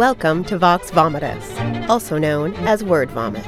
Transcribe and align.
Welcome 0.00 0.44
to 0.44 0.56
Vox 0.56 0.90
Vomitus, 0.90 1.86
also 1.90 2.16
known 2.16 2.54
as 2.66 2.82
Word 2.82 3.10
Vomit. 3.10 3.44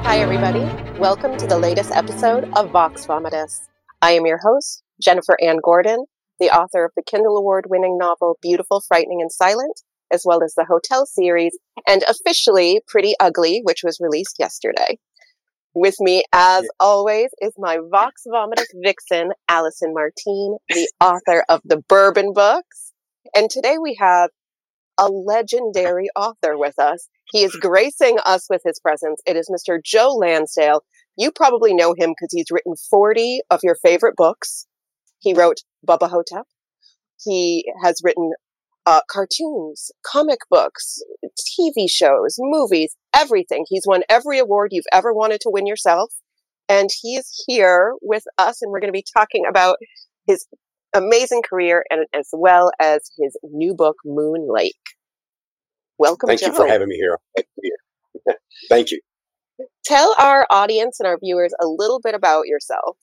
Hi, 0.00 0.16
everybody. 0.18 0.60
Welcome 0.98 1.36
to 1.36 1.46
the 1.46 1.58
latest 1.58 1.90
episode 1.90 2.50
of 2.56 2.70
Vox 2.70 3.04
Vomitus. 3.04 3.68
I 4.00 4.12
am 4.12 4.24
your 4.24 4.38
host, 4.38 4.82
Jennifer 4.98 5.36
Anne 5.42 5.58
Gordon, 5.62 6.06
the 6.40 6.48
author 6.48 6.86
of 6.86 6.92
the 6.96 7.02
Kindle 7.02 7.36
Award 7.36 7.66
winning 7.68 7.98
novel 7.98 8.38
Beautiful, 8.40 8.80
Frightening, 8.88 9.20
and 9.20 9.30
Silent, 9.30 9.82
as 10.10 10.22
well 10.24 10.42
as 10.42 10.54
the 10.54 10.64
Hotel 10.64 11.04
series, 11.04 11.58
and 11.86 12.02
officially 12.04 12.80
Pretty 12.88 13.14
Ugly, 13.20 13.60
which 13.64 13.82
was 13.84 14.00
released 14.00 14.36
yesterday. 14.38 14.98
With 15.74 15.96
me, 16.00 16.24
as 16.32 16.66
always, 16.80 17.28
is 17.42 17.52
my 17.58 17.76
Vox 17.90 18.22
Vomitus 18.26 18.68
vixen, 18.82 19.32
Allison 19.50 19.92
Martine, 19.92 20.56
the 20.70 20.90
author 20.98 21.44
of 21.50 21.60
the 21.66 21.82
Bourbon 21.90 22.32
books. 22.32 22.93
And 23.34 23.50
today 23.50 23.76
we 23.80 23.96
have 24.00 24.30
a 24.98 25.08
legendary 25.08 26.08
author 26.16 26.56
with 26.56 26.78
us. 26.78 27.08
He 27.32 27.42
is 27.42 27.56
gracing 27.56 28.18
us 28.24 28.46
with 28.48 28.62
his 28.64 28.78
presence. 28.80 29.20
It 29.26 29.36
is 29.36 29.50
Mr. 29.50 29.78
Joe 29.82 30.14
Lansdale. 30.14 30.84
You 31.16 31.30
probably 31.32 31.74
know 31.74 31.94
him 31.96 32.10
because 32.10 32.32
he's 32.32 32.50
written 32.50 32.74
40 32.90 33.40
of 33.50 33.60
your 33.62 33.76
favorite 33.76 34.16
books. 34.16 34.66
He 35.20 35.34
wrote 35.34 35.58
Bubba 35.86 36.10
Ho-Tep. 36.10 36.46
He 37.24 37.64
has 37.82 38.00
written 38.04 38.32
uh, 38.86 39.00
cartoons, 39.10 39.90
comic 40.04 40.40
books, 40.50 41.02
TV 41.38 41.88
shows, 41.88 42.36
movies, 42.38 42.94
everything. 43.16 43.64
He's 43.68 43.86
won 43.86 44.02
every 44.10 44.38
award 44.38 44.70
you've 44.72 44.84
ever 44.92 45.12
wanted 45.12 45.40
to 45.42 45.50
win 45.50 45.66
yourself. 45.66 46.12
And 46.68 46.90
he 47.02 47.16
is 47.16 47.44
here 47.46 47.94
with 48.02 48.24
us, 48.38 48.62
and 48.62 48.70
we're 48.70 48.80
going 48.80 48.92
to 48.92 48.92
be 48.92 49.04
talking 49.16 49.44
about 49.48 49.76
his 50.26 50.46
amazing 50.94 51.42
career 51.42 51.84
and 51.90 52.06
as 52.14 52.28
well 52.32 52.70
as 52.80 53.10
his 53.18 53.36
new 53.42 53.74
book, 53.74 53.96
Moon 54.04 54.46
Lake. 54.48 54.74
Welcome, 55.98 56.28
Thank 56.28 56.40
Joe. 56.40 56.46
you 56.46 56.54
for 56.54 56.66
having 56.66 56.88
me 56.88 56.96
here. 56.96 57.18
Thank 58.68 58.90
you. 58.90 59.00
Tell 59.84 60.14
our 60.18 60.46
audience 60.50 60.98
and 60.98 61.06
our 61.06 61.18
viewers 61.22 61.54
a 61.60 61.66
little 61.66 62.00
bit 62.00 62.14
about 62.14 62.46
yourself. 62.46 62.96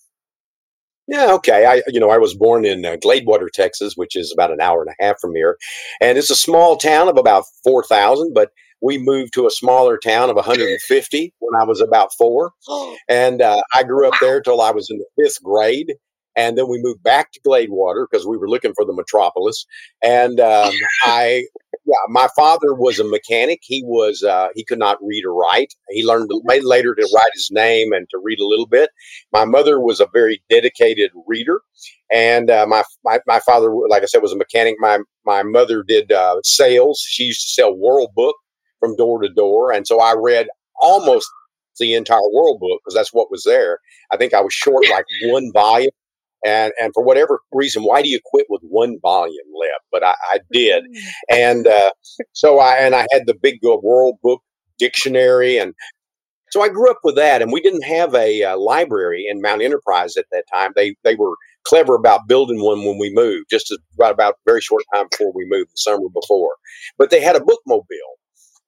Yeah, 1.07 1.33
okay. 1.33 1.65
I, 1.65 1.81
you 1.87 1.99
know, 1.99 2.09
I 2.09 2.17
was 2.17 2.33
born 2.33 2.63
in 2.65 2.85
uh, 2.85 2.95
Gladewater, 2.95 3.49
Texas, 3.51 3.93
which 3.95 4.15
is 4.15 4.31
about 4.31 4.51
an 4.51 4.61
hour 4.61 4.81
and 4.81 4.93
a 4.97 5.03
half 5.03 5.19
from 5.19 5.35
here, 5.35 5.57
and 5.99 6.17
it's 6.17 6.29
a 6.29 6.35
small 6.35 6.77
town 6.77 7.09
of 7.09 7.17
about 7.17 7.45
four 7.63 7.83
thousand. 7.83 8.33
But 8.33 8.51
we 8.81 8.97
moved 8.97 9.33
to 9.33 9.45
a 9.45 9.51
smaller 9.51 9.97
town 9.97 10.29
of 10.29 10.35
150 10.35 11.33
when 11.39 11.61
I 11.61 11.65
was 11.65 11.81
about 11.81 12.11
four, 12.17 12.51
and 13.09 13.41
uh, 13.41 13.61
I 13.75 13.83
grew 13.83 14.07
up 14.07 14.15
there 14.21 14.41
till 14.41 14.61
I 14.61 14.71
was 14.71 14.89
in 14.89 14.99
the 14.99 15.05
fifth 15.21 15.43
grade. 15.43 15.93
And 16.35 16.57
then 16.57 16.69
we 16.69 16.81
moved 16.81 17.03
back 17.03 17.31
to 17.33 17.41
Gladewater 17.41 18.05
because 18.09 18.25
we 18.25 18.37
were 18.37 18.49
looking 18.49 18.73
for 18.73 18.85
the 18.85 18.93
metropolis. 18.93 19.65
And 20.01 20.39
um, 20.39 20.71
I, 21.03 21.43
yeah, 21.85 21.93
my 22.09 22.27
father 22.35 22.73
was 22.73 22.99
a 22.99 23.03
mechanic. 23.03 23.59
He 23.63 23.83
was 23.85 24.23
uh, 24.23 24.49
he 24.55 24.63
could 24.63 24.79
not 24.79 24.97
read 25.01 25.25
or 25.25 25.33
write. 25.33 25.73
He 25.89 26.05
learned 26.05 26.29
later 26.45 26.95
to 26.95 27.09
write 27.13 27.31
his 27.33 27.49
name 27.51 27.91
and 27.91 28.07
to 28.11 28.21
read 28.23 28.39
a 28.39 28.45
little 28.45 28.67
bit. 28.67 28.91
My 29.33 29.45
mother 29.45 29.79
was 29.79 29.99
a 29.99 30.07
very 30.13 30.41
dedicated 30.49 31.11
reader, 31.27 31.61
and 32.11 32.49
uh, 32.49 32.65
my, 32.67 32.83
my 33.03 33.19
my 33.27 33.39
father, 33.39 33.73
like 33.89 34.03
I 34.03 34.05
said, 34.05 34.21
was 34.21 34.33
a 34.33 34.37
mechanic. 34.37 34.75
My 34.79 34.99
my 35.25 35.43
mother 35.43 35.83
did 35.83 36.11
uh, 36.11 36.37
sales. 36.43 37.03
She 37.05 37.23
used 37.23 37.41
to 37.41 37.49
sell 37.49 37.75
World 37.75 38.11
Book 38.15 38.35
from 38.79 38.95
door 38.95 39.21
to 39.21 39.29
door, 39.29 39.71
and 39.71 39.87
so 39.87 39.99
I 39.99 40.13
read 40.15 40.47
almost 40.79 41.27
the 41.79 41.95
entire 41.95 42.19
World 42.31 42.59
Book 42.59 42.79
because 42.83 42.95
that's 42.95 43.13
what 43.13 43.31
was 43.31 43.43
there. 43.43 43.79
I 44.11 44.17
think 44.17 44.33
I 44.33 44.41
was 44.41 44.53
short 44.53 44.87
like 44.89 45.05
one 45.23 45.51
volume 45.53 45.91
and 46.45 46.73
and 46.81 46.91
for 46.93 47.03
whatever 47.03 47.39
reason, 47.51 47.83
why 47.83 48.01
do 48.01 48.09
you 48.09 48.19
quit 48.25 48.47
with 48.49 48.61
one 48.63 48.97
volume 49.01 49.35
left? 49.59 49.85
But 49.91 50.03
I, 50.03 50.15
I 50.33 50.39
did, 50.51 50.83
and 51.29 51.67
uh, 51.67 51.91
so 52.33 52.59
I 52.59 52.75
and 52.77 52.95
I 52.95 53.07
had 53.11 53.27
the 53.27 53.37
big 53.39 53.59
World 53.63 54.15
Book 54.23 54.41
Dictionary, 54.77 55.57
and 55.57 55.73
so 56.51 56.61
I 56.61 56.69
grew 56.69 56.89
up 56.89 56.99
with 57.03 57.15
that. 57.15 57.41
And 57.41 57.51
we 57.51 57.61
didn't 57.61 57.83
have 57.83 58.13
a 58.15 58.43
uh, 58.43 58.57
library 58.57 59.25
in 59.29 59.41
Mount 59.41 59.61
Enterprise 59.61 60.17
at 60.17 60.25
that 60.31 60.45
time. 60.51 60.71
They 60.75 60.95
they 61.03 61.15
were 61.15 61.35
clever 61.63 61.95
about 61.95 62.27
building 62.27 62.61
one 62.61 62.83
when 62.83 62.97
we 62.97 63.13
moved, 63.13 63.45
just 63.49 63.75
right 63.97 64.11
about 64.13 64.35
very 64.45 64.61
short 64.61 64.83
time 64.93 65.07
before 65.11 65.31
we 65.33 65.45
moved, 65.47 65.71
the 65.71 65.77
summer 65.77 66.09
before. 66.13 66.55
But 66.97 67.09
they 67.09 67.21
had 67.21 67.35
a 67.35 67.39
bookmobile. 67.39 67.85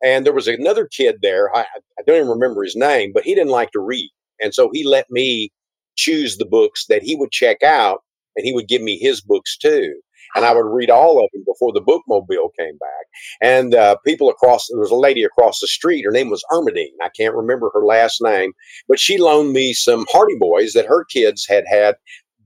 And 0.03 0.25
there 0.25 0.33
was 0.33 0.49
another 0.49 0.85
kid 0.85 1.19
there. 1.21 1.49
I, 1.55 1.61
I 1.61 2.03
don't 2.05 2.17
even 2.17 2.27
remember 2.27 2.63
his 2.63 2.75
name, 2.75 3.11
but 3.13 3.23
he 3.23 3.33
didn't 3.33 3.51
like 3.51 3.71
to 3.71 3.79
read. 3.79 4.11
And 4.41 4.53
so 4.53 4.69
he 4.73 4.85
let 4.85 5.05
me 5.09 5.49
choose 5.95 6.37
the 6.37 6.45
books 6.45 6.85
that 6.87 7.03
he 7.03 7.15
would 7.15 7.31
check 7.31 7.63
out 7.63 8.03
and 8.35 8.45
he 8.45 8.53
would 8.53 8.67
give 8.67 8.81
me 8.81 8.97
his 8.97 9.21
books 9.21 9.57
too 9.57 9.93
and 10.35 10.45
I 10.45 10.53
would 10.53 10.65
read 10.65 10.89
all 10.89 11.23
of 11.23 11.29
them 11.33 11.43
before 11.45 11.71
the 11.73 11.81
bookmobile 11.81 12.49
came 12.57 12.77
back. 12.77 13.05
And 13.41 13.75
uh, 13.75 13.97
people 14.05 14.29
across 14.29 14.67
there 14.67 14.79
was 14.79 14.91
a 14.91 14.95
lady 14.95 15.23
across 15.23 15.59
the 15.59 15.67
street. 15.67 16.03
Her 16.03 16.11
name 16.11 16.29
was 16.29 16.43
Ermedine. 16.51 16.95
I 17.01 17.09
can't 17.09 17.35
remember 17.35 17.69
her 17.73 17.85
last 17.85 18.21
name, 18.21 18.53
but 18.87 18.99
she 18.99 19.17
loaned 19.17 19.53
me 19.53 19.73
some 19.73 20.05
Hardy 20.11 20.37
Boys 20.39 20.73
that 20.73 20.87
her 20.87 21.05
kids 21.05 21.45
had 21.47 21.65
had 21.67 21.95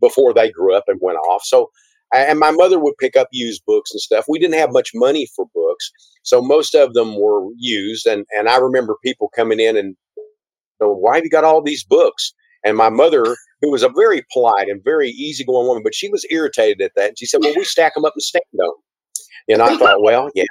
before 0.01 0.33
they 0.33 0.51
grew 0.51 0.75
up 0.75 0.85
and 0.87 0.99
went 1.01 1.17
off. 1.17 1.43
So. 1.43 1.71
And 2.15 2.39
my 2.39 2.51
mother 2.51 2.79
would 2.79 2.97
pick 3.01 3.17
up 3.17 3.27
used 3.33 3.63
books 3.67 3.91
and 3.91 3.99
stuff. 3.99 4.27
We 4.29 4.39
didn't 4.39 4.57
have 4.57 4.71
much 4.71 4.91
money 4.95 5.27
for 5.35 5.45
books, 5.53 5.91
so 6.23 6.41
most 6.41 6.73
of 6.73 6.93
them 6.93 7.19
were 7.19 7.49
used. 7.57 8.05
And 8.05 8.25
and 8.37 8.47
I 8.47 8.59
remember 8.59 8.95
people 9.03 9.29
coming 9.35 9.59
in 9.59 9.75
and, 9.75 9.97
why 10.79 11.15
have 11.15 11.25
you 11.25 11.29
got 11.29 11.43
all 11.43 11.61
these 11.61 11.83
books? 11.83 12.33
And 12.67 12.75
my 12.75 12.89
mother, 12.89 13.37
who 13.61 13.71
was 13.71 13.81
a 13.81 13.89
very 13.89 14.25
polite 14.33 14.67
and 14.67 14.83
very 14.83 15.09
easygoing 15.09 15.67
woman, 15.67 15.83
but 15.83 15.95
she 15.95 16.09
was 16.09 16.25
irritated 16.29 16.81
at 16.81 16.91
that. 16.97 17.09
And 17.09 17.19
she 17.19 17.25
said, 17.25 17.39
Well, 17.41 17.53
we 17.55 17.63
stack 17.63 17.93
them 17.93 18.03
up 18.03 18.11
and 18.13 18.21
stand 18.21 18.43
them. 18.51 18.71
And 19.47 19.61
I 19.61 19.77
thought, 19.77 20.01
Well, 20.01 20.29
yeah, 20.35 20.43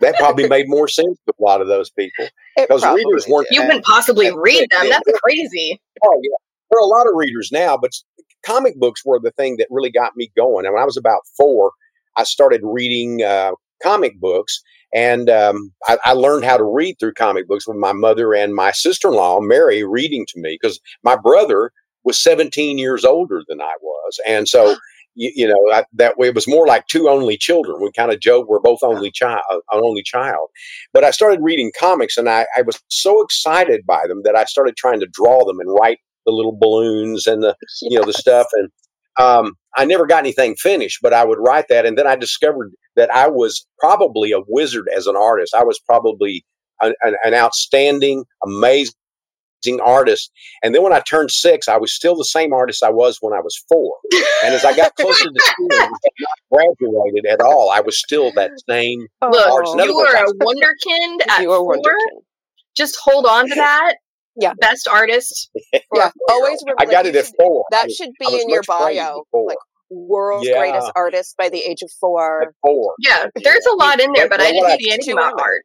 that 0.00 0.16
probably 0.16 0.48
made 0.48 0.68
more 0.68 0.88
sense 0.88 1.16
to 1.26 1.34
a 1.38 1.42
lot 1.42 1.60
of 1.60 1.68
those 1.68 1.90
people. 1.90 2.26
Because 2.56 2.84
readers 2.84 3.26
weren't. 3.28 3.46
You 3.52 3.62
wouldn't 3.62 3.84
possibly 3.84 4.32
read 4.36 4.68
them. 4.70 4.88
That's 4.88 5.10
crazy. 5.24 5.80
Oh, 6.04 6.20
yeah. 6.22 6.36
There 6.70 6.80
are 6.80 6.82
a 6.82 6.86
lot 6.86 7.06
of 7.06 7.12
readers 7.14 7.50
now, 7.52 7.76
but 7.76 7.92
comic 8.44 8.74
books 8.76 9.04
were 9.04 9.20
the 9.20 9.30
thing 9.30 9.56
that 9.58 9.68
really 9.70 9.90
got 9.90 10.16
me 10.16 10.30
going. 10.36 10.66
And 10.66 10.74
when 10.74 10.82
I 10.82 10.86
was 10.86 10.96
about 10.96 11.20
four, 11.36 11.70
I 12.16 12.24
started 12.24 12.62
reading 12.64 13.22
uh, 13.22 13.52
comic 13.80 14.18
books. 14.20 14.60
And 14.94 15.28
um, 15.28 15.72
I, 15.86 15.98
I, 16.04 16.12
learned 16.14 16.44
how 16.44 16.56
to 16.56 16.64
read 16.64 16.96
through 16.98 17.12
comic 17.12 17.46
books 17.46 17.68
with 17.68 17.76
my 17.76 17.92
mother 17.92 18.34
and 18.34 18.54
my 18.54 18.72
sister 18.72 19.08
in 19.08 19.14
law, 19.14 19.40
Mary, 19.40 19.84
reading 19.84 20.24
to 20.28 20.40
me 20.40 20.58
because 20.60 20.80
my 21.02 21.14
brother 21.14 21.72
was 22.04 22.18
17 22.22 22.78
years 22.78 23.04
older 23.04 23.42
than 23.48 23.60
I 23.60 23.74
was. 23.82 24.18
And 24.26 24.48
so, 24.48 24.76
you, 25.14 25.30
you 25.34 25.46
know, 25.46 25.60
I, 25.72 25.84
that 25.94 26.16
way 26.16 26.28
it 26.28 26.34
was 26.34 26.48
more 26.48 26.66
like 26.66 26.86
two 26.86 27.08
only 27.08 27.36
children. 27.36 27.82
We 27.82 27.92
kind 27.92 28.12
of 28.12 28.20
joke 28.20 28.48
we're 28.48 28.60
both 28.60 28.78
only 28.82 29.10
child, 29.10 29.42
an 29.50 29.60
only 29.82 30.02
child. 30.02 30.48
But 30.94 31.04
I 31.04 31.10
started 31.10 31.40
reading 31.42 31.70
comics 31.78 32.16
and 32.16 32.28
I, 32.28 32.46
I 32.56 32.62
was 32.62 32.80
so 32.88 33.22
excited 33.22 33.84
by 33.86 34.06
them 34.06 34.22
that 34.24 34.36
I 34.36 34.44
started 34.44 34.76
trying 34.76 35.00
to 35.00 35.08
draw 35.12 35.44
them 35.44 35.60
and 35.60 35.74
write 35.78 35.98
the 36.24 36.32
little 36.32 36.56
balloons 36.58 37.26
and 37.26 37.42
the, 37.42 37.54
you 37.82 37.98
know, 37.98 38.06
the 38.06 38.14
stuff. 38.14 38.46
And 38.54 38.70
um, 39.18 39.54
I 39.76 39.84
never 39.84 40.06
got 40.06 40.20
anything 40.20 40.56
finished, 40.56 41.00
but 41.02 41.12
I 41.12 41.24
would 41.24 41.38
write 41.40 41.66
that. 41.68 41.86
And 41.86 41.96
then 41.98 42.06
I 42.06 42.16
discovered 42.16 42.72
that 42.96 43.10
I 43.14 43.28
was 43.28 43.66
probably 43.78 44.32
a 44.32 44.40
wizard 44.48 44.86
as 44.96 45.06
an 45.06 45.16
artist. 45.16 45.54
I 45.54 45.64
was 45.64 45.78
probably 45.78 46.44
an, 46.80 46.94
an, 47.02 47.14
an 47.24 47.34
outstanding, 47.34 48.24
amazing 48.44 48.94
artist. 49.84 50.30
And 50.62 50.74
then 50.74 50.82
when 50.82 50.92
I 50.92 51.00
turned 51.00 51.30
six, 51.30 51.68
I 51.68 51.76
was 51.78 51.92
still 51.92 52.14
the 52.16 52.24
same 52.24 52.52
artist 52.52 52.82
I 52.82 52.90
was 52.90 53.18
when 53.20 53.32
I 53.34 53.40
was 53.40 53.60
four. 53.68 53.94
And 54.44 54.54
as 54.54 54.64
I 54.64 54.74
got 54.76 54.94
closer 54.96 55.24
to 55.24 55.40
school, 55.40 55.68
I 55.72 55.88
not 56.20 56.38
graduated 56.80 57.26
at 57.26 57.40
all. 57.40 57.70
I 57.70 57.80
was 57.80 57.98
still 57.98 58.32
that 58.36 58.52
same 58.68 59.06
Look, 59.22 59.46
artist. 59.46 59.74
you 59.76 59.96
were 59.96 60.06
a 60.06 60.32
wonderkind 60.44 61.18
at 61.28 61.42
You 61.42 61.52
are 61.52 61.58
four. 61.58 61.74
wonderkind. 61.74 62.22
Just 62.76 62.96
hold 63.02 63.26
on 63.26 63.48
to 63.48 63.54
that. 63.56 63.94
Yeah. 64.40 64.52
Best 64.60 64.88
artist. 64.88 65.50
Yeah, 65.94 66.10
always 66.30 66.58
remember 66.64 66.82
I 66.82 66.84
got 66.86 67.06
it 67.06 67.16
at 67.16 67.26
four. 67.38 67.64
That 67.70 67.86
was- 67.86 67.94
should 67.94 68.10
be 68.20 68.40
in 68.40 68.48
your 68.50 68.62
bio, 68.66 69.24
like 69.32 69.56
world's 69.90 70.46
Yeah. 70.46 70.58
greatest 70.58 70.92
artist 70.94 71.34
by 71.38 71.48
the 71.48 71.58
age 71.58 71.82
of 71.82 71.86
At 71.88 71.98
four. 71.98 72.52
four. 72.62 72.94
Yeah, 73.00 73.26
there's 73.42 73.66
a 73.66 73.74
lot 73.76 74.00
in 74.00 74.12
there, 74.14 74.28
But- 74.28 74.38
but 74.38 74.46
I 74.46 74.52
didn't 74.52 74.66
I- 74.70 74.76
need 74.76 74.92
anything 74.92 75.14
Two 75.14 75.18
about 75.18 75.40
art. 75.40 75.62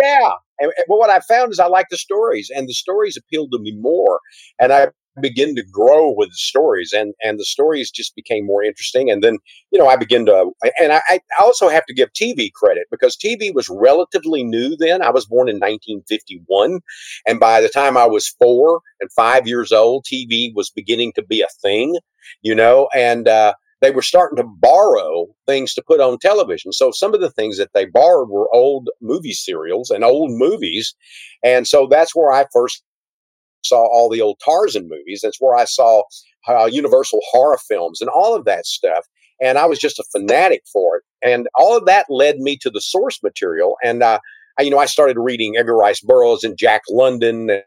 Yeah. 0.00 0.30
And, 0.58 0.72
and- 0.76 0.84
but 0.88 0.96
what 0.96 1.10
I 1.10 1.20
found 1.20 1.52
is 1.52 1.60
I 1.60 1.66
like 1.66 1.86
the 1.90 1.98
stories, 1.98 2.50
and 2.54 2.66
the 2.68 2.72
stories 2.72 3.16
appealed 3.18 3.52
to 3.52 3.58
me 3.58 3.76
more. 3.78 4.20
And 4.58 4.72
I 4.72 4.88
began 5.20 5.54
to 5.56 5.62
grow 5.62 6.10
with 6.10 6.28
the 6.30 6.36
stories, 6.36 6.92
and 6.92 7.14
and 7.22 7.38
the 7.38 7.44
stories 7.44 7.90
just 7.90 8.14
became 8.14 8.46
more 8.46 8.62
interesting. 8.62 9.10
And 9.10 9.22
then 9.22 9.38
you 9.70 9.78
know 9.78 9.86
I 9.86 9.96
begin 9.96 10.26
to, 10.26 10.50
and 10.80 10.92
I, 10.92 11.00
I 11.08 11.20
also 11.40 11.68
have 11.68 11.86
to 11.86 11.94
give 11.94 12.12
TV 12.12 12.52
credit 12.52 12.86
because 12.90 13.16
TV 13.16 13.54
was 13.54 13.68
relatively 13.68 14.44
new 14.44 14.76
then. 14.76 15.02
I 15.02 15.10
was 15.10 15.26
born 15.26 15.48
in 15.48 15.56
1951, 15.56 16.80
and 17.26 17.40
by 17.40 17.60
the 17.60 17.68
time 17.68 17.96
I 17.96 18.06
was 18.06 18.34
four 18.40 18.80
and 19.00 19.10
five 19.12 19.46
years 19.46 19.72
old, 19.72 20.04
TV 20.04 20.52
was 20.54 20.70
beginning 20.70 21.12
to 21.14 21.22
be 21.22 21.42
a 21.42 21.48
thing. 21.62 21.96
You 22.42 22.54
know, 22.54 22.88
and 22.94 23.28
uh, 23.28 23.54
they 23.82 23.90
were 23.90 24.02
starting 24.02 24.36
to 24.36 24.44
borrow 24.44 25.26
things 25.46 25.74
to 25.74 25.82
put 25.86 26.00
on 26.00 26.18
television. 26.18 26.72
So 26.72 26.90
some 26.90 27.14
of 27.14 27.20
the 27.20 27.30
things 27.30 27.58
that 27.58 27.72
they 27.74 27.84
borrowed 27.84 28.30
were 28.30 28.52
old 28.54 28.88
movie 29.00 29.32
serials 29.32 29.90
and 29.90 30.02
old 30.02 30.30
movies. 30.32 30.94
And 31.44 31.66
so 31.66 31.86
that's 31.86 32.14
where 32.14 32.32
I 32.32 32.46
first 32.52 32.82
saw 33.68 33.86
all 33.86 34.08
the 34.08 34.22
old 34.22 34.38
Tarzan 34.44 34.88
movies. 34.88 35.20
That's 35.22 35.40
where 35.40 35.56
I 35.56 35.64
saw 35.64 36.02
uh, 36.48 36.66
Universal 36.66 37.20
horror 37.30 37.58
films 37.68 38.00
and 38.00 38.10
all 38.10 38.34
of 38.34 38.44
that 38.44 38.66
stuff. 38.66 39.06
And 39.40 39.58
I 39.58 39.66
was 39.66 39.78
just 39.78 39.98
a 39.98 40.04
fanatic 40.12 40.62
for 40.72 40.96
it. 40.96 41.02
and 41.22 41.48
all 41.58 41.76
of 41.76 41.86
that 41.86 42.06
led 42.08 42.38
me 42.38 42.56
to 42.58 42.70
the 42.70 42.80
source 42.80 43.22
material. 43.22 43.76
And 43.84 44.02
uh, 44.02 44.18
I, 44.58 44.62
you 44.62 44.70
know, 44.70 44.78
I 44.78 44.86
started 44.86 45.18
reading 45.18 45.56
Edgar 45.56 45.76
Rice 45.76 46.00
Burroughs 46.00 46.44
and 46.44 46.56
Jack 46.56 46.82
London 46.88 47.50
and, 47.50 47.62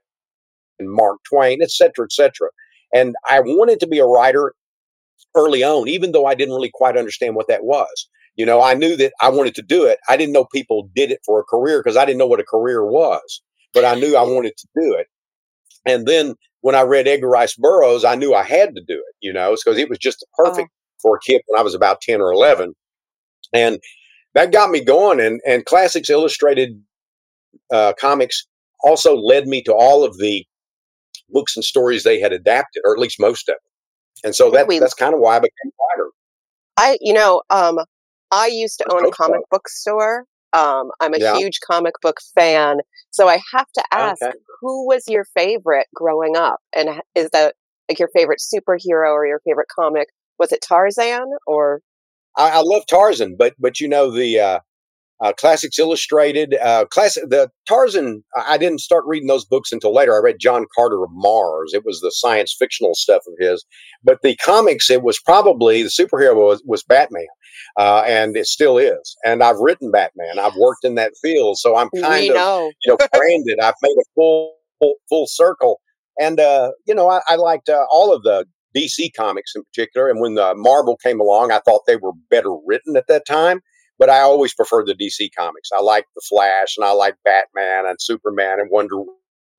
Mark 0.82 1.20
Twain, 1.30 1.62
et 1.62 1.72
cetera, 1.72 2.06
et 2.06 2.14
cetera. 2.14 2.50
And 2.94 3.16
I 3.30 3.42
wanted 3.42 3.82
to 3.82 3.88
be 3.88 4.00
a 4.00 4.06
writer 4.06 4.54
early 5.36 5.62
on, 5.62 5.90
even 5.90 6.14
though 6.14 6.26
I 6.26 6.36
didn't 6.36 6.56
really 6.56 6.72
quite 6.74 6.98
understand 6.98 7.36
what 7.36 7.50
that 7.50 7.66
was. 7.66 8.08
You 8.38 8.46
know, 8.46 8.62
I 8.62 8.76
knew 8.76 8.96
that 8.96 9.12
I 9.22 9.30
wanted 9.30 9.56
to 9.56 9.62
do 9.62 9.86
it. 9.86 10.00
I 10.08 10.16
didn't 10.16 10.32
know 10.32 10.46
people 10.46 10.90
did 10.96 11.12
it 11.12 11.20
for 11.26 11.40
a 11.42 11.44
career 11.44 11.82
because 11.84 11.98
I 11.98 12.06
didn't 12.06 12.20
know 12.20 12.28
what 12.28 12.40
a 12.40 12.46
career 12.46 12.86
was, 12.86 13.42
but 13.74 13.84
I 13.84 13.96
knew 13.96 14.16
I 14.16 14.22
wanted 14.22 14.54
to 14.58 14.68
do 14.74 14.96
it. 14.98 15.08
And 15.86 16.08
then 16.08 16.36
when 16.62 16.76
I 16.76 16.82
read 16.82 17.08
Edgar 17.08 17.30
Rice 17.30 17.56
Burroughs, 17.56 18.04
I 18.04 18.16
knew 18.16 18.34
I 18.34 18.44
had 18.44 18.76
to 18.76 18.82
do 18.86 18.96
it, 18.96 19.16
you 19.22 19.34
know, 19.34 19.56
because 19.56 19.80
it 19.80 19.90
was 19.90 19.98
just 19.98 20.26
perfect 20.38 20.70
oh. 20.72 21.00
for 21.02 21.16
a 21.16 21.20
kid 21.20 21.42
when 21.48 21.60
I 21.60 21.64
was 21.64 21.76
about 21.76 22.02
10 22.02 22.22
or 22.22 22.32
11. 22.32 22.74
And 23.54 23.80
that 24.36 24.52
got 24.52 24.70
me 24.70 24.84
going. 24.84 25.20
And, 25.20 25.42
and 25.48 25.66
Classics 25.66 26.10
Illustrated 26.10 26.82
uh, 27.72 27.94
Comics 28.00 28.46
also 28.84 29.16
led 29.16 29.48
me 29.48 29.62
to 29.64 29.74
all 29.74 30.04
of 30.04 30.18
the 30.18 30.46
books 31.30 31.56
and 31.56 31.64
stories 31.64 32.04
they 32.04 32.20
had 32.20 32.34
adapted, 32.34 32.82
or 32.86 32.94
at 32.94 33.00
least 33.00 33.20
most 33.20 33.50
of 33.50 33.54
them. 33.54 33.60
And 34.26 34.36
so 34.36 34.52
that, 34.52 34.68
we, 34.68 34.80
that's 34.80 34.94
kind 34.94 35.14
of 35.14 35.20
why 35.20 35.38
I 35.38 35.40
became 35.40 35.52
a 35.66 36.02
writer. 36.02 36.10
I, 36.78 36.98
you 37.02 37.14
know, 37.14 37.42
um, 37.50 37.80
I 38.32 38.48
used 38.48 38.80
to 38.80 38.94
own 38.94 39.06
a 39.06 39.12
comic 39.12 39.42
book 39.50 39.68
store. 39.70 40.26
Um, 40.54 40.90
I'm 41.00 41.14
a 41.14 41.20
yeah. 41.20 41.38
huge 41.38 41.60
comic 41.66 41.94
book 42.02 42.18
fan. 42.36 42.78
So 43.12 43.28
I 43.28 43.40
have 43.54 43.68
to 43.74 43.84
ask, 43.92 44.22
okay. 44.22 44.38
who 44.62 44.88
was 44.88 45.04
your 45.08 45.26
favorite 45.36 45.88
growing 45.96 46.36
up? 46.36 46.60
And 46.76 47.02
is 47.16 47.30
that 47.32 47.56
like 47.88 48.00
your 48.00 48.10
favorite 48.16 48.40
superhero 48.40 49.12
or 49.12 49.26
your 49.26 49.42
favorite 49.46 49.68
comic? 49.74 50.08
Was 50.38 50.52
it 50.52 50.64
Tarzan 50.68 51.28
or? 51.46 51.82
I, 52.38 52.50
I 52.50 52.62
love 52.62 52.84
Tarzan, 52.88 53.36
but 53.38 53.54
but 53.60 53.80
you 53.80 53.88
know 53.88 54.12
the 54.12 54.40
uh, 54.40 54.60
uh, 55.22 55.34
Classics 55.34 55.78
Illustrated, 55.78 56.56
uh, 56.62 56.86
classic. 56.86 57.30
The 57.30 57.50
Tarzan. 57.68 58.24
I 58.36 58.58
didn't 58.58 58.80
start 58.80 59.04
reading 59.06 59.28
those 59.28 59.46
books 59.46 59.72
until 59.72 59.94
later. 59.94 60.16
I 60.16 60.24
read 60.24 60.38
John 60.40 60.66
Carter 60.74 61.04
of 61.04 61.10
Mars. 61.12 61.74
It 61.74 61.84
was 61.86 62.00
the 62.00 62.12
science 62.12 62.56
fictional 62.58 62.96
stuff 62.96 63.24
of 63.28 63.34
his. 63.40 63.66
But 64.04 64.20
the 64.24 64.38
comics, 64.38 64.90
it 64.90 65.04
was 65.04 65.20
probably 65.20 65.84
the 65.84 65.90
superhero 65.90 66.36
was, 66.36 66.64
was 66.66 66.84
Batman, 66.84 67.28
uh, 67.78 68.04
and 68.06 68.36
it 68.38 68.46
still 68.46 68.78
is. 68.78 69.18
And 69.26 69.44
I've 69.44 69.58
written 69.60 69.92
Batman. 69.92 70.40
I've 70.40 70.56
worked 70.56 70.84
in 70.84 70.96
that 70.96 71.14
field, 71.22 71.58
so 71.58 71.76
I'm 71.76 71.90
kind 71.90 72.24
we 72.24 72.30
of 72.30 72.36
know. 72.36 72.72
you 72.84 72.92
know 72.92 73.08
branded. 73.14 73.60
I've 73.60 73.76
made 73.82 73.96
a 73.98 74.06
full 74.16 74.56
full, 74.80 74.96
full 75.10 75.28
circle. 75.28 75.82
And 76.20 76.40
uh, 76.40 76.72
you 76.86 76.96
know, 76.96 77.10
I, 77.10 77.22
I 77.28 77.36
liked 77.36 77.70
uh, 77.70 77.86
all 77.92 78.14
of 78.14 78.24
the 78.24 78.46
DC 78.76 79.10
comics 79.16 79.54
in 79.56 79.64
particular. 79.64 80.10
And 80.10 80.20
when 80.20 80.36
the 80.36 80.54
Marvel 80.56 80.98
came 80.98 81.20
along, 81.20 81.52
I 81.52 81.60
thought 81.60 81.82
they 81.88 81.96
were 81.96 82.12
better 82.30 82.54
written 82.66 82.96
at 82.96 83.08
that 83.08 83.26
time 83.26 83.62
but 84.00 84.10
I 84.10 84.22
always 84.22 84.56
preferred 84.56 84.88
the 84.88 84.96
DC 84.96 85.30
comics. 85.38 85.70
I 85.78 85.82
like 85.82 86.06
the 86.16 86.22
Flash 86.28 86.78
and 86.78 86.86
I 86.86 86.92
like 86.92 87.16
Batman 87.26 87.86
and 87.86 87.98
Superman 88.00 88.60
and 88.60 88.72
Wonder 88.72 88.96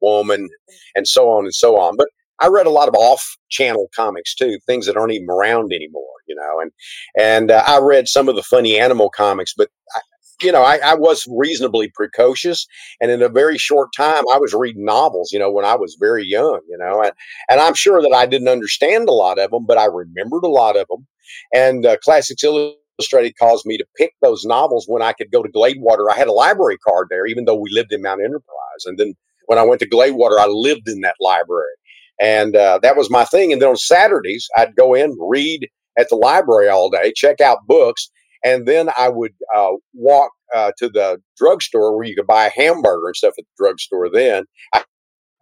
Woman 0.01 0.49
and 0.95 1.07
so 1.07 1.29
on 1.29 1.45
and 1.45 1.55
so 1.55 1.79
on. 1.79 1.97
But 1.97 2.09
I 2.41 2.49
read 2.49 2.67
a 2.67 2.71
lot 2.71 2.89
of 2.89 2.95
off-channel 2.95 3.89
comics 3.95 4.35
too, 4.35 4.59
things 4.67 4.87
that 4.87 4.97
aren't 4.97 5.13
even 5.13 5.29
around 5.31 5.73
anymore, 5.73 6.05
you 6.27 6.35
know. 6.35 6.61
And 6.61 6.73
and 7.19 7.51
uh, 7.51 7.63
I 7.67 7.79
read 7.79 8.09
some 8.09 8.29
of 8.29 8.37
the 8.37 8.43
funny 8.43 8.79
animal 8.79 9.11
comics, 9.11 9.55
but 9.57 9.69
I, 9.95 10.01
you 10.43 10.53
know, 10.53 10.63
I, 10.63 10.79
I, 10.79 10.95
was 10.95 11.27
reasonably 11.31 11.91
precocious, 11.95 12.67
and 13.01 13.11
in 13.11 13.21
a 13.23 13.29
very 13.29 13.59
short 13.59 13.91
time, 13.95 14.25
I 14.33 14.39
was 14.39 14.55
reading 14.55 14.85
novels. 14.85 15.33
You 15.33 15.39
know, 15.39 15.51
when 15.51 15.65
I 15.65 15.77
was 15.77 15.97
very 16.01 16.25
young, 16.25 16.61
you 16.69 16.79
know, 16.79 17.03
and 17.03 17.13
and 17.51 17.61
I'm 17.61 17.75
sure 17.75 18.01
that 18.01 18.15
I 18.15 18.27
didn't 18.27 18.49
understand 18.49 19.09
a 19.09 19.13
lot 19.13 19.39
of 19.39 19.51
them, 19.51 19.67
but 19.67 19.79
I 19.79 19.87
remembered 19.87 20.45
a 20.45 20.49
lot 20.49 20.77
of 20.77 20.87
them. 20.89 21.07
And 21.55 21.87
uh, 21.87 21.97
Classics 21.99 22.43
Illustrated 22.43 23.35
caused 23.39 23.67
me 23.67 23.79
to 23.79 23.87
pick 23.97 24.13
those 24.23 24.45
novels 24.45 24.87
when 24.89 25.03
I 25.03 25.13
could 25.13 25.31
go 25.31 25.43
to 25.43 25.49
Gladewater. 25.49 26.11
I 26.11 26.17
had 26.17 26.29
a 26.29 26.33
library 26.33 26.79
card 26.79 27.09
there, 27.11 27.27
even 27.27 27.45
though 27.45 27.55
we 27.55 27.71
lived 27.73 27.93
in 27.93 28.03
Mount 28.03 28.23
Enterprise. 28.23 28.85
And 28.87 28.99
then 28.99 29.15
when 29.47 29.59
I 29.59 29.63
went 29.63 29.81
to 29.81 29.89
Gladewater, 29.89 30.39
I 30.39 30.47
lived 30.47 30.89
in 30.89 31.01
that 31.01 31.17
library. 31.21 31.75
And 32.21 32.55
uh, 32.55 32.79
that 32.83 32.97
was 32.97 33.11
my 33.11 33.25
thing. 33.25 33.53
And 33.53 33.63
then 33.63 33.71
on 33.71 33.77
Saturdays, 33.77 34.47
I'd 34.57 34.77
go 34.77 34.95
in, 34.95 35.17
read 35.21 35.69
at 35.99 36.09
the 36.09 36.17
library 36.17 36.69
all 36.69 36.91
day, 36.91 37.13
check 37.15 37.41
out 37.41 37.67
books, 37.67 38.11
and 38.45 38.67
then 38.67 38.91
I 38.97 39.09
would 39.09 39.33
uh, 39.55 39.73
walk 39.95 40.31
uh, 40.55 40.73
to 40.79 40.89
the 40.89 41.21
drugstore 41.37 41.97
where 41.97 42.07
you 42.07 42.15
could 42.15 42.27
buy 42.27 42.47
a 42.47 42.53
hamburger 42.55 43.09
and 43.09 43.17
stuff 43.17 43.35
at 43.39 43.45
the 43.45 43.65
drugstore. 43.65 44.11
Then 44.11 44.45
I, 44.75 44.85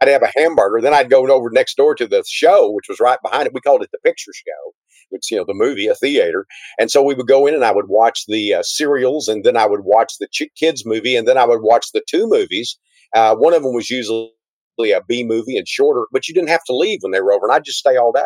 I'd 0.01 0.09
have 0.09 0.23
a 0.23 0.33
hamburger. 0.37 0.81
Then 0.81 0.95
I'd 0.95 1.11
go 1.11 1.27
over 1.29 1.51
next 1.51 1.77
door 1.77 1.95
to 1.97 2.07
the 2.07 2.25
show, 2.29 2.71
which 2.71 2.89
was 2.89 3.01
right 3.01 3.19
behind 3.23 3.47
it. 3.47 3.55
We 3.55 3.61
called 3.61 3.83
it 3.83 3.91
the 3.93 3.99
picture 3.99 4.33
show 4.33 4.73
which 5.11 5.31
you 5.31 5.37
know 5.37 5.45
the 5.47 5.55
movie, 5.55 5.87
a 5.87 5.95
theater. 5.95 6.47
And 6.79 6.91
so 6.91 7.03
we 7.03 7.15
would 7.15 7.27
go 7.27 7.47
in 7.47 7.55
and 7.55 7.65
I 7.65 7.73
would 7.73 7.89
watch 7.89 8.25
the 8.27 8.55
uh, 8.55 8.63
serials, 8.63 9.29
and 9.29 9.45
then 9.45 9.57
I 9.57 9.67
would 9.67 9.81
watch 9.85 10.15
the 10.19 10.29
kids 10.59 10.85
movie, 10.85 11.17
and 11.17 11.27
then 11.27 11.39
I 11.39 11.45
would 11.45 11.63
watch 11.63 11.87
the 11.93 12.03
two 12.07 12.29
movies. 12.29 12.79
Uh, 13.15 13.35
one 13.35 13.55
of 13.55 13.63
them 13.63 13.75
was 13.75 13.91
usually 13.91 14.31
a 14.85 15.03
B 15.07 15.25
movie 15.25 15.57
and 15.57 15.67
shorter, 15.67 16.07
but 16.13 16.29
you 16.29 16.35
didn't 16.35 16.49
have 16.51 16.65
to 16.67 16.75
leave 16.75 17.01
when 17.03 17.13
they 17.13 17.21
were 17.21 17.33
over, 17.33 17.47
and 17.47 17.53
I'd 17.53 17.65
just 17.65 17.79
stay 17.79 17.97
all 17.97 18.13
day. 18.13 18.23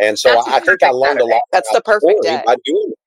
And 0.00 0.18
so 0.18 0.38
I, 0.38 0.56
I 0.56 0.60
think 0.60 0.82
I 0.82 0.90
learned 0.90 1.20
Saturday. 1.20 1.24
a 1.24 1.34
lot. 1.34 1.42
That's 1.52 1.72
the 1.72 1.80
perfect 1.82 2.22
day. 2.22 2.42
By 2.44 2.56
doing 2.64 2.88
it. 2.88 2.98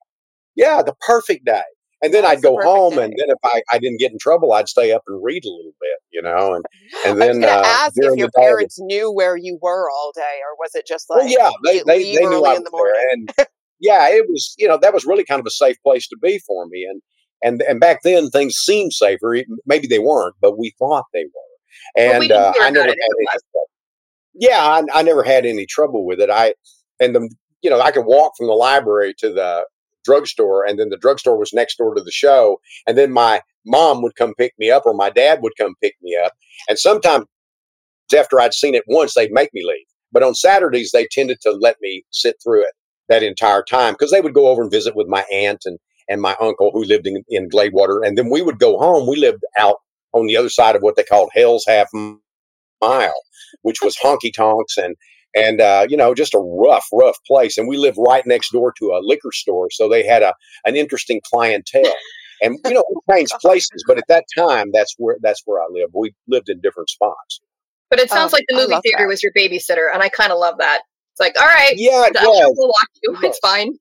Yeah, 0.56 0.82
the 0.82 0.96
perfect 1.06 1.46
day. 1.46 1.62
And 2.02 2.14
then 2.14 2.24
That's 2.24 2.38
I'd 2.38 2.42
go 2.42 2.58
home, 2.62 2.96
day. 2.96 3.04
and 3.04 3.14
then 3.18 3.28
if 3.28 3.38
I, 3.44 3.62
I 3.74 3.78
didn't 3.78 4.00
get 4.00 4.14
in 4.14 4.18
trouble, 4.20 4.54
I'd 4.54 4.70
stay 4.70 4.94
up 4.94 5.02
and 5.08 5.22
read 5.22 5.44
a 5.44 5.50
little 5.50 5.74
bit, 5.82 5.98
you 6.12 6.22
know. 6.22 6.54
And 6.54 6.66
and 7.06 7.22
then 7.22 7.44
I 7.44 7.48
uh, 7.48 7.64
ask 7.66 7.94
if 7.98 8.18
your 8.18 8.30
parents 8.38 8.78
day, 8.78 8.86
knew 8.86 9.12
where 9.12 9.36
you 9.36 9.60
were 9.62 9.90
all 9.90 10.14
day, 10.16 10.22
or 10.22 10.56
was 10.58 10.72
it 10.76 10.88
just 10.88 11.10
like? 11.10 11.24
Well, 11.24 11.28
yeah, 11.28 11.50
they 11.66 11.84
they, 11.86 12.16
they 12.16 12.26
knew 12.26 12.46
I 12.46 12.54
was 12.54 12.60
the 12.60 12.72
there, 12.72 13.12
and 13.12 13.50
yeah, 13.82 14.08
it 14.08 14.26
was 14.30 14.56
you 14.58 14.70
know 14.70 14.78
that 14.82 14.94
was 14.94 15.06
really 15.06 15.26
kind 15.26 15.42
of 15.42 15.46
a 15.46 15.52
safe 15.52 15.76
place 15.84 16.08
to 16.08 16.18
be 16.22 16.40
for 16.48 16.68
me, 16.68 16.88
and 16.90 17.02
and 17.44 17.62
and 17.64 17.82
back 17.82 18.00
then 18.06 18.30
things 18.30 18.54
seemed 18.56 18.94
safer. 18.94 19.36
Maybe 19.66 19.88
they 19.88 20.00
weren't, 20.00 20.36
but 20.42 20.58
we 20.58 20.74
thought 20.80 21.04
they 21.14 21.26
were. 21.26 21.49
And 21.98 22.32
uh, 22.32 22.54
I 22.62 22.70
never 22.70 22.88
had 22.88 22.96
any, 22.96 23.28
yeah, 24.34 24.60
I, 24.62 25.00
I 25.00 25.04
never 25.04 25.24
had 25.24 25.46
any 25.46 25.66
trouble 25.66 26.06
with 26.06 26.20
it. 26.20 26.30
I 26.30 26.54
and 27.00 27.16
the 27.16 27.30
you 27.62 27.70
know 27.70 27.80
I 27.80 27.92
could 27.92 28.06
walk 28.06 28.34
from 28.38 28.48
the 28.48 28.54
library 28.54 29.14
to 29.20 29.32
the 29.32 29.66
drugstore, 30.06 30.66
and 30.66 30.80
then 30.80 30.90
the 30.90 30.98
drugstore 30.98 31.38
was 31.38 31.54
next 31.54 31.78
door 31.78 31.94
to 31.96 32.02
the 32.02 32.12
show. 32.12 32.60
And 32.88 32.98
then 32.98 33.12
my 33.12 33.42
mom 33.66 34.02
would 34.02 34.16
come 34.16 34.34
pick 34.36 34.54
me 34.58 34.72
up, 34.72 34.86
or 34.86 34.94
my 34.94 35.10
dad 35.10 35.42
would 35.42 35.54
come 35.58 35.76
pick 35.82 35.96
me 36.02 36.18
up. 36.24 36.34
And 36.68 36.80
sometimes 36.80 37.26
after 38.16 38.40
I'd 38.40 38.54
seen 38.54 38.76
it 38.76 38.84
once, 38.88 39.14
they'd 39.14 39.32
make 39.32 39.54
me 39.54 39.64
leave. 39.66 39.86
But 40.12 40.24
on 40.24 40.34
Saturdays, 40.34 40.92
they 40.92 41.08
tended 41.12 41.40
to 41.42 41.52
let 41.52 41.78
me 41.82 42.04
sit 42.12 42.38
through 42.44 42.64
it 42.64 42.74
that 43.10 43.24
entire 43.24 43.64
time 43.64 43.94
because 43.94 44.12
they 44.12 44.22
would 44.22 44.34
go 44.34 44.48
over 44.48 44.62
and 44.62 44.72
visit 44.72 44.96
with 44.96 45.08
my 45.08 45.26
aunt 45.32 45.62
and 45.66 45.78
and 46.08 46.22
my 46.22 46.36
uncle 46.42 46.72
who 46.74 46.84
lived 46.84 47.06
in, 47.06 47.24
in 47.30 47.50
Gladewater, 47.50 48.06
and 48.06 48.18
then 48.18 48.30
we 48.32 48.42
would 48.42 48.58
go 48.58 48.80
home. 48.80 49.08
We 49.08 49.18
lived 49.18 49.44
out 49.60 49.78
on 50.14 50.28
the 50.28 50.38
other 50.38 50.50
side 50.50 50.76
of 50.76 50.82
what 50.82 50.96
they 50.96 51.04
called 51.04 51.30
Hell's 51.34 51.66
Half 51.68 51.90
Mile, 52.82 53.22
which 53.62 53.82
was 53.82 53.98
honky 53.98 54.34
tonks 54.34 54.78
and 54.78 54.96
and 55.36 55.62
uh, 55.62 55.86
you 55.88 55.98
know 55.98 56.14
just 56.14 56.34
a 56.34 56.40
rough 56.40 56.88
rough 56.92 57.18
place. 57.28 57.58
And 57.58 57.68
we 57.68 57.78
lived 57.78 57.98
right 58.00 58.26
next 58.26 58.52
door 58.52 58.74
to 58.80 58.86
a 58.88 59.02
liquor 59.02 59.32
store 59.32 59.70
so 59.72 59.88
they 59.88 60.06
had 60.06 60.24
a 60.24 60.34
an 60.66 60.76
interesting 60.76 61.22
clientele. 61.24 61.94
And 62.42 62.58
you 62.66 62.74
know 62.74 62.84
we 62.90 63.16
changed 63.16 63.34
places 63.42 63.84
but 63.88 63.98
at 63.98 64.06
that 64.08 64.26
time 64.38 64.70
that's 64.74 64.96
where 64.98 65.18
that's 65.22 65.42
where 65.46 65.62
i 65.62 65.66
lived. 65.70 65.94
We 65.94 66.14
lived 66.28 66.50
in 66.50 66.62
different 66.62 66.90
spots. 66.90 67.42
But 67.90 68.00
it 68.00 68.10
sounds 68.10 68.34
um, 68.34 68.38
like 68.38 68.46
the 68.48 68.56
movie 68.56 68.80
theater 68.84 69.04
that. 69.04 69.08
was 69.08 69.24
your 69.24 69.34
babysitter 69.34 69.88
and 69.94 70.02
i 70.02 70.10
kind 70.10 70.32
of 70.32 70.40
love 70.40 70.56
that. 70.60 70.82
It's 71.14 71.20
like 71.20 71.40
all 71.40 71.48
right 71.48 71.74
yeah 71.76 72.08
yeah 72.14 72.48
we'll 72.48 72.68
watch 72.68 72.90
you. 73.04 73.18
It's 73.24 73.40
fine 73.40 73.74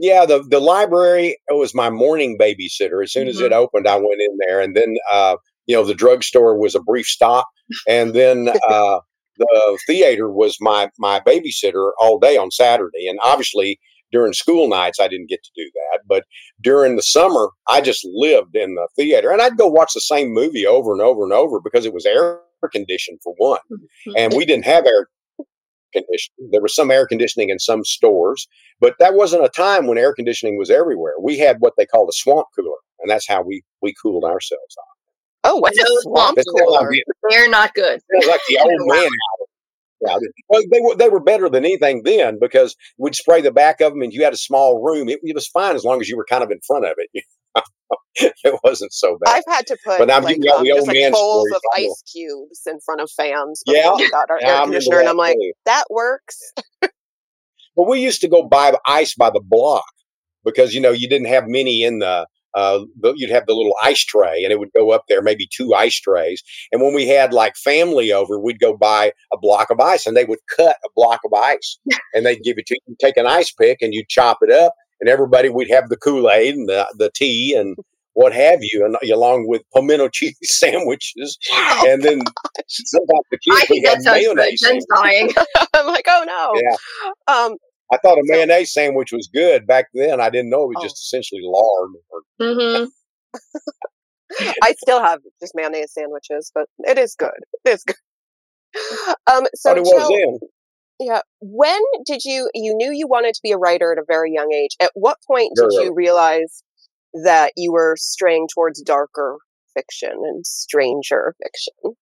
yeah 0.00 0.26
the 0.26 0.42
the 0.50 0.60
library 0.60 1.36
was 1.50 1.74
my 1.74 1.90
morning 1.90 2.36
babysitter 2.38 3.02
as 3.02 3.12
soon 3.12 3.28
as 3.28 3.36
mm-hmm. 3.36 3.46
it 3.46 3.52
opened 3.52 3.86
i 3.86 3.96
went 3.96 4.20
in 4.20 4.36
there 4.46 4.60
and 4.60 4.76
then 4.76 4.96
uh, 5.12 5.36
you 5.66 5.76
know 5.76 5.84
the 5.84 5.94
drugstore 5.94 6.58
was 6.58 6.74
a 6.74 6.80
brief 6.80 7.06
stop 7.06 7.46
and 7.88 8.14
then 8.14 8.48
uh, 8.68 8.98
the 9.40 9.78
theater 9.86 10.30
was 10.30 10.56
my 10.60 10.90
my 10.98 11.20
babysitter 11.20 11.90
all 12.00 12.18
day 12.18 12.36
on 12.36 12.50
Saturday, 12.50 13.08
and 13.08 13.18
obviously 13.22 13.80
during 14.12 14.32
school 14.32 14.68
nights 14.68 14.98
I 15.00 15.08
didn't 15.08 15.28
get 15.28 15.42
to 15.42 15.50
do 15.56 15.70
that. 15.74 16.00
But 16.06 16.24
during 16.60 16.96
the 16.96 17.02
summer, 17.02 17.50
I 17.68 17.80
just 17.80 18.06
lived 18.12 18.54
in 18.54 18.74
the 18.74 18.88
theater, 18.96 19.30
and 19.30 19.40
I'd 19.40 19.56
go 19.56 19.66
watch 19.66 19.92
the 19.94 20.00
same 20.00 20.32
movie 20.32 20.66
over 20.66 20.92
and 20.92 21.00
over 21.00 21.24
and 21.24 21.32
over 21.32 21.60
because 21.60 21.86
it 21.86 21.94
was 21.94 22.06
air 22.06 22.40
conditioned 22.72 23.20
for 23.24 23.34
one, 23.38 23.60
and 24.16 24.34
we 24.34 24.44
didn't 24.44 24.66
have 24.66 24.86
air 24.86 25.08
conditioning. 25.92 26.50
There 26.50 26.62
was 26.62 26.74
some 26.74 26.90
air 26.90 27.06
conditioning 27.06 27.50
in 27.50 27.58
some 27.58 27.84
stores, 27.84 28.48
but 28.80 28.96
that 28.98 29.14
wasn't 29.14 29.44
a 29.44 29.48
time 29.48 29.86
when 29.86 29.98
air 29.98 30.14
conditioning 30.14 30.58
was 30.58 30.70
everywhere. 30.70 31.14
We 31.20 31.38
had 31.38 31.56
what 31.60 31.74
they 31.76 31.86
called 31.86 32.08
a 32.08 32.14
swamp 32.14 32.48
cooler, 32.56 32.76
and 33.00 33.10
that's 33.10 33.28
how 33.28 33.42
we 33.42 33.62
we 33.82 33.94
cooled 34.00 34.24
ourselves 34.24 34.76
off. 34.78 34.96
Oh, 35.44 35.56
what's 35.56 35.78
a 35.78 35.86
swamp 36.02 36.38
cooler? 36.56 36.92
They're 37.30 37.48
not 37.48 37.74
good. 37.74 38.00
like 38.26 38.40
the 38.48 38.58
old 38.62 38.80
man. 38.86 39.08
Yeah, 40.02 40.16
well, 40.48 40.62
they 40.70 40.80
were 40.80 40.96
they 40.96 41.08
were 41.10 41.20
better 41.20 41.50
than 41.50 41.64
anything 41.64 42.02
then 42.04 42.38
because 42.40 42.74
we'd 42.96 43.14
spray 43.14 43.42
the 43.42 43.50
back 43.50 43.82
of 43.82 43.92
them, 43.92 44.02
and 44.02 44.12
you 44.12 44.24
had 44.24 44.32
a 44.32 44.38
small 44.38 44.82
room. 44.82 45.08
It, 45.10 45.20
it 45.22 45.34
was 45.34 45.46
fine 45.46 45.76
as 45.76 45.84
long 45.84 46.00
as 46.00 46.08
you 46.08 46.16
were 46.16 46.24
kind 46.24 46.42
of 46.42 46.50
in 46.50 46.60
front 46.66 46.86
of 46.86 46.92
it. 46.96 47.24
it 48.16 48.60
wasn't 48.64 48.92
so 48.92 49.18
bad. 49.22 49.36
I've 49.36 49.54
had 49.54 49.66
to 49.68 49.76
put 49.84 49.98
but 49.98 50.10
I'm 50.10 50.24
like, 50.24 50.36
um, 50.36 50.64
just 50.64 50.86
like 50.86 51.12
bowls 51.12 51.50
of 51.54 51.60
ice 51.76 52.02
cubes 52.12 52.62
in 52.66 52.80
front 52.84 53.00
of 53.00 53.10
fans. 53.10 53.62
Yeah, 53.66 53.94
we 53.94 54.10
got 54.10 54.30
our 54.30 54.38
yeah, 54.40 54.56
air 54.56 54.62
conditioner, 54.62 55.00
and 55.00 55.08
I'm 55.08 55.16
like, 55.16 55.36
that 55.66 55.84
works. 55.90 56.52
but 56.80 57.88
we 57.88 58.00
used 58.00 58.20
to 58.22 58.28
go 58.28 58.42
buy 58.42 58.74
ice 58.86 59.14
by 59.14 59.30
the 59.30 59.40
block 59.42 59.84
because 60.44 60.74
you 60.74 60.80
know 60.80 60.90
you 60.90 61.08
didn't 61.08 61.28
have 61.28 61.44
many 61.46 61.84
in 61.84 62.00
the 62.00 62.26
uh, 62.54 62.80
you'd 63.14 63.30
have 63.30 63.46
the 63.46 63.54
little 63.54 63.74
ice 63.82 64.04
tray 64.04 64.42
and 64.42 64.52
it 64.52 64.58
would 64.58 64.72
go 64.76 64.90
up 64.90 65.04
there, 65.08 65.22
maybe 65.22 65.48
two 65.50 65.74
ice 65.74 65.94
trays. 66.00 66.42
And 66.72 66.82
when 66.82 66.94
we 66.94 67.06
had 67.06 67.32
like 67.32 67.56
family 67.56 68.12
over, 68.12 68.40
we'd 68.40 68.58
go 68.58 68.76
buy 68.76 69.12
a 69.32 69.38
block 69.38 69.70
of 69.70 69.80
ice 69.80 70.06
and 70.06 70.16
they 70.16 70.24
would 70.24 70.40
cut 70.56 70.76
a 70.84 70.88
block 70.96 71.20
of 71.24 71.32
ice 71.32 71.78
and 72.14 72.26
they'd 72.26 72.42
give 72.42 72.58
it 72.58 72.66
to 72.66 72.76
you. 72.86 72.96
take 73.00 73.16
an 73.16 73.26
ice 73.26 73.52
pick 73.52 73.78
and 73.80 73.94
you 73.94 74.04
chop 74.08 74.38
it 74.42 74.50
up 74.50 74.74
and 75.00 75.08
everybody 75.08 75.48
we'd 75.48 75.70
have 75.70 75.88
the 75.88 75.96
Kool-Aid 75.96 76.54
and 76.54 76.68
the, 76.68 76.86
the 76.98 77.10
tea 77.14 77.54
and 77.54 77.76
what 78.14 78.32
have 78.32 78.58
you, 78.62 78.84
and 78.84 78.96
along 79.10 79.46
with 79.48 79.62
pimento 79.74 80.08
cheese 80.12 80.36
sandwiches. 80.42 81.38
Oh, 81.52 81.86
and 81.88 82.02
then 82.02 82.22
sometimes 82.66 83.24
the 83.30 83.38
kids 83.38 83.56
I 83.56 83.64
think 83.66 83.84
that 83.86 84.00
mayonnaise. 84.04 84.60
Dying. 84.94 85.30
I'm 85.74 85.86
like, 85.86 86.06
oh 86.08 86.24
no. 86.26 86.60
Yeah. 86.60 87.34
Um, 87.34 87.56
I 87.92 87.96
thought 87.98 88.18
a 88.18 88.22
mayonnaise 88.24 88.72
sandwich 88.72 89.12
was 89.12 89.28
good 89.32 89.66
back 89.66 89.86
then. 89.94 90.20
I 90.20 90.30
didn't 90.30 90.50
know 90.50 90.64
it 90.64 90.68
was 90.68 90.76
oh. 90.78 90.82
just 90.82 90.98
essentially 90.98 91.40
lard. 91.42 91.90
Or, 92.10 92.20
mm-hmm. 92.40 92.84
I 94.62 94.74
still 94.80 95.00
have 95.00 95.18
just 95.40 95.54
mayonnaise 95.56 95.92
sandwiches, 95.92 96.52
but 96.54 96.66
it 96.80 96.98
is 96.98 97.16
good. 97.16 97.30
It 97.64 97.70
is 97.70 97.84
good. 97.84 97.96
Um, 99.26 99.46
so 99.54 99.74
it 99.74 99.82
was. 99.82 100.40
Yeah. 101.00 101.20
When 101.40 101.80
did 102.04 102.20
you 102.24 102.48
you 102.54 102.74
knew 102.76 102.92
you 102.92 103.08
wanted 103.08 103.34
to 103.34 103.40
be 103.42 103.52
a 103.52 103.56
writer 103.56 103.90
at 103.90 103.98
a 103.98 104.04
very 104.06 104.32
young 104.32 104.52
age? 104.52 104.76
At 104.80 104.90
what 104.94 105.16
point 105.26 105.52
did 105.56 105.72
you 105.72 105.92
realize 105.94 106.62
that 107.24 107.52
you 107.56 107.72
were 107.72 107.96
straying 107.98 108.48
towards 108.54 108.82
darker 108.82 109.38
fiction 109.74 110.12
and 110.12 110.46
stranger 110.46 111.34
fiction? 111.42 111.96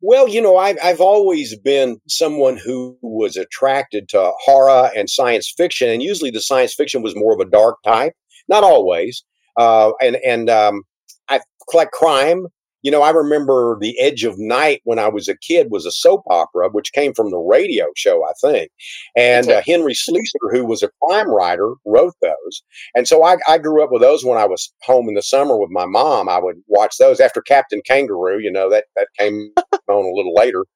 Well, 0.00 0.28
you 0.28 0.42
know, 0.42 0.56
I've, 0.56 0.76
I've 0.82 1.00
always 1.00 1.58
been 1.58 1.98
someone 2.08 2.58
who 2.58 2.98
was 3.00 3.36
attracted 3.36 4.08
to 4.10 4.32
horror 4.40 4.90
and 4.94 5.08
science 5.08 5.52
fiction, 5.56 5.88
and 5.88 6.02
usually 6.02 6.30
the 6.30 6.42
science 6.42 6.74
fiction 6.74 7.02
was 7.02 7.16
more 7.16 7.32
of 7.32 7.40
a 7.40 7.50
dark 7.50 7.76
type. 7.82 8.12
Not 8.48 8.62
always, 8.62 9.24
uh, 9.58 9.92
and 10.02 10.16
and 10.16 10.50
um, 10.50 10.82
I 11.30 11.40
like 11.72 11.90
crime 11.92 12.46
you 12.84 12.90
know, 12.90 13.02
I 13.02 13.10
remember 13.10 13.78
The 13.80 13.98
Edge 13.98 14.24
of 14.24 14.38
Night 14.38 14.82
when 14.84 14.98
I 14.98 15.08
was 15.08 15.26
a 15.26 15.38
kid 15.38 15.68
was 15.70 15.86
a 15.86 15.90
soap 15.90 16.22
opera, 16.28 16.68
which 16.68 16.92
came 16.92 17.14
from 17.14 17.30
the 17.30 17.38
radio 17.38 17.86
show, 17.96 18.22
I 18.22 18.32
think. 18.42 18.70
And 19.16 19.50
uh, 19.50 19.62
Henry 19.66 19.94
Slesar, 19.94 20.52
who 20.52 20.66
was 20.66 20.82
a 20.82 20.90
crime 21.02 21.30
writer, 21.30 21.72
wrote 21.86 22.12
those. 22.20 22.62
And 22.94 23.08
so 23.08 23.24
I, 23.24 23.38
I, 23.48 23.56
grew 23.56 23.82
up 23.82 23.90
with 23.90 24.02
those 24.02 24.22
when 24.22 24.36
I 24.36 24.44
was 24.44 24.70
home 24.82 25.08
in 25.08 25.14
the 25.14 25.22
summer 25.22 25.56
with 25.56 25.70
my 25.70 25.86
mom. 25.86 26.28
I 26.28 26.38
would 26.38 26.56
watch 26.66 26.96
those 26.98 27.20
after 27.20 27.40
Captain 27.40 27.80
Kangaroo, 27.86 28.38
you 28.38 28.52
know, 28.52 28.68
that, 28.68 28.84
that 28.96 29.08
came 29.18 29.50
on 29.88 30.04
a 30.04 30.14
little 30.14 30.34
later. 30.34 30.66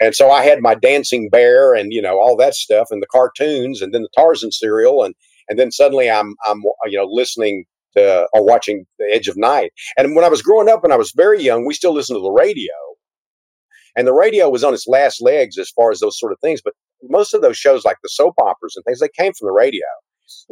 And 0.00 0.14
so 0.14 0.30
I 0.30 0.44
had 0.44 0.62
my 0.62 0.74
dancing 0.74 1.28
bear 1.28 1.74
and, 1.74 1.92
you 1.92 2.00
know, 2.00 2.18
all 2.18 2.34
that 2.38 2.54
stuff 2.54 2.88
and 2.90 3.02
the 3.02 3.08
cartoons 3.12 3.82
and 3.82 3.92
then 3.92 4.02
the 4.02 4.08
Tarzan 4.16 4.52
serial. 4.52 5.04
And, 5.04 5.14
and 5.50 5.58
then 5.58 5.70
suddenly 5.70 6.10
I'm, 6.10 6.34
I'm, 6.46 6.62
you 6.86 6.96
know, 6.96 7.04
listening 7.10 7.66
uh, 7.96 8.24
or 8.32 8.44
watching 8.44 8.84
The 8.98 9.10
Edge 9.12 9.28
of 9.28 9.36
Night. 9.36 9.72
And 9.96 10.14
when 10.14 10.24
I 10.24 10.28
was 10.28 10.42
growing 10.42 10.68
up 10.68 10.84
and 10.84 10.92
I 10.92 10.96
was 10.96 11.12
very 11.16 11.42
young, 11.42 11.66
we 11.66 11.74
still 11.74 11.94
listened 11.94 12.16
to 12.16 12.22
the 12.22 12.30
radio. 12.30 12.72
And 13.96 14.06
the 14.06 14.14
radio 14.14 14.48
was 14.48 14.62
on 14.62 14.74
its 14.74 14.86
last 14.86 15.20
legs 15.20 15.58
as 15.58 15.70
far 15.70 15.90
as 15.90 16.00
those 16.00 16.18
sort 16.18 16.32
of 16.32 16.38
things. 16.40 16.60
But 16.62 16.74
most 17.02 17.34
of 17.34 17.42
those 17.42 17.56
shows, 17.56 17.84
like 17.84 17.96
the 18.02 18.08
soap 18.08 18.34
operas 18.40 18.74
and 18.76 18.84
things, 18.84 19.00
they 19.00 19.08
came 19.08 19.32
from 19.32 19.46
the 19.46 19.52
radio. 19.52 19.84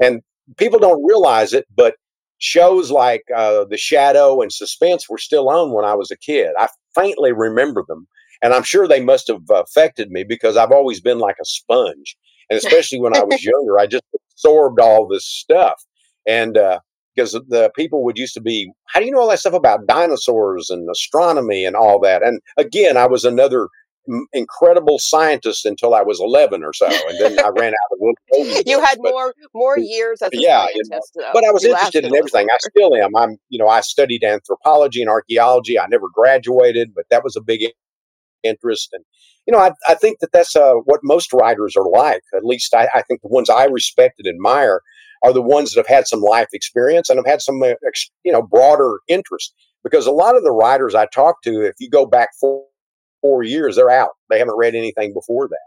And 0.02 0.22
people 0.56 0.78
don't 0.78 1.04
realize 1.04 1.52
it, 1.52 1.66
but 1.74 1.94
shows 2.38 2.90
like 2.90 3.22
uh, 3.34 3.64
The 3.64 3.76
Shadow 3.76 4.42
and 4.42 4.52
Suspense 4.52 5.08
were 5.08 5.18
still 5.18 5.48
on 5.48 5.72
when 5.72 5.84
I 5.84 5.94
was 5.94 6.10
a 6.10 6.16
kid. 6.16 6.50
I 6.58 6.68
faintly 6.94 7.32
remember 7.32 7.84
them. 7.86 8.06
And 8.42 8.52
I'm 8.52 8.64
sure 8.64 8.86
they 8.86 9.02
must 9.02 9.28
have 9.28 9.42
affected 9.50 10.10
me 10.10 10.24
because 10.24 10.56
I've 10.56 10.72
always 10.72 11.00
been 11.00 11.18
like 11.18 11.36
a 11.40 11.44
sponge. 11.44 12.16
And 12.50 12.58
especially 12.58 13.00
when 13.00 13.16
I 13.16 13.24
was 13.24 13.42
younger, 13.44 13.78
I 13.78 13.86
just 13.86 14.04
absorbed 14.32 14.80
all 14.80 15.06
this 15.06 15.24
stuff. 15.24 15.82
And 16.26 16.58
uh, 16.58 16.80
because 17.16 17.32
the 17.32 17.70
people 17.75 18.04
would 18.04 18.18
used 18.18 18.35
to 18.35 18.40
be, 18.40 18.70
how 18.87 19.00
do 19.00 19.06
you 19.06 19.12
know 19.12 19.20
all 19.20 19.30
that 19.30 19.38
stuff 19.38 19.54
about 19.54 19.87
dinosaurs 19.87 20.70
and 20.70 20.88
astronomy 20.90 21.64
and 21.64 21.75
all 21.75 21.99
that? 22.00 22.23
And 22.23 22.40
again, 22.56 22.96
I 22.96 23.06
was 23.06 23.25
another 23.25 23.68
incredible 24.32 24.99
scientist 24.99 25.66
until 25.66 25.94
I 25.94 26.02
was 26.02 26.20
11 26.20 26.62
or 26.62 26.73
so. 26.73 26.87
And 26.87 27.18
then 27.18 27.44
I 27.44 27.49
ran 27.49 27.73
out 27.73 27.92
of 27.92 27.99
little 28.00 28.62
You 28.66 28.80
had 28.80 28.99
but, 29.02 29.11
more, 29.11 29.35
more 29.54 29.78
years 29.78 30.23
as 30.23 30.30
a 30.32 30.37
yeah, 30.38 30.66
scientist. 30.66 31.12
You 31.16 31.23
know, 31.23 31.30
but 31.32 31.44
I 31.44 31.50
was 31.50 31.64
interested 31.64 32.04
in 32.04 32.14
everything. 32.14 32.46
I 32.50 32.56
still 32.58 32.94
am. 32.94 33.16
I'm, 33.16 33.37
you 33.49 33.58
know, 33.58 33.68
I 33.68 33.80
studied 33.80 34.23
anthropology 34.23 35.00
and 35.00 35.11
archaeology. 35.11 35.78
I 35.78 35.87
never 35.88 36.06
graduated, 36.12 36.94
but 36.94 37.06
that 37.11 37.25
was 37.25 37.37
a 37.37 37.40
big 37.40 37.62
interest. 38.42 38.90
And, 38.92 39.04
you 39.46 39.52
know, 39.52 39.58
I, 39.58 39.73
I 39.88 39.94
think 39.94 40.20
that 40.20 40.32
that's 40.32 40.54
uh, 40.54 40.75
what 40.85 41.00
most 41.02 41.32
writers 41.32 41.75
are 41.76 41.88
like. 41.88 42.23
At 42.35 42.44
least 42.44 42.75
I, 42.75 42.88
I 42.94 43.02
think 43.02 43.23
the 43.23 43.28
ones 43.28 43.50
I 43.50 43.64
respect 43.64 44.20
and 44.20 44.28
admire 44.28 44.82
are 45.25 45.32
the 45.32 45.42
ones 45.42 45.73
that 45.73 45.80
have 45.80 45.94
had 45.94 46.06
some 46.06 46.20
life 46.20 46.49
experience 46.52 47.08
and 47.08 47.18
have 47.18 47.26
had 47.26 47.42
some, 47.42 47.62
uh, 47.62 47.75
you 48.25 48.32
know, 48.32 48.42
broader 48.42 48.99
interest. 49.08 49.54
Because 49.82 50.06
a 50.06 50.12
lot 50.12 50.37
of 50.37 50.42
the 50.42 50.50
writers 50.50 50.94
I 50.94 51.06
talk 51.06 51.42
to, 51.42 51.61
if 51.62 51.75
you 51.78 51.88
go 51.88 52.06
back 52.06 52.30
four, 52.40 52.64
four 53.20 53.42
years, 53.42 53.76
they're 53.76 53.90
out. 53.90 54.11
They 54.30 54.38
haven't 54.38 54.56
read 54.56 54.75
anything 54.75 55.12
before 55.12 55.49
that. 55.49 55.58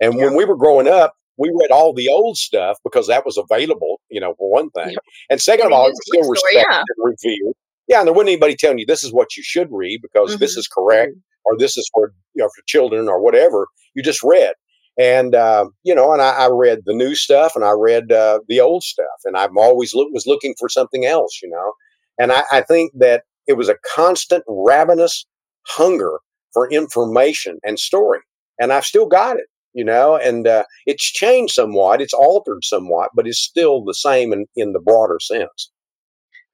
And 0.00 0.14
yeah. 0.14 0.26
when 0.26 0.36
we 0.36 0.44
were 0.44 0.56
growing 0.56 0.86
up, 0.86 1.14
we 1.36 1.50
read 1.50 1.70
all 1.70 1.92
the 1.92 2.08
old 2.08 2.36
stuff 2.36 2.78
because 2.84 3.08
that 3.08 3.24
was 3.24 3.36
available, 3.36 4.00
you 4.08 4.20
know, 4.20 4.34
for 4.38 4.50
one 4.50 4.70
thing. 4.70 4.90
Yeah. 4.90 4.98
And 5.30 5.40
second 5.40 5.66
of 5.66 5.72
all, 5.72 5.88
it's 5.88 5.98
still 6.04 6.28
respected 6.28 6.66
yeah. 6.70 6.78
and 6.78 6.86
revered. 6.98 7.54
Yeah, 7.88 7.98
and 7.98 8.06
there 8.06 8.14
wasn't 8.14 8.30
anybody 8.30 8.56
telling 8.56 8.78
you 8.78 8.86
this 8.86 9.04
is 9.04 9.12
what 9.12 9.36
you 9.36 9.42
should 9.42 9.68
read 9.70 10.00
because 10.00 10.30
mm-hmm. 10.30 10.40
this 10.40 10.56
is 10.56 10.68
correct 10.68 11.12
mm-hmm. 11.12 11.18
or 11.44 11.58
this 11.58 11.76
is 11.76 11.90
for 11.92 12.12
you 12.34 12.42
know 12.42 12.48
for 12.48 12.62
children 12.66 13.08
or 13.08 13.20
whatever. 13.20 13.66
You 13.94 14.02
just 14.02 14.22
read. 14.22 14.54
And 14.98 15.34
uh, 15.34 15.66
you 15.82 15.94
know, 15.94 16.12
and 16.12 16.22
I, 16.22 16.44
I, 16.44 16.48
read 16.50 16.80
the 16.84 16.94
new 16.94 17.16
stuff, 17.16 17.56
and 17.56 17.64
I 17.64 17.72
read 17.72 18.12
uh, 18.12 18.40
the 18.48 18.60
old 18.60 18.84
stuff, 18.84 19.06
and 19.24 19.36
I'm 19.36 19.58
always 19.58 19.92
look, 19.92 20.08
was 20.12 20.26
looking 20.26 20.54
for 20.58 20.68
something 20.68 21.04
else, 21.04 21.40
you 21.42 21.50
know. 21.50 21.72
And 22.18 22.30
I, 22.30 22.44
I 22.52 22.60
think 22.60 22.92
that 22.98 23.24
it 23.48 23.54
was 23.54 23.68
a 23.68 23.76
constant 23.94 24.44
ravenous 24.46 25.26
hunger 25.66 26.20
for 26.52 26.70
information 26.70 27.58
and 27.64 27.78
story, 27.78 28.20
and 28.60 28.72
I've 28.72 28.84
still 28.84 29.06
got 29.06 29.36
it, 29.36 29.46
you 29.72 29.84
know. 29.84 30.16
And 30.16 30.46
uh, 30.46 30.62
it's 30.86 31.04
changed 31.04 31.54
somewhat, 31.54 32.00
it's 32.00 32.14
altered 32.14 32.62
somewhat, 32.62 33.10
but 33.16 33.26
it's 33.26 33.40
still 33.40 33.84
the 33.84 33.94
same 33.94 34.32
in, 34.32 34.46
in 34.54 34.72
the 34.72 34.80
broader 34.80 35.18
sense. 35.20 35.72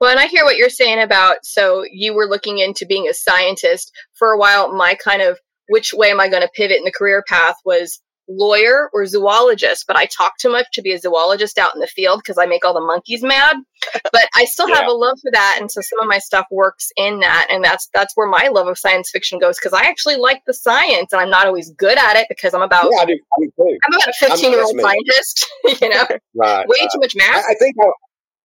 Well, 0.00 0.11
and 0.11 0.18
I 0.18 0.28
hear 0.28 0.44
what 0.44 0.56
you're 0.56 0.70
saying 0.70 1.02
about 1.02 1.44
so 1.44 1.85
you 1.92 2.14
were 2.14 2.26
looking 2.26 2.59
into 2.59 2.87
being 2.87 3.06
a 3.06 3.12
scientist 3.12 3.92
for 4.14 4.30
a 4.30 4.38
while. 4.38 4.73
My 4.73 4.94
kind 4.94 5.20
of 5.20 5.38
which 5.68 5.92
way 5.92 6.11
am 6.11 6.20
I 6.20 6.28
going 6.28 6.42
to 6.42 6.50
pivot 6.54 6.78
in 6.78 6.85
the 6.85 6.90
career 6.90 7.23
path 7.28 7.56
was 7.66 8.00
lawyer 8.30 8.88
or 8.92 9.04
zoologist, 9.06 9.87
but 9.87 9.96
I 9.96 10.06
talk 10.06 10.38
too 10.38 10.50
much 10.50 10.66
to 10.75 10.82
be 10.82 10.92
a 10.92 10.99
zoologist 10.99 11.58
out 11.58 11.75
in 11.75 11.80
the 11.80 11.87
field 11.87 12.20
because 12.20 12.38
I 12.38 12.46
make 12.46 12.64
all 12.64 12.75
the 12.75 12.80
monkeys 12.80 13.22
mad. 13.22 13.56
But 14.12 14.28
I 14.37 14.44
still 14.44 14.68
have 14.68 14.87
a 14.87 14.92
love 14.92 15.18
for 15.22 15.30
that, 15.32 15.56
and 15.58 15.70
so 15.70 15.80
some 15.80 16.00
of 16.00 16.06
my 16.06 16.18
stuff 16.18 16.44
works 16.50 16.90
in 16.96 17.20
that, 17.20 17.46
and 17.50 17.64
that's 17.64 17.88
that's 17.94 18.14
where 18.14 18.28
my 18.28 18.49
love 18.49 18.66
of 18.66 18.78
science 18.78 19.10
fiction 19.10 19.38
goes 19.38 19.56
because 19.56 19.72
I 19.72 19.87
actually 19.88 20.16
like 20.16 20.42
the 20.46 20.52
science, 20.52 21.12
and 21.12 21.20
I'm 21.20 21.30
not 21.30 21.46
always 21.46 21.70
good 21.70 21.96
at 21.96 22.16
it 22.16 22.26
because 22.28 22.52
I'm 22.52 22.60
about 22.60 22.90
yeah, 22.92 23.00
I 23.00 23.04
do, 23.06 23.12
I 23.14 23.40
do 23.40 23.78
I'm 23.84 23.94
about 23.94 24.08
a 24.08 24.12
15 24.12 24.50
year 24.50 24.62
old 24.62 24.78
scientist, 24.78 25.46
you 25.80 25.88
know, 25.88 26.06
right, 26.34 26.68
way 26.68 26.76
too 26.92 27.00
much 27.00 27.16
math. 27.16 27.44
I, 27.49 27.52
I 27.52 27.54
think. 27.54 27.76
I, 27.80 27.87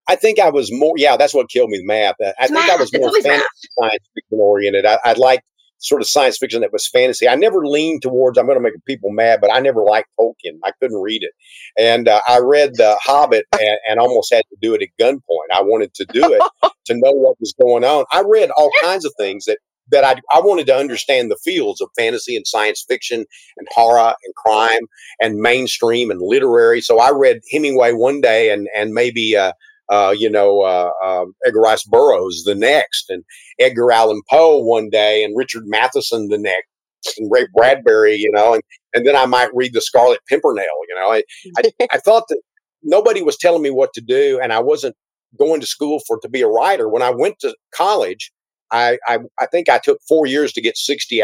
I 0.08 0.14
think 0.14 0.38
I 0.38 0.50
was 0.50 0.70
more, 0.72 0.94
yeah, 0.96 1.16
that's 1.16 1.34
what 1.34 1.48
killed 1.48 1.68
me, 1.68 1.82
math. 1.82 2.14
I 2.20 2.46
think 2.46 2.70
I 2.70 2.76
was 2.76 2.96
more 2.96 3.10
fantasy 3.10 3.68
science 3.76 4.04
fiction 4.14 4.38
oriented. 4.38 4.86
I, 4.86 5.00
I 5.04 5.12
liked 5.14 5.42
sort 5.78 6.00
of 6.00 6.08
science 6.08 6.38
fiction 6.38 6.62
that 6.62 6.72
was 6.72 6.88
fantasy. 6.88 7.28
I 7.28 7.34
never 7.34 7.66
leaned 7.66 8.02
towards, 8.02 8.38
I'm 8.38 8.46
going 8.46 8.58
to 8.58 8.62
make 8.62 8.72
people 8.86 9.10
mad, 9.10 9.40
but 9.40 9.52
I 9.52 9.60
never 9.60 9.82
liked 9.82 10.08
Tolkien. 10.18 10.58
I 10.64 10.72
couldn't 10.80 11.00
read 11.00 11.22
it. 11.22 11.32
And 11.78 12.08
uh, 12.08 12.20
I 12.26 12.38
read 12.38 12.72
The 12.74 12.96
Hobbit 13.02 13.44
and, 13.60 13.78
and, 13.88 14.00
almost 14.00 14.32
had 14.32 14.44
to 14.50 14.56
do 14.60 14.74
it 14.74 14.82
at 14.82 14.88
gunpoint. 15.00 15.52
I 15.52 15.62
wanted 15.62 15.94
to 15.94 16.04
do 16.06 16.32
it 16.32 16.42
to 16.86 16.94
know 16.94 17.12
what 17.12 17.40
was 17.40 17.54
going 17.60 17.84
on. 17.84 18.04
I 18.12 18.22
read 18.26 18.50
all 18.56 18.70
kinds 18.82 19.04
of 19.04 19.12
things 19.18 19.44
that 19.46 19.58
that 19.88 20.02
I, 20.04 20.16
I 20.36 20.40
wanted 20.40 20.66
to 20.66 20.76
understand 20.76 21.30
the 21.30 21.38
fields 21.44 21.80
of 21.80 21.88
fantasy 21.96 22.34
and 22.34 22.44
science 22.44 22.84
fiction 22.88 23.24
and 23.56 23.68
horror 23.70 24.14
and 24.24 24.34
crime 24.34 24.82
and 25.20 25.36
mainstream 25.36 26.10
and 26.10 26.20
literary. 26.20 26.80
So 26.80 26.98
I 26.98 27.12
read 27.12 27.40
Hemingway 27.52 27.92
one 27.92 28.20
day 28.20 28.50
and 28.50 28.68
and 28.74 28.92
maybe 28.92 29.36
uh, 29.36 29.52
uh, 29.88 30.14
you 30.16 30.30
know, 30.30 30.62
uh, 30.62 30.90
uh, 31.02 31.24
Edgar 31.46 31.60
Rice 31.60 31.84
Burroughs 31.84 32.42
the 32.44 32.54
next, 32.54 33.10
and 33.10 33.24
Edgar 33.58 33.92
Allan 33.92 34.22
Poe 34.30 34.58
one 34.58 34.90
day, 34.90 35.22
and 35.24 35.36
Richard 35.36 35.64
Matheson 35.66 36.28
the 36.28 36.38
next, 36.38 37.18
and 37.18 37.30
Ray 37.30 37.46
Bradbury, 37.54 38.16
you 38.16 38.30
know, 38.30 38.54
and, 38.54 38.62
and 38.94 39.06
then 39.06 39.16
I 39.16 39.26
might 39.26 39.54
read 39.54 39.74
The 39.74 39.80
Scarlet 39.80 40.20
Pimpernel, 40.28 40.64
you 40.88 40.94
know. 40.94 41.12
I, 41.12 41.22
I, 41.58 41.86
I 41.92 41.98
thought 41.98 42.24
that 42.28 42.40
nobody 42.82 43.22
was 43.22 43.36
telling 43.36 43.62
me 43.62 43.70
what 43.70 43.92
to 43.94 44.00
do, 44.00 44.40
and 44.42 44.52
I 44.52 44.60
wasn't 44.60 44.96
going 45.38 45.60
to 45.60 45.66
school 45.66 46.00
for 46.06 46.18
to 46.20 46.28
be 46.28 46.42
a 46.42 46.48
writer. 46.48 46.88
When 46.88 47.02
I 47.02 47.10
went 47.10 47.38
to 47.40 47.54
college, 47.74 48.32
I, 48.70 48.98
I, 49.06 49.18
I 49.38 49.46
think 49.46 49.68
I 49.68 49.78
took 49.78 49.98
four 50.08 50.26
years 50.26 50.52
to 50.54 50.62
get 50.62 50.76
60 50.76 51.22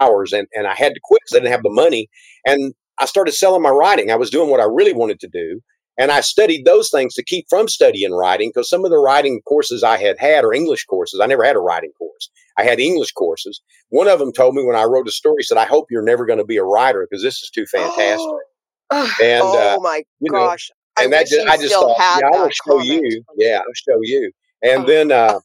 hours, 0.00 0.32
and, 0.32 0.48
and 0.54 0.66
I 0.66 0.74
had 0.74 0.94
to 0.94 1.00
quit 1.02 1.20
because 1.24 1.36
I 1.36 1.40
didn't 1.40 1.52
have 1.52 1.62
the 1.62 1.70
money. 1.70 2.08
And 2.46 2.74
I 2.98 3.06
started 3.06 3.32
selling 3.32 3.62
my 3.62 3.70
writing. 3.70 4.10
I 4.10 4.16
was 4.16 4.30
doing 4.30 4.50
what 4.50 4.60
I 4.60 4.64
really 4.64 4.92
wanted 4.92 5.20
to 5.20 5.28
do. 5.28 5.60
And 5.98 6.10
I 6.10 6.20
studied 6.22 6.64
those 6.64 6.90
things 6.90 7.14
to 7.14 7.22
keep 7.22 7.46
from 7.50 7.68
studying 7.68 8.12
writing 8.12 8.50
because 8.50 8.68
some 8.68 8.84
of 8.84 8.90
the 8.90 8.98
writing 8.98 9.40
courses 9.46 9.82
I 9.82 9.98
had 9.98 10.18
had 10.18 10.44
are 10.44 10.52
English 10.52 10.84
courses. 10.86 11.20
I 11.22 11.26
never 11.26 11.44
had 11.44 11.56
a 11.56 11.60
writing 11.60 11.92
course. 11.98 12.30
I 12.58 12.64
had 12.64 12.80
English 12.80 13.12
courses. 13.12 13.60
One 13.90 14.08
of 14.08 14.18
them 14.18 14.32
told 14.32 14.54
me 14.54 14.64
when 14.64 14.76
I 14.76 14.84
wrote 14.84 15.06
a 15.08 15.12
story, 15.12 15.42
said, 15.42 15.58
I 15.58 15.66
hope 15.66 15.86
you're 15.90 16.02
never 16.02 16.24
going 16.24 16.38
to 16.38 16.44
be 16.44 16.56
a 16.56 16.64
writer 16.64 17.06
because 17.08 17.22
this 17.22 17.42
is 17.42 17.50
too 17.50 17.66
fantastic. 17.66 18.26
Oh, 18.94 19.10
and, 19.22 19.42
oh 19.42 19.76
uh, 19.76 19.80
my 19.80 20.02
gosh. 20.30 20.70
I 20.98 21.04
and 21.04 21.12
that 21.14 21.26
just, 21.26 21.48
I 21.48 21.56
just 21.56 21.72
thought, 21.72 21.96
yeah, 21.98 22.26
I 22.26 22.42
will 22.42 22.50
show 22.50 22.78
comment. 22.78 22.86
you. 22.86 23.24
Yeah, 23.38 23.60
I'll 23.60 23.64
show 23.74 23.98
you. 24.02 24.30
And 24.62 24.82
Oh. 24.82 24.86
then, 24.86 25.10
uh, 25.12 25.38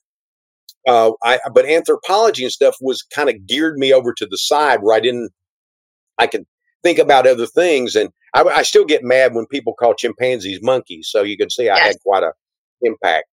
uh, 0.86 1.12
I 1.24 1.40
but 1.54 1.66
anthropology 1.66 2.44
and 2.44 2.52
stuff 2.52 2.76
was 2.82 3.04
kind 3.04 3.30
of 3.30 3.46
geared 3.48 3.78
me 3.78 3.94
over 3.94 4.14
to 4.18 4.26
the 4.26 4.38
side 4.38 4.80
where 4.82 4.96
I 4.96 5.00
didn't. 5.00 5.32
I 6.18 6.28
could 6.28 6.46
think 6.88 7.00
about 7.00 7.28
other 7.28 7.46
things, 7.46 7.96
and 7.96 8.10
I, 8.34 8.44
I 8.44 8.62
still 8.64 8.86
get 8.86 9.04
mad 9.04 9.34
when 9.34 9.46
people 9.48 9.74
call 9.74 9.94
chimpanzees 9.94 10.60
monkeys. 10.62 11.10
So 11.12 11.22
you 11.24 11.36
can 11.38 11.50
see 11.50 11.70
I 11.70 11.76
Yes. 11.76 11.88
had 11.88 11.96
quite 12.02 12.24
a 12.24 12.32
impact. 12.82 13.26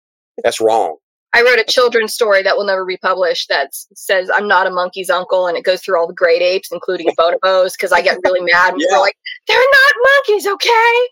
That's 0.44 0.60
wrong. 0.60 0.98
I 1.36 1.42
wrote 1.42 1.60
a 1.60 1.64
children's 1.68 2.14
story 2.14 2.44
that 2.44 2.58
will 2.58 2.66
never 2.66 2.86
be 2.86 2.98
published 2.98 3.50
that 3.50 3.70
says 3.96 4.30
I'm 4.34 4.48
not 4.48 4.66
a 4.68 4.72
monkey's 4.72 5.10
uncle, 5.10 5.46
and 5.48 5.56
it 5.58 5.64
goes 5.64 5.82
through 5.82 6.00
all 6.00 6.08
the 6.08 6.14
great 6.14 6.42
apes, 6.42 6.70
including 6.72 7.08
bonobos, 7.20 7.74
because 7.74 7.92
I 7.92 8.02
get 8.02 8.18
really 8.24 8.42
mad 8.52 8.74
Yeah. 8.78 8.96
are 8.98 9.00
like, 9.02 9.16
"They're 9.48 9.58
not 9.58 9.94
monkeys, 10.28 10.48
okay?" 10.48 11.08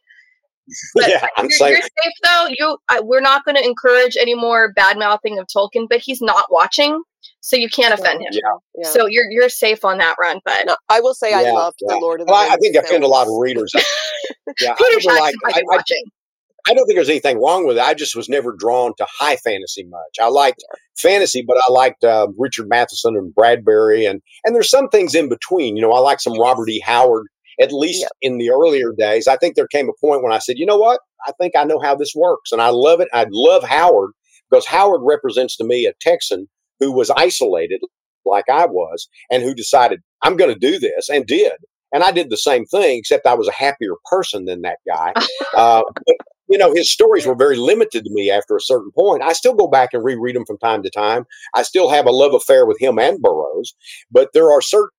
But 0.95 1.09
yeah, 1.09 1.27
I'm 1.37 1.45
you're, 1.45 1.51
saying 1.51 1.73
you're 1.73 1.81
safe 1.81 2.13
though. 2.23 2.47
You, 2.57 2.77
I, 2.89 2.99
we're 3.01 3.21
not 3.21 3.45
going 3.45 3.55
to 3.55 3.63
encourage 3.65 4.15
any 4.19 4.35
more 4.35 4.71
bad 4.73 4.97
mouthing 4.97 5.37
of 5.39 5.47
Tolkien, 5.47 5.87
but 5.89 5.99
he's 6.01 6.21
not 6.21 6.45
watching, 6.49 7.01
so 7.41 7.57
you 7.57 7.69
can't 7.69 7.93
offend 7.93 8.21
him. 8.21 8.29
Yeah. 8.31 8.39
Yeah. 8.75 8.87
So 8.89 9.07
you're 9.07 9.29
you're 9.29 9.49
safe 9.49 9.83
on 9.83 9.97
that 9.97 10.15
run. 10.19 10.39
But 10.45 10.63
no, 10.65 10.75
I 10.89 11.01
will 11.01 11.13
say 11.13 11.33
I 11.33 11.41
Yeah, 11.41 11.51
loved 11.51 11.79
yeah. 11.81 11.95
the 11.95 11.99
Lord 11.99 12.21
of 12.21 12.27
the 12.27 12.31
Well, 12.31 12.41
I, 12.49 12.53
I 12.53 12.57
think 12.57 12.75
I 12.77 12.79
offend 12.79 13.03
a 13.03 13.07
lot 13.07 13.27
of 13.27 13.33
readers. 13.39 13.71
yeah, 14.61 14.71
I 14.71 14.75
Peter 14.75 15.07
never 15.07 15.17
Jackson 15.19 15.39
I, 15.45 15.61
I. 15.77 15.83
I 16.67 16.75
don't 16.75 16.85
think 16.85 16.95
there's 16.95 17.09
anything 17.09 17.41
wrong 17.41 17.65
with 17.65 17.77
it. 17.77 17.83
I 17.83 17.95
just 17.95 18.15
was 18.15 18.29
never 18.29 18.53
drawn 18.55 18.93
to 18.97 19.07
high 19.09 19.35
fantasy 19.37 19.83
much. 19.85 20.17
I 20.21 20.27
liked 20.27 20.63
fantasy, 20.95 21.43
but 21.45 21.57
I 21.57 21.71
liked 21.71 22.03
uh, 22.03 22.27
Richard 22.37 22.69
Matheson 22.69 23.17
and 23.17 23.33
Bradbury, 23.33 24.05
and 24.05 24.21
and 24.45 24.53
there's 24.53 24.69
some 24.69 24.87
things 24.89 25.15
in 25.15 25.27
between. 25.27 25.75
You 25.75 25.81
know, 25.81 25.91
I 25.91 25.99
like 25.99 26.19
some 26.19 26.39
Robert 26.39 26.69
E. 26.69 26.79
Howard. 26.85 27.25
At 27.59 27.71
least 27.73 28.01
Yeah. 28.01 28.07
in 28.21 28.37
the 28.37 28.49
earlier 28.49 28.91
days, 28.97 29.27
I 29.27 29.37
think 29.37 29.55
there 29.55 29.67
came 29.67 29.89
a 29.89 29.93
point 30.05 30.23
when 30.23 30.31
I 30.31 30.39
said, 30.39 30.57
you 30.57 30.65
know 30.65 30.77
what, 30.77 30.99
I 31.27 31.31
think 31.33 31.55
I 31.55 31.63
know 31.63 31.79
how 31.79 31.95
this 31.95 32.13
works, 32.15 32.51
and 32.51 32.61
I 32.61 32.69
love 32.69 33.01
it. 33.01 33.09
I 33.13 33.25
love 33.29 33.63
Howard 33.63 34.11
because 34.49 34.65
Howard 34.67 35.01
represents 35.03 35.57
to 35.57 35.63
me 35.63 35.85
a 35.85 35.93
Texan 35.99 36.47
who 36.81 36.91
was 36.91 37.09
isolated, 37.11 37.79
like 38.25 38.49
I 38.49 38.65
was, 38.65 39.07
and 39.31 39.41
who 39.41 39.53
decided 39.53 40.01
I'm 40.21 40.35
going 40.35 40.53
to 40.53 40.59
do 40.59 40.79
this, 40.79 41.07
and 41.07 41.25
did. 41.25 41.53
And 41.93 42.03
I 42.03 42.11
did 42.11 42.29
the 42.29 42.37
same 42.37 42.65
thing, 42.65 42.99
except 42.99 43.27
I 43.27 43.33
was 43.33 43.47
a 43.47 43.53
happier 43.53 43.93
person 44.09 44.45
than 44.45 44.61
that 44.61 44.77
guy. 44.87 45.13
uh, 45.55 45.83
but 46.05 46.15
you 46.51 46.57
know, 46.57 46.73
his 46.73 46.91
stories 46.91 47.25
were 47.25 47.35
very 47.35 47.55
limited 47.55 48.03
to 48.03 48.11
me 48.11 48.29
after 48.29 48.57
a 48.57 48.61
certain 48.61 48.91
point. 48.91 49.23
I 49.23 49.31
still 49.31 49.53
go 49.53 49.67
back 49.67 49.91
and 49.93 50.03
reread 50.03 50.35
them 50.35 50.45
from 50.45 50.57
time 50.57 50.83
to 50.83 50.89
time. 50.89 51.25
I 51.55 51.63
still 51.63 51.89
have 51.89 52.05
a 52.05 52.11
love 52.11 52.33
affair 52.33 52.65
with 52.65 52.79
him 52.79 52.99
and 52.99 53.21
Burroughs, 53.21 53.73
but 54.11 54.31
there 54.33 54.51
are 54.51 54.61
certain, 54.61 54.89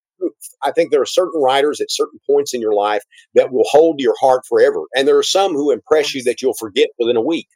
I 0.63 0.71
think 0.71 0.91
there 0.91 1.03
are 1.03 1.07
certain 1.07 1.43
writers 1.43 1.79
at 1.83 1.91
certain 1.91 2.19
points 2.27 2.55
in 2.55 2.63
your 2.63 2.73
life 2.73 3.03
that 3.35 3.53
will 3.53 3.67
hold 3.67 4.01
your 4.01 4.15
heart 4.19 4.45
forever. 4.49 4.85
And 4.97 5.07
there 5.07 5.19
are 5.19 5.23
some 5.23 5.53
who 5.53 5.71
impress 5.71 6.15
you 6.15 6.23
that 6.25 6.41
you'll 6.41 6.55
forget 6.55 6.89
within 6.99 7.19
a 7.19 7.23
week. 7.23 7.49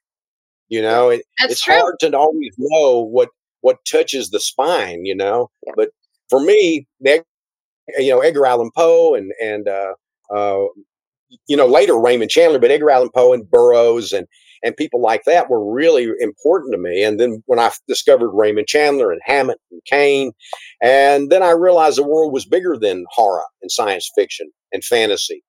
You 0.68 0.82
know, 0.82 1.08
it, 1.10 1.22
it's 1.38 1.62
true. 1.62 1.74
hard 1.74 1.94
to 2.00 2.14
always 2.14 2.52
know 2.58 3.00
what, 3.00 3.30
what 3.66 3.84
touches 3.84 4.30
the 4.30 4.40
spine, 4.40 5.04
you 5.04 5.14
know, 5.16 5.50
Yeah. 5.66 5.72
but 5.76 5.90
for 6.30 6.40
me, 6.40 6.86
Ed- 7.04 7.24
you 7.98 8.10
know, 8.10 8.20
Edgar 8.20 8.46
Allan 8.46 8.70
Poe 8.76 9.14
and, 9.14 9.32
and, 9.42 9.68
uh, 9.68 9.94
uh, 10.34 10.64
you 11.48 11.56
know, 11.56 11.66
later 11.66 11.98
Raymond 11.98 12.30
Chandler, 12.30 12.58
but 12.60 12.70
Edgar 12.70 12.90
Allan 12.90 13.10
Poe 13.14 13.32
and 13.32 13.48
Burroughs 13.50 14.12
and 14.12 14.26
and 14.64 14.76
people 14.76 15.00
like 15.02 15.22
that 15.26 15.50
were 15.50 15.72
really 15.72 16.08
important 16.18 16.72
to 16.72 16.78
me. 16.78 17.04
And 17.04 17.20
then 17.20 17.42
when 17.46 17.58
I 17.60 17.70
discovered 17.86 18.30
Raymond 18.30 18.66
Chandler 18.66 19.12
and 19.12 19.20
Hammett 19.24 19.60
and 19.70 19.82
Cain, 19.84 20.32
and 20.82 21.30
then 21.30 21.42
I 21.42 21.50
realized 21.50 21.98
the 21.98 22.02
world 22.06 22.32
was 22.32 22.46
bigger 22.46 22.76
than 22.76 23.04
horror 23.10 23.44
and 23.62 23.70
science 23.70 24.10
fiction 24.16 24.50
and 24.72 24.82
fantasy. 24.82 25.42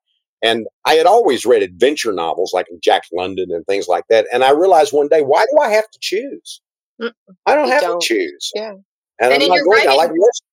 And 0.43 0.67
I 0.85 0.95
had 0.95 1.07
always 1.07 1.45
read 1.45 1.63
adventure 1.63 2.13
novels 2.13 2.51
like 2.53 2.67
Jack 2.83 3.03
London 3.13 3.47
and 3.51 3.65
things 3.65 3.87
like 3.87 4.03
that. 4.09 4.27
And 4.31 4.43
I 4.43 4.51
realized 4.51 4.91
one 4.93 5.07
day, 5.07 5.21
why 5.21 5.45
do 5.51 5.57
I 5.61 5.69
have 5.69 5.89
to 5.89 5.99
choose? 6.01 6.61
Mm. 7.01 7.11
I 7.45 7.55
don't 7.55 7.67
You 7.67 7.71
have 7.73 7.81
don't. 7.81 8.01
to 8.01 8.07
choose. 8.07 8.51
Yeah. 8.55 8.71
And, 9.19 9.33
And 9.33 9.43
I'm 9.43 9.49
not 9.49 9.63
going. 9.63 9.83
to. 9.83 9.89
I 9.89 9.93
like 9.95 10.09
writing- 10.09 10.21
West. 10.21 10.43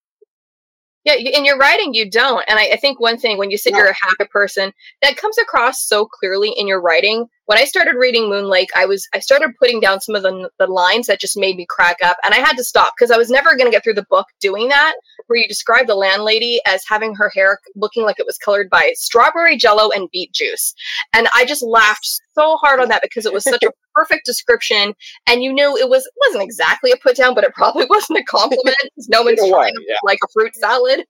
Yeah, 1.05 1.15
in 1.17 1.45
your 1.45 1.59
writing, 1.59 1.93
you 1.93 2.11
don't. 2.11 2.43
And 2.49 2.59
I, 2.59 2.69
I 2.73 2.77
think 2.77 2.99
one 2.99 3.19
thing, 3.19 3.37
when 3.37 3.51
you 3.51 3.59
said 3.59 3.73
No. 3.73 3.79
you're 3.81 3.89
a 3.89 3.93
happy 3.95 4.25
person, 4.31 4.73
that 5.03 5.17
comes 5.19 5.37
across 5.39 5.87
so 5.87 6.07
clearly 6.07 6.51
in 6.57 6.67
your 6.67 6.81
writing. 6.81 7.27
When 7.47 7.59
I 7.59 7.65
started 7.65 7.97
reading 7.97 8.31
Moon 8.31 8.49
Lake, 8.49 8.71
I 8.75 8.87
was 8.87 9.07
I 9.15 9.19
started 9.19 9.51
putting 9.59 9.81
down 9.81 10.01
some 10.01 10.15
of 10.15 10.23
the, 10.23 10.49
the 10.59 10.67
lines 10.67 11.07
that 11.09 11.21
just 11.21 11.37
made 11.39 11.57
me 11.57 11.67
crack 11.69 11.99
up, 12.03 12.17
and 12.25 12.33
I 12.33 12.39
had 12.39 12.57
to 12.57 12.65
stop 12.65 12.95
because 12.97 13.11
I 13.11 13.19
was 13.19 13.29
never 13.31 13.55
going 13.57 13.67
to 13.67 13.71
get 13.71 13.85
through 13.85 13.95
the 13.95 14.07
book 14.09 14.27
doing 14.41 14.69
that. 14.69 14.95
Where 15.27 15.39
you 15.39 15.49
describe 15.49 15.87
the 15.87 15.95
landlady 15.95 16.61
as 16.67 16.83
having 16.89 17.15
her 17.17 17.31
hair 17.35 17.59
looking 17.77 18.05
like 18.05 18.19
it 18.19 18.27
was 18.27 18.39
colored 18.39 18.69
by 18.71 18.93
strawberry 18.95 19.57
jello 19.57 19.91
and 19.91 20.09
beet 20.11 20.33
juice, 20.33 20.75
and 21.13 21.29
I 21.35 21.45
just 21.45 21.63
laughed 21.63 22.07
so 22.35 22.57
hard 22.57 22.81
on 22.81 22.89
that 22.89 23.03
because 23.03 23.27
it 23.27 23.33
was 23.33 23.45
such 23.45 23.63
a 23.63 23.71
perfect 23.95 24.25
description, 24.27 24.95
and 25.27 25.43
you 25.43 25.53
knew 25.53 25.77
it 25.77 25.89
was 25.89 26.07
it 26.07 26.13
wasn't 26.29 26.45
exactly 26.45 26.93
a 26.93 26.97
put 26.97 27.17
down, 27.17 27.35
but 27.35 27.45
it 27.45 27.53
probably 27.55 27.87
wasn't 27.91 28.19
a 28.19 28.25
compliment. 28.25 28.77
no 29.09 29.23
one's 29.23 29.41
way, 29.41 29.51
trying 29.51 29.73
yeah. 29.87 29.97
like 30.03 30.19
a 30.25 30.29
fruit 30.33 30.55
salad. 30.57 31.05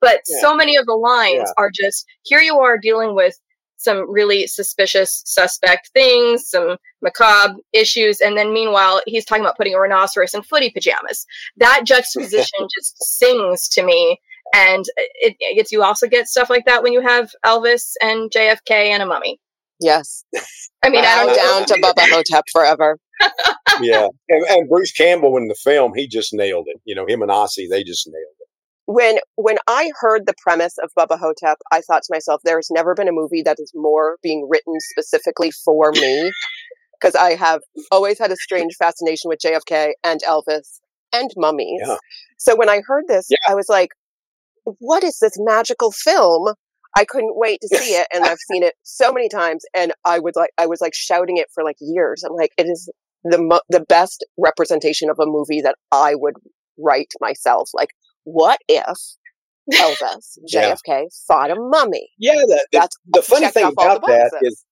But 0.00 0.22
Yeah. 0.28 0.40
so 0.40 0.54
many 0.56 0.76
of 0.76 0.86
the 0.86 0.94
lines 0.94 1.44
Yeah. 1.46 1.52
are 1.56 1.70
just 1.72 2.04
here 2.22 2.40
you 2.40 2.58
are 2.58 2.76
dealing 2.76 3.14
with 3.14 3.38
some 3.80 4.10
really 4.10 4.46
suspicious, 4.46 5.22
suspect 5.24 5.90
things, 5.94 6.48
some 6.48 6.76
macabre 7.00 7.54
issues, 7.72 8.20
and 8.20 8.36
then 8.36 8.52
meanwhile, 8.52 9.00
he's 9.06 9.24
talking 9.24 9.42
about 9.42 9.56
putting 9.56 9.74
a 9.74 9.80
rhinoceros 9.80 10.34
in 10.34 10.42
footy 10.42 10.70
pajamas. 10.70 11.26
That 11.56 11.82
juxtaposition 11.84 12.68
just 12.78 13.02
sings 13.02 13.68
to 13.70 13.82
me. 13.82 14.18
And 14.52 14.84
it, 14.96 15.36
it 15.38 15.56
gets 15.56 15.70
you 15.72 15.82
also 15.82 16.08
get 16.08 16.26
stuff 16.26 16.50
like 16.50 16.64
that 16.66 16.82
when 16.82 16.92
you 16.92 17.00
have 17.00 17.30
Elvis 17.46 17.92
and 18.02 18.30
JFK 18.30 18.90
and 18.90 19.02
a 19.02 19.06
mummy. 19.06 19.38
Yes. 19.80 20.24
I 20.82 20.90
mean, 20.90 21.04
I 21.04 21.24
Bow 21.24 21.26
don't 21.26 21.36
down 21.36 21.66
to 21.66 21.74
Bubba 21.82 22.10
Ho-Tep 22.10 22.44
forever. 22.52 22.98
yeah. 23.80 24.08
And, 24.28 24.44
and 24.46 24.68
Bruce 24.68 24.92
Campbell 24.92 25.36
in 25.36 25.48
the 25.48 25.54
film, 25.54 25.92
he 25.94 26.06
just 26.06 26.34
nailed 26.34 26.66
it. 26.68 26.80
You 26.84 26.94
know, 26.94 27.06
him 27.06 27.22
and 27.22 27.30
Ossie, 27.30 27.68
they 27.70 27.82
just 27.82 28.06
nailed 28.06 28.34
it. 28.39 28.39
When 28.92 29.18
when 29.36 29.56
I 29.68 29.92
heard 30.00 30.26
the 30.26 30.34
premise 30.42 30.74
of 30.82 30.90
Bubba 30.98 31.16
Ho-Tep, 31.16 31.58
I 31.70 31.80
thought 31.80 32.02
to 32.02 32.12
myself, 32.12 32.40
there's 32.44 32.68
never 32.72 32.92
been 32.94 33.06
a 33.06 33.12
movie 33.12 33.42
that 33.42 33.58
is 33.60 33.70
more 33.72 34.16
being 34.20 34.48
written 34.50 34.74
specifically 34.80 35.52
for 35.52 35.92
me. 35.92 36.32
Because 37.00 37.14
I 37.14 37.36
have 37.36 37.60
always 37.92 38.18
had 38.18 38.32
a 38.32 38.36
strange 38.36 38.74
fascination 38.76 39.28
with 39.28 39.38
JFK 39.38 39.92
and 40.02 40.20
Elvis 40.26 40.80
and 41.12 41.30
mummies. 41.36 41.80
Yeah. 41.86 41.96
So 42.36 42.56
when 42.56 42.68
I 42.68 42.82
heard 42.84 43.04
this, 43.06 43.28
Yeah. 43.30 43.36
I 43.48 43.54
was 43.54 43.68
like, 43.68 43.90
what 44.64 45.04
is 45.04 45.18
this 45.20 45.34
magical 45.38 45.92
film? 45.92 46.54
I 46.96 47.04
couldn't 47.04 47.36
wait 47.36 47.60
to 47.62 47.68
see 47.78 47.92
it, 47.92 48.08
and 48.12 48.24
I've 48.24 48.40
seen 48.50 48.64
it 48.64 48.74
so 48.82 49.12
many 49.12 49.28
times, 49.28 49.62
and 49.72 49.92
I 50.04 50.18
would 50.18 50.34
like 50.34 50.50
I 50.58 50.66
was 50.66 50.80
like 50.80 50.94
shouting 50.94 51.36
it 51.36 51.46
for 51.54 51.62
like 51.62 51.76
years. 51.80 52.24
I'm 52.24 52.34
like, 52.34 52.50
it 52.58 52.66
is 52.66 52.90
the 53.22 53.38
mo- 53.40 53.60
the 53.68 53.84
best 53.88 54.26
representation 54.36 55.08
of 55.10 55.18
a 55.20 55.26
movie 55.26 55.60
that 55.60 55.76
I 55.92 56.16
would 56.16 56.34
write 56.76 57.12
myself. 57.20 57.70
Like, 57.72 57.90
what 58.24 58.58
if 58.68 58.98
Elvis 59.72 60.38
Yeah. 60.46 60.74
JFK 60.74 61.06
fought 61.26 61.50
a 61.50 61.56
mummy? 61.56 62.08
Yeah, 62.18 62.34
the, 62.34 62.46
the, 62.46 62.66
That's 62.72 62.96
the 63.12 63.22
funny 63.22 63.48
thing 63.48 63.64
off 63.64 63.74
all 63.78 63.88
the 63.88 63.96
about 63.96 64.06
that 64.08 64.32
is 64.42 64.64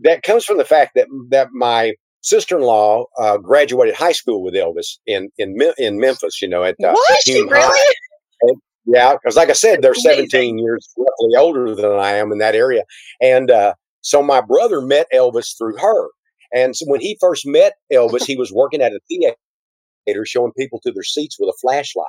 that 0.00 0.22
comes 0.22 0.44
from 0.44 0.58
the 0.58 0.64
fact 0.64 0.92
that 0.94 1.08
that 1.30 1.48
my 1.52 1.94
sister-in-law 2.22 3.04
uh, 3.18 3.38
graduated 3.38 3.94
high 3.94 4.12
school 4.12 4.42
with 4.42 4.54
Elvis 4.54 4.98
in 5.06 5.30
in 5.38 5.56
in 5.78 5.98
Memphis. 5.98 6.40
You 6.42 6.48
know, 6.48 6.64
at 6.64 6.76
uh, 6.82 6.92
What? 6.92 7.18
She 7.24 7.42
really? 7.42 7.52
High. 7.52 8.52
Yeah, 8.90 9.14
because 9.14 9.36
like 9.36 9.50
I 9.50 9.54
said, 9.54 9.82
they're 9.82 9.92
Amazing. 9.92 10.30
17 10.30 10.58
years 10.58 10.88
roughly 10.96 11.36
older 11.36 11.74
than 11.74 11.92
I 11.92 12.12
am 12.12 12.32
in 12.32 12.38
that 12.38 12.54
area, 12.54 12.84
and 13.20 13.50
uh, 13.50 13.74
so 14.00 14.22
my 14.22 14.40
brother 14.40 14.80
met 14.80 15.06
Elvis 15.14 15.56
through 15.58 15.76
her. 15.78 16.08
And 16.54 16.74
so 16.74 16.86
when 16.86 17.00
he 17.02 17.18
first 17.20 17.46
met 17.46 17.74
Elvis, 17.92 18.24
he 18.24 18.36
was 18.36 18.50
working 18.50 18.80
at 18.80 18.92
a 18.92 19.00
theater 19.08 20.24
showing 20.24 20.52
people 20.56 20.80
to 20.82 20.92
their 20.92 21.02
seats 21.02 21.36
with 21.38 21.50
a 21.50 21.58
flashlight. 21.60 22.06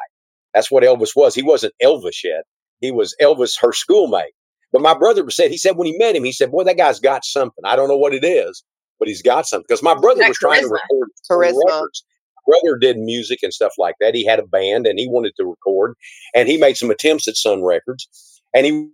That's 0.54 0.72
what 0.72 0.84
Elvis 0.84 1.16
was. 1.16 1.36
He 1.36 1.44
wasn't 1.44 1.74
Elvis 1.82 2.24
yet. 2.24 2.44
He 2.80 2.92
was 2.92 3.16
Elvis, 3.22 3.60
her 3.62 3.74
schoolmate. 3.74 4.34
But 4.72 4.82
my 4.82 4.98
brother 4.98 5.30
said, 5.30 5.52
he 5.52 5.58
said 5.58 5.78
when 5.78 5.88
he 5.88 5.98
met 5.98 6.16
him, 6.16 6.24
he 6.24 6.32
said, 6.32 6.52
"Boy, 6.52 6.64
that 6.64 6.78
guy's 6.78 7.00
got 7.00 7.26
something. 7.26 7.64
I 7.66 7.76
don't 7.76 7.88
know 7.88 7.98
what 7.98 8.14
it 8.14 8.24
is, 8.24 8.64
but 9.00 9.08
he's 9.08 9.22
got 9.22 9.48
something." 9.48 9.66
Because 9.68 9.84
my 9.84 9.96
brother 9.96 10.28
was 10.28 10.38
trying 10.38 10.62
to 10.62 10.68
record 10.68 11.10
Charisma. 11.30 11.60
records. 11.66 12.04
Brother 12.48 12.78
did 12.78 12.98
music 12.98 13.40
and 13.44 13.54
stuff 13.54 13.74
like 13.78 13.96
that. 14.00 14.16
He 14.16 14.26
had 14.26 14.40
a 14.40 14.48
band 14.48 14.88
and 14.88 14.98
he 14.98 15.08
wanted 15.08 15.34
to 15.38 15.46
record, 15.46 15.96
and 16.34 16.48
he 16.48 16.58
made 16.58 16.78
some 16.78 16.90
attempts 16.90 17.28
at 17.28 17.36
Sun 17.36 17.64
Records. 17.64 18.08
And 18.56 18.66
he 18.66 18.90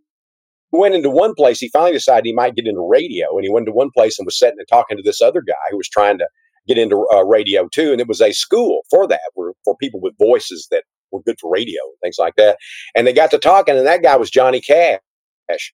went 0.72 0.96
into 0.96 1.10
one 1.10 1.34
place. 1.36 1.60
He 1.60 1.70
finally 1.70 1.94
decided 1.94 2.26
he 2.26 2.34
might 2.34 2.56
get 2.56 2.68
into 2.68 2.82
radio, 2.82 3.28
and 3.36 3.44
he 3.44 3.50
went 3.50 3.65
to 3.68 3.72
one 3.72 3.91
place 3.96 4.20
and 4.20 4.26
was 4.26 4.38
sitting 4.38 4.60
and 4.60 4.68
talking 4.68 4.98
to 4.98 5.04
this 5.04 5.22
other 5.22 5.41
guy 5.41 5.54
who 5.72 5.78
was 5.78 5.89
trying 5.89 6.18
to 6.18 6.28
get 6.68 6.78
into 6.78 7.06
uh, 7.13 7.24
radio 7.24 7.68
too. 7.68 7.91
And 7.91 8.02
it 8.02 8.08
was 8.08 8.22
a 8.22 8.34
school 8.34 8.82
for 8.89 9.08
that, 9.08 9.22
for 9.36 9.78
people 9.78 10.02
with 10.02 10.18
voices 10.18 10.68
that 10.72 10.84
were 11.15 11.23
good 11.23 11.38
for 11.39 11.49
radio 11.51 11.80
and 11.86 11.97
things 12.04 12.17
like 12.19 12.36
that. 12.36 12.58
And 12.95 13.08
they 13.08 13.13
got 13.13 13.32
to 13.32 13.39
talking, 13.39 13.78
and 13.78 13.88
that 13.88 14.04
guy 14.04 14.15
was 14.17 14.30
Johnny 14.30 14.62
Cash. 14.62 14.99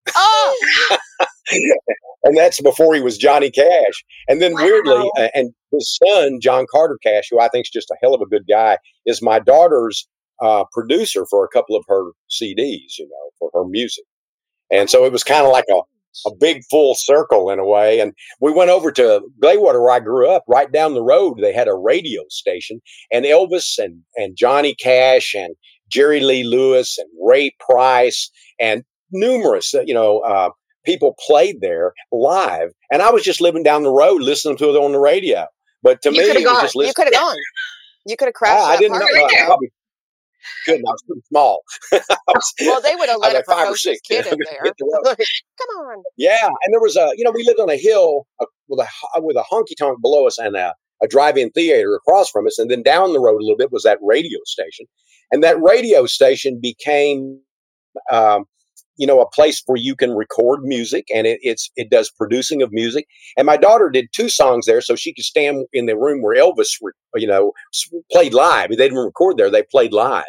Oh, 0.15 0.57
and 2.23 2.37
that's 2.37 2.61
before 2.61 2.93
he 2.93 3.01
was 3.01 3.17
Johnny 3.17 3.49
Cash. 3.49 4.03
And 4.27 4.41
then 4.41 4.53
Wow. 4.53 4.63
weirdly, 4.63 5.09
uh, 5.17 5.29
and 5.33 5.53
his 5.71 5.97
son 6.03 6.39
John 6.41 6.65
Carter 6.71 6.97
Cash, 7.03 7.25
who 7.31 7.39
I 7.39 7.47
think 7.49 7.65
is 7.65 7.71
just 7.71 7.89
a 7.91 7.95
hell 8.01 8.13
of 8.13 8.21
a 8.21 8.25
good 8.25 8.45
guy, 8.49 8.77
is 9.05 9.21
my 9.21 9.39
daughter's 9.39 10.07
uh, 10.41 10.65
producer 10.71 11.25
for 11.29 11.45
a 11.45 11.47
couple 11.49 11.75
of 11.75 11.83
her 11.87 12.11
CDs, 12.29 12.97
you 12.99 13.07
know, 13.07 13.29
for 13.39 13.49
her 13.53 13.65
music. 13.67 14.03
And 14.71 14.89
so 14.89 15.05
it 15.05 15.11
was 15.11 15.23
kind 15.23 15.45
of 15.45 15.51
like 15.51 15.65
a 15.71 15.81
a 16.25 16.31
big 16.39 16.63
full 16.69 16.95
circle 16.95 17.49
in 17.49 17.59
a 17.59 17.65
way. 17.65 17.99
And 17.99 18.13
we 18.39 18.51
went 18.51 18.69
over 18.69 18.91
to 18.91 19.21
Gladewater, 19.41 19.81
where 19.81 19.91
I 19.91 19.99
grew 19.99 20.29
up. 20.29 20.43
Right 20.47 20.71
down 20.71 20.93
the 20.93 21.03
road, 21.03 21.39
they 21.41 21.53
had 21.53 21.67
a 21.67 21.73
radio 21.73 22.21
station, 22.29 22.81
and 23.11 23.25
Elvis 23.25 23.77
and 23.77 24.01
and 24.15 24.35
Johnny 24.37 24.75
Cash 24.75 25.33
and 25.35 25.55
Jerry 25.89 26.19
Lee 26.21 26.43
Lewis 26.43 26.97
and 26.97 27.09
Ray 27.21 27.55
Price 27.59 28.29
and 28.59 28.83
numerous, 29.11 29.73
uh, 29.73 29.81
you 29.85 29.93
know, 29.93 30.19
uh, 30.19 30.49
people 30.85 31.15
played 31.27 31.57
there 31.61 31.93
live. 32.11 32.71
And 32.91 33.01
I 33.01 33.11
was 33.11 33.23
just 33.23 33.41
living 33.41 33.63
down 33.63 33.83
the 33.83 33.91
road 33.91 34.21
listening 34.21 34.57
to 34.57 34.69
it 34.69 34.77
on 34.77 34.93
the 34.93 34.99
radio. 34.99 35.47
But 35.83 36.01
to 36.03 36.13
You 36.13 36.21
me, 36.21 36.27
it 36.29 36.35
was 36.35 36.43
gone. 36.45 36.61
just 36.61 36.75
You 36.75 36.93
could 36.95 37.05
have 37.05 37.13
gone. 37.13 37.35
You 38.05 38.17
could 38.17 38.25
have 38.25 38.33
crashed. 38.33 38.57
Ah, 38.59 38.69
I 38.69 38.77
didn't 38.77 38.99
know. 38.99 39.59
Party. 40.65 40.81
there. 40.81 40.83
probably 40.83 40.83
couldn't. 40.83 40.87
I 40.87 40.91
was 40.91 41.03
too 41.07 41.21
small. 41.29 41.61
Was- 42.27 42.53
Well, 42.61 42.81
they 42.81 42.95
would 42.95 43.09
have 43.09 43.19
let 43.19 43.33
a 43.33 43.35
like 43.37 43.45
five 43.45 43.57
or 43.57 43.61
precocious 43.75 43.81
six. 43.83 44.01
kid 44.07 44.27
in 44.33 44.37
there. 44.49 44.61
the 44.63 45.25
Come 45.57 45.77
on. 45.87 46.03
Yeah, 46.17 46.45
and 46.47 46.73
there 46.73 46.81
was 46.81 46.95
a 46.97 47.11
you 47.17 47.23
know 47.23 47.31
we 47.31 47.43
lived 47.45 47.59
on 47.59 47.69
a 47.69 47.77
hill 47.77 48.27
uh, 48.39 48.45
with 48.67 48.79
a 48.79 48.87
with 49.21 49.37
a 49.37 49.43
honky 49.51 49.75
tonk 49.77 50.01
below 50.01 50.27
us 50.27 50.37
and 50.37 50.55
a, 50.55 50.73
a 51.01 51.07
drive-in 51.07 51.49
theater 51.51 51.95
across 51.95 52.29
from 52.29 52.47
us, 52.47 52.59
and 52.59 52.69
then 52.71 52.83
down 52.83 53.13
the 53.13 53.19
road 53.19 53.37
a 53.41 53.43
little 53.43 53.57
bit 53.57 53.71
was 53.71 53.83
that 53.83 53.99
radio 54.01 54.39
station, 54.45 54.85
and 55.31 55.43
that 55.43 55.61
radio 55.61 56.05
station 56.05 56.59
became. 56.61 57.39
Um, 58.11 58.45
you 59.01 59.07
know, 59.07 59.19
a 59.19 59.27
place 59.31 59.63
where 59.65 59.79
you 59.79 59.95
can 59.95 60.11
record 60.11 60.59
music, 60.61 61.07
and 61.11 61.25
it, 61.25 61.39
it's 61.41 61.71
it 61.75 61.89
does 61.89 62.11
producing 62.11 62.61
of 62.61 62.71
music. 62.71 63.07
And 63.35 63.47
my 63.47 63.57
daughter 63.57 63.89
did 63.89 64.09
two 64.13 64.29
songs 64.29 64.67
there, 64.67 64.79
so 64.79 64.95
she 64.95 65.11
could 65.11 65.25
stand 65.25 65.65
in 65.73 65.87
the 65.87 65.97
room 65.97 66.21
where 66.21 66.39
Elvis, 66.39 66.69
re- 66.83 66.91
you 67.15 67.25
know, 67.25 67.51
played 68.11 68.35
live. 68.35 68.69
They 68.69 68.75
didn't 68.75 68.99
record 68.99 69.37
there; 69.37 69.49
they 69.49 69.63
played 69.63 69.91
live. 69.91 70.23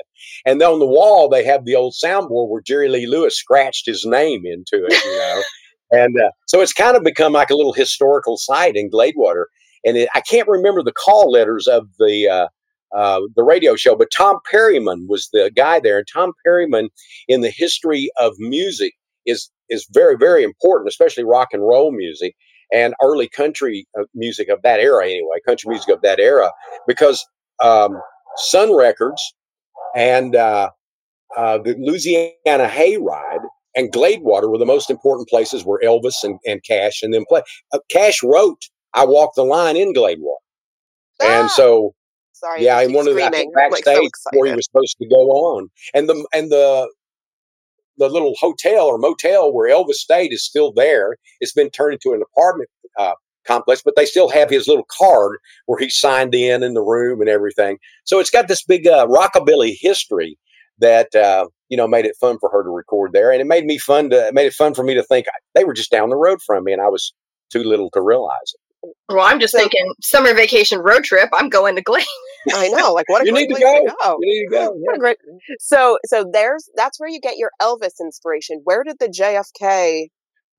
And 0.47 0.59
then 0.59 0.71
on 0.71 0.79
the 0.79 0.87
wall, 0.87 1.29
they 1.29 1.45
have 1.45 1.67
the 1.67 1.75
old 1.75 1.93
soundboard 2.03 2.49
where 2.49 2.63
Jerry 2.63 2.89
Lee 2.89 3.07
Lewis 3.07 3.37
scratched 3.37 3.85
his 3.85 4.07
name 4.07 4.47
into 4.47 4.87
it. 4.87 5.05
You 5.05 5.19
know, 5.19 5.43
and 5.91 6.17
uh, 6.19 6.31
so 6.47 6.63
it's 6.63 6.73
kind 6.73 6.97
of 6.97 7.05
become 7.05 7.35
like 7.35 7.51
a 7.51 7.57
little 7.57 7.75
historical 7.75 8.39
site 8.39 8.75
in 8.75 8.91
Gladewater. 8.91 9.45
And 9.85 9.99
it, 9.99 10.09
I 10.15 10.23
can't 10.23 10.49
remember 10.49 10.83
the 10.83 10.93
call 10.93 11.31
letters 11.31 11.67
of 11.67 11.89
the 11.99 12.27
uh, 12.27 12.49
uh, 12.95 13.21
the 13.37 13.43
radio 13.43 13.77
show, 13.77 13.97
but 13.97 14.09
Tom 14.15 14.39
Perryman 14.51 15.07
was 15.09 15.29
the 15.33 15.51
guy 15.55 15.81
there. 15.81 15.99
And 15.99 16.07
Tom 16.13 16.33
Perryman, 16.45 16.89
in 17.29 17.41
the 17.41 17.51
history 17.51 18.11
of 18.19 18.35
music, 18.39 18.95
is 19.27 19.51
is 19.69 19.87
very 19.93 20.17
very 20.17 20.43
important, 20.43 20.89
especially 20.89 21.25
rock 21.25 21.49
and 21.53 21.63
roll 21.63 21.93
music 21.93 22.35
and 22.73 22.95
early 23.03 23.29
country 23.29 23.87
uh, 23.99 24.05
music 24.15 24.49
of 24.49 24.63
that 24.63 24.81
era. 24.81 25.05
Anyway, 25.05 25.37
country 25.47 25.69
music 25.71 25.91
of 25.91 26.03
that 26.03 26.19
era, 26.19 26.51
because 26.87 27.25
um, 27.63 28.01
Sun 28.37 28.77
Records 28.77 29.23
and 29.95 30.35
uh, 30.35 30.71
uh, 31.37 31.59
the 31.59 31.75
Louisiana 31.79 32.35
Hayride 32.47 33.47
and 33.75 33.93
Gladewater 33.93 34.51
were 34.51 34.59
the 34.59 34.67
most 34.67 34.91
important 34.91 35.29
places 35.29 35.65
where 35.65 35.81
Elvis 35.81 36.23
and, 36.23 36.39
and 36.47 36.63
Cash 36.65 37.03
and 37.03 37.15
them 37.15 37.25
play. 37.29 37.43
Uh, 37.73 37.79
Cash 37.91 38.23
wrote 38.23 38.63
"I 38.95 39.05
Walk 39.05 39.35
the 39.37 39.45
Line" 39.45 39.77
in 39.77 39.95
Gladewater, 39.95 40.43
and 41.21 41.49
Ah, 41.49 41.53
so 41.55 41.95
sorry. 42.43 42.65
yeah, 42.65 42.77
I 42.77 42.83
in 42.83 42.89
keep 42.89 42.97
one 42.97 43.09
of 43.09 43.15
the 43.15 43.23
I 43.23 43.27
screaming. 43.27 43.53
think 43.53 43.59
I'm, 43.65 43.71
like, 43.71 43.85
so 43.85 43.93
backstage 43.93 44.11
where 44.33 44.51
he 44.51 44.57
was 44.57 44.67
supposed 44.67 44.97
to 44.99 45.09
go 45.09 45.31
on, 45.31 45.69
and 45.95 46.09
the 46.09 46.27
and 46.35 46.51
the 46.51 46.89
the 47.99 48.09
little 48.09 48.35
hotel 48.39 48.87
or 48.87 48.99
motel 48.99 49.53
where 49.53 49.73
Elvis 49.73 49.95
stayed 49.95 50.33
is 50.33 50.45
still 50.45 50.73
there. 50.73 51.17
It's 51.41 51.53
been 51.53 51.71
turned 51.71 51.95
into 51.95 52.15
an 52.15 52.23
apartment 52.23 52.71
uh, 52.99 53.13
complex, 53.47 53.83
but 53.85 53.95
they 53.97 54.07
still 54.07 54.29
have 54.31 54.51
his 54.51 54.67
little 54.67 54.87
card 54.99 55.39
where 55.67 55.79
he 55.79 55.91
signed 55.91 56.35
in 56.35 56.63
in 56.63 56.75
the 56.75 56.83
room 56.83 57.21
and 57.21 57.29
everything. 57.29 57.79
So 58.05 58.19
it's 58.19 58.31
got 58.31 58.49
this 58.49 58.65
big 58.65 58.87
uh, 58.87 59.07
rockabilly 59.07 59.77
history 59.79 60.39
that 60.79 61.15
uh, 61.15 61.47
you 61.69 61.77
know 61.77 61.87
made 61.87 62.07
it 62.07 62.17
fun 62.21 62.39
for 62.41 62.51
her 62.51 62.63
to 62.63 62.71
record 62.71 63.13
there, 63.13 63.31
and 63.31 63.41
it 63.41 63.47
made 63.47 63.65
me 63.65 63.79
fun 63.79 64.11
to 64.11 64.29
it 64.29 64.35
made 64.35 64.47
it 64.47 64.55
fun 64.55 64.75
for 64.75 64.83
me 64.83 64.95
to 64.95 65.03
think 65.03 65.27
they 65.55 65.65
were 65.65 65.75
just 65.75 65.91
down 65.91 66.11
the 66.11 66.17
road 66.17 66.41
from 66.45 66.65
me, 66.65 66.73
and 66.73 66.83
I 66.83 66.89
was 66.89 67.13
too 67.51 67.63
little 67.63 67.91
to 67.91 68.01
realize 68.01 68.55
it. 68.55 68.61
Well, 69.09 69.21
I'm 69.25 69.41
just 69.41 69.53
So- 69.53 69.59
thinking 69.59 69.93
summer 70.03 70.35
vacation 70.35 70.79
road 70.81 71.05
trip. 71.05 71.29
I'm 71.33 71.49
going 71.49 71.77
to 71.77 71.83
Glade. 71.83 72.05
I 72.53 72.69
know. 72.69 72.93
Like, 72.93 73.09
what 73.09 73.23
a 73.23 73.27
You 73.27 73.33
great 73.33 73.49
need 73.49 73.55
to 73.55 73.61
place 73.61 73.89
go. 73.89 73.95
go. 74.03 74.19
You 74.21 74.27
need 74.35 74.47
to 74.49 74.51
go. 74.65 74.71
What 74.73 74.97
a 74.97 74.99
great. 74.99 75.17
So, 75.61 75.99
so 76.07 76.25
there's 76.33 76.69
that's 76.75 76.99
where 76.99 77.09
you 77.09 77.21
get 77.21 77.37
your 77.37 77.51
Elvis 77.61 78.01
inspiration. 78.01 78.61
Where 78.65 78.83
did 78.83 78.97
the 78.99 79.09
JFK? 79.09 80.09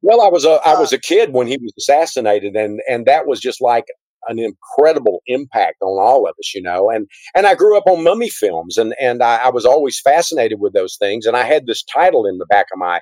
Well, 0.01 0.21
I 0.21 0.27
was 0.29 0.45
a 0.45 0.59
I 0.65 0.73
Uh, 0.73 0.79
was 0.79 0.93
a 0.93 0.99
kid 0.99 1.33
when 1.33 1.47
he 1.47 1.57
was 1.57 1.73
assassinated, 1.77 2.55
and 2.55 2.79
and 2.89 3.05
that 3.05 3.25
was 3.27 3.39
just 3.39 3.61
like 3.61 3.85
an 4.29 4.39
incredible 4.39 5.21
impact 5.27 5.77
on 5.81 6.01
all 6.01 6.25
of 6.27 6.33
us, 6.39 6.53
you 6.55 6.61
know. 6.61 6.89
And 6.89 7.07
and 7.35 7.45
I 7.45 7.55
grew 7.55 7.77
up 7.77 7.83
on 7.87 8.03
mummy 8.03 8.29
films, 8.29 8.77
and 8.77 8.93
and 8.99 9.21
I, 9.23 9.37
I 9.45 9.49
was 9.49 9.65
always 9.65 9.99
fascinated 9.99 10.59
with 10.61 10.73
those 10.73 10.95
things. 10.97 11.25
And 11.25 11.35
I 11.35 11.43
had 11.43 11.65
this 11.67 11.83
title 11.83 12.25
in 12.25 12.37
the 12.37 12.45
back 12.45 12.67
of 12.73 12.79
my 12.79 13.01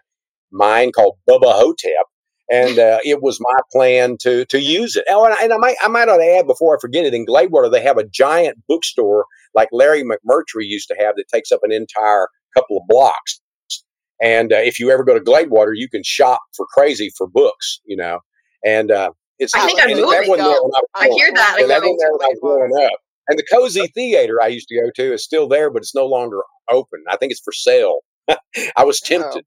mind 0.51 0.93
called 0.93 1.17
Bubba 1.29 1.53
Ho-Tep, 1.53 2.05
and 2.51 2.77
uh, 2.77 2.99
it 3.03 3.21
was 3.21 3.39
my 3.39 3.59
plan 3.71 4.17
to 4.21 4.45
to 4.45 4.59
use 4.59 4.95
it. 4.95 5.05
Oh, 5.09 5.25
and 5.25 5.33
I, 5.33 5.43
and 5.43 5.53
I 5.53 5.57
might 5.57 5.75
I 5.83 5.87
might 5.87 6.09
ought 6.09 6.17
to 6.17 6.37
add 6.37 6.47
before 6.47 6.75
I 6.75 6.79
forget 6.79 7.05
it. 7.05 7.13
In 7.13 7.25
Gladewater, 7.25 7.71
they 7.71 7.81
have 7.81 7.97
a 7.97 8.03
giant 8.07 8.57
bookstore 8.67 9.25
like 9.55 9.69
Larry 9.71 10.03
McMurtry 10.03 10.63
used 10.65 10.87
to 10.89 10.95
have 10.99 11.15
that 11.15 11.27
takes 11.33 11.51
up 11.51 11.61
an 11.63 11.71
entire 11.71 12.27
couple 12.55 12.77
of 12.77 12.83
blocks. 12.87 13.39
And 14.21 14.53
uh, 14.53 14.57
if 14.57 14.79
you 14.79 14.91
ever 14.91 15.03
go 15.03 15.17
to 15.17 15.23
Gladewater, 15.23 15.71
you 15.73 15.89
can 15.89 16.03
shop 16.03 16.41
for 16.55 16.67
crazy 16.71 17.11
for 17.17 17.27
books, 17.27 17.79
you 17.85 17.97
know. 17.97 18.19
And 18.63 18.91
uh, 18.91 19.11
it's 19.39 19.55
I 19.55 19.65
think 19.65 19.79
and 19.79 19.91
I'm 19.91 19.97
that 19.97 20.03
moving. 20.05 20.29
wasn't 20.29 20.73
I 20.95 21.05
I 21.05 21.09
hear 21.09 21.31
that. 21.33 21.55
I'm 21.57 21.67
that 21.69 21.81
there 21.81 22.11
when 22.11 22.21
I 22.21 22.27
was 22.27 22.39
growing 22.41 22.85
up. 22.85 22.99
And 23.27 23.39
the 23.39 23.45
Cozy 23.51 23.87
Theater 23.87 24.39
I 24.43 24.47
used 24.47 24.67
to 24.67 24.75
go 24.75 24.91
to 24.95 25.13
is 25.13 25.23
still 25.23 25.47
there, 25.47 25.71
but 25.71 25.81
it's 25.81 25.95
no 25.95 26.05
longer 26.05 26.41
open. 26.69 27.03
I 27.09 27.17
think 27.17 27.31
it's 27.31 27.41
for 27.41 27.53
sale. 27.53 27.99
I 28.77 28.83
was 28.83 28.99
tempted. 28.99 29.45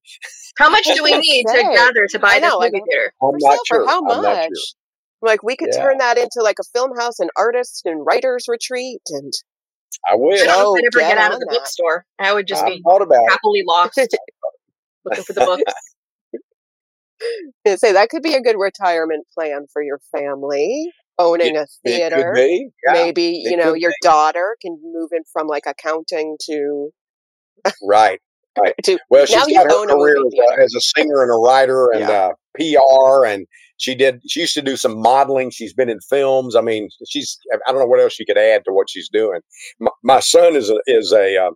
How 0.59 0.71
much 0.71 0.85
do 0.85 1.03
we 1.03 1.13
need 1.19 1.45
to 1.47 1.63
gather 1.63 2.07
to 2.11 2.19
buy 2.19 2.35
I 2.35 2.41
this 2.41 2.53
movie 2.59 2.83
theater? 2.89 3.13
I'm 3.23 3.31
For 3.31 3.39
not 3.41 3.59
sure. 3.67 3.85
for 3.85 3.89
how 3.91 3.99
I'm 4.11 4.23
not 4.23 4.37
much? 4.37 4.49
sure. 4.49 4.51
Like, 5.23 5.43
we 5.43 5.57
could 5.57 5.71
Yeah. 5.73 5.83
turn 5.83 5.99
that 5.99 6.19
into 6.19 6.43
like 6.43 6.57
a 6.61 6.65
film 6.79 6.91
house 6.99 7.19
and 7.19 7.31
artists 7.37 7.83
and 7.85 8.05
writers 8.05 8.45
retreat. 8.49 9.01
And 9.09 9.33
I 10.11 10.15
wish. 10.17 10.43
I 10.43 10.47
don't 10.47 10.57
know 10.57 10.63
if 10.63 10.67
oh, 10.67 10.77
I'd 10.77 10.85
ever 10.93 11.01
get 11.01 11.09
get 11.17 11.19
out 11.19 11.33
of 11.33 11.41
the 11.41 11.47
that. 11.49 11.55
bookstore. 11.59 12.05
I 12.19 12.33
would 12.35 12.47
just 12.47 12.63
I 12.65 12.71
be 12.71 12.83
thought 12.85 13.03
about 13.03 13.23
it. 13.25 13.31
happily 13.31 13.63
lost 13.67 13.97
looking 15.05 15.25
for 15.25 15.33
the 15.33 15.41
books. 15.41 15.63
say 17.81 17.93
that 17.93 18.11
could 18.11 18.23
be 18.23 18.35
a 18.35 18.43
good 18.43 18.57
retirement 18.59 19.27
plan 19.35 19.67
for 19.73 19.83
your 19.83 20.01
family. 20.17 20.91
Owning 21.19 21.57
a 21.57 21.63
It 21.63 21.69
theater. 21.87 22.17
could 22.17 22.35
be. 22.35 22.69
Yeah, 22.87 22.93
Maybe 22.93 23.39
it 23.45 23.51
you 23.51 23.57
know 23.57 23.73
could 23.73 23.83
your 23.83 23.93
daughter 24.03 24.57
can 24.61 24.79
move 24.83 25.11
in 25.13 25.23
from 25.33 25.47
like 25.47 25.63
accounting 25.67 26.37
to 26.51 26.91
right. 27.83 28.21
Right. 28.61 28.75
to 28.85 28.99
Well, 29.11 29.27
she's 29.27 29.37
got 29.37 29.71
her 29.71 29.87
career 29.87 30.17
as 30.17 30.33
a, 30.33 30.63
as 30.63 30.75
a 30.75 30.81
singer 30.81 31.23
and 31.23 31.31
a 31.31 31.35
writer 31.35 31.91
and 31.91 32.01
Yeah. 32.01 32.11
uh, 32.11 32.33
PR, 32.57 33.27
and 33.27 33.47
she 33.77 33.95
did. 33.95 34.21
She 34.29 34.41
used 34.41 34.55
to 34.55 34.63
do 34.63 34.77
some 34.77 35.01
modeling. 35.01 35.51
She's 35.51 35.75
been 35.75 35.89
in 35.89 35.99
films. 36.01 36.55
I 36.55 36.61
mean, 36.61 36.89
she's. 37.09 37.39
I 37.53 37.73
don't 37.73 37.81
know 37.81 37.87
what 37.87 38.01
else 38.01 38.13
she 38.15 38.25
could 38.25 38.39
add 38.39 38.65
to 38.67 38.73
what 38.73 38.89
she's 38.89 39.09
doing. 39.09 39.41
My, 39.81 39.91
my 40.03 40.21
son 40.21 40.55
is 40.55 40.71
a, 40.71 40.79
is 40.87 41.13
a 41.13 41.37
uh, 41.37 41.51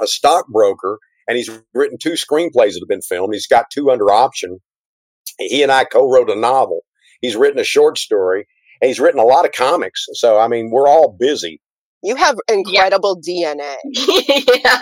a 0.00 0.06
stockbroker, 0.06 0.98
and 1.28 1.36
he's 1.36 1.50
written 1.74 1.98
two 1.98 2.12
screenplays 2.12 2.72
that 2.72 2.80
have 2.80 2.88
been 2.88 3.02
filmed. 3.02 3.34
He's 3.34 3.46
got 3.46 3.66
two 3.72 3.90
under 3.90 4.10
option. 4.10 4.58
He 5.38 5.62
and 5.62 5.70
I 5.70 5.84
co-wrote 5.84 6.30
a 6.30 6.34
novel. 6.34 6.80
He's 7.20 7.36
written 7.36 7.60
a 7.60 7.64
short 7.64 7.98
story, 7.98 8.46
and 8.80 8.88
he's 8.88 9.00
written 9.00 9.20
a 9.20 9.24
lot 9.24 9.44
of 9.44 9.52
comics. 9.52 10.06
So, 10.12 10.38
I 10.38 10.48
mean, 10.48 10.70
we're 10.70 10.88
all 10.88 11.16
busy. 11.18 11.60
You 12.02 12.16
have 12.16 12.36
incredible 12.48 13.20
DNA. 13.20 13.74
yeah. 14.64 14.78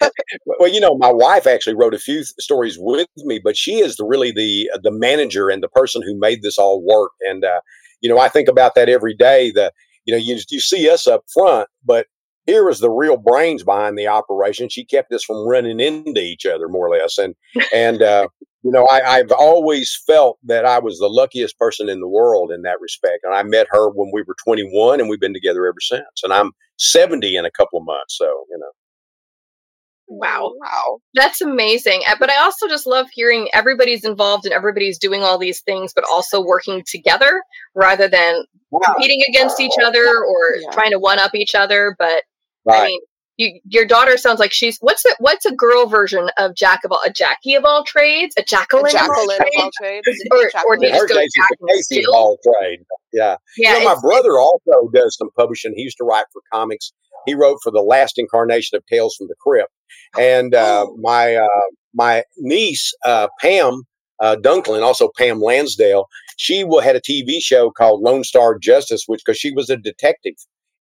well, 0.46 0.68
you 0.68 0.80
know, 0.80 0.96
my 0.96 1.12
wife 1.12 1.46
actually 1.46 1.74
wrote 1.74 1.94
a 1.94 1.98
few 1.98 2.16
th- 2.16 2.28
stories 2.38 2.76
with 2.78 3.08
me, 3.18 3.40
but 3.42 3.56
she 3.56 3.80
is 3.80 3.96
the, 3.96 4.04
really 4.04 4.32
the 4.32 4.70
the 4.82 4.90
manager 4.90 5.48
and 5.48 5.62
the 5.62 5.68
person 5.68 6.02
who 6.02 6.18
made 6.18 6.42
this 6.42 6.58
all 6.58 6.82
work. 6.82 7.12
And 7.20 7.44
uh, 7.44 7.60
you 8.00 8.08
know, 8.08 8.18
I 8.18 8.28
think 8.28 8.48
about 8.48 8.74
that 8.74 8.88
every 8.88 9.14
day. 9.14 9.50
The 9.50 9.72
you 10.04 10.12
know, 10.12 10.18
you 10.18 10.38
you 10.50 10.60
see 10.60 10.88
us 10.88 11.06
up 11.06 11.24
front, 11.32 11.68
but 11.84 12.06
here 12.46 12.68
is 12.68 12.80
the 12.80 12.90
real 12.90 13.16
brains 13.16 13.62
behind 13.62 13.96
the 13.96 14.08
operation. 14.08 14.68
She 14.68 14.84
kept 14.84 15.12
us 15.12 15.22
from 15.24 15.46
running 15.46 15.78
into 15.78 16.20
each 16.20 16.46
other 16.46 16.68
more 16.68 16.86
or 16.86 16.90
less, 16.98 17.18
and 17.18 17.34
and 17.72 18.02
uh, 18.02 18.28
you 18.62 18.70
know, 18.70 18.86
I, 18.90 19.00
I've 19.18 19.32
always 19.32 20.00
felt 20.06 20.38
that 20.44 20.64
I 20.64 20.78
was 20.78 20.98
the 20.98 21.08
luckiest 21.08 21.58
person 21.58 21.88
in 21.88 22.00
the 22.00 22.08
world 22.08 22.52
in 22.52 22.62
that 22.62 22.80
respect. 22.80 23.24
And 23.24 23.34
I 23.34 23.42
met 23.42 23.66
her 23.70 23.90
when 23.90 24.10
we 24.12 24.22
were 24.22 24.36
21, 24.44 25.00
and 25.00 25.08
we've 25.08 25.20
been 25.20 25.34
together 25.34 25.66
ever 25.66 25.80
since. 25.80 26.22
And 26.22 26.32
I'm 26.32 26.52
70 26.78 27.36
in 27.36 27.44
a 27.44 27.50
couple 27.50 27.78
of 27.78 27.84
months, 27.84 28.16
so 28.18 28.24
you 28.50 28.58
know. 28.58 28.70
Wow. 30.08 30.52
Wow. 30.60 30.98
That's 31.14 31.40
amazing. 31.40 32.02
Uh, 32.06 32.16
But 32.18 32.30
I 32.30 32.42
also 32.42 32.68
just 32.68 32.86
love 32.86 33.06
hearing 33.12 33.48
everybody's 33.54 34.04
involved 34.04 34.44
and 34.44 34.52
everybody's 34.52 34.98
doing 34.98 35.22
all 35.22 35.38
these 35.38 35.60
things, 35.62 35.92
but 35.94 36.04
also 36.10 36.42
working 36.44 36.82
together 36.86 37.42
rather 37.74 38.08
than 38.08 38.44
competing 38.84 39.22
against 39.28 39.58
each 39.60 39.72
other 39.82 40.04
or 40.04 40.56
Yeah. 40.60 40.70
trying 40.72 40.90
to 40.90 40.98
one 40.98 41.18
up 41.18 41.34
each 41.34 41.54
other. 41.54 41.96
But 41.98 42.24
I 42.68 42.72
Right. 42.72 42.86
mean, 42.88 43.00
you, 43.36 43.60
your 43.68 43.84
daughter 43.84 44.16
sounds 44.16 44.38
like 44.38 44.52
she's 44.52 44.78
what's 44.80 45.04
a 45.04 45.10
what's 45.18 45.44
a 45.46 45.52
girl 45.54 45.86
version 45.86 46.28
of 46.38 46.54
Jack 46.54 46.80
of 46.84 46.92
all 46.92 47.00
a 47.06 47.10
Jackie 47.10 47.54
of 47.54 47.64
all 47.64 47.84
trades, 47.84 48.34
a 48.38 48.42
Jacqueline, 48.42 48.86
of 48.86 48.94
all 48.94 49.08
Jacqueline 49.08 49.38
of 49.40 49.46
all 49.58 49.70
trades? 49.80 50.06
trades. 50.06 50.22
Or- 50.30 50.38
or 50.38 50.50
Jacqueline. 50.50 50.80
do 50.80 50.86
her 50.88 50.92
just 50.94 51.08
go 51.08 51.14
case, 51.16 51.30
Jack 51.36 51.48
and 51.60 51.70
a 51.70 51.72
Casey 51.74 52.00
of 52.00 52.14
all 52.14 52.38
trade. 52.60 52.80
Yeah. 53.12 53.36
Yeah, 53.58 53.78
you 53.78 53.84
know, 53.84 53.94
my 53.94 54.00
brother 54.00 54.38
also 54.38 54.90
does 54.94 55.16
some 55.16 55.28
publishing. 55.38 55.72
He 55.76 55.82
used 55.82 55.98
to 55.98 56.04
write 56.04 56.26
for 56.32 56.42
comics. 56.52 56.92
He 57.26 57.34
wrote 57.34 57.58
for 57.62 57.70
the 57.70 57.82
last 57.82 58.18
incarnation 58.18 58.76
of 58.76 58.84
Tales 58.86 59.14
from 59.16 59.28
the 59.28 59.34
Crypt, 59.40 59.70
and 60.18 60.54
uh, 60.54 60.86
Oh. 60.88 60.96
my 61.00 61.36
uh, 61.36 61.46
my 61.94 62.24
niece 62.38 62.92
uh, 63.04 63.28
Pam 63.40 63.82
uh, 64.20 64.36
Dunklin, 64.40 64.82
also 64.82 65.08
Pam 65.16 65.40
Lansdale, 65.40 66.06
she 66.36 66.60
had 66.82 66.96
a 66.96 67.00
TV 67.00 67.40
show 67.40 67.70
called 67.70 68.02
Lone 68.02 68.24
Star 68.24 68.56
Justice, 68.58 69.04
which 69.06 69.20
because 69.24 69.38
she 69.38 69.52
was 69.52 69.68
a 69.70 69.76
detective 69.76 70.34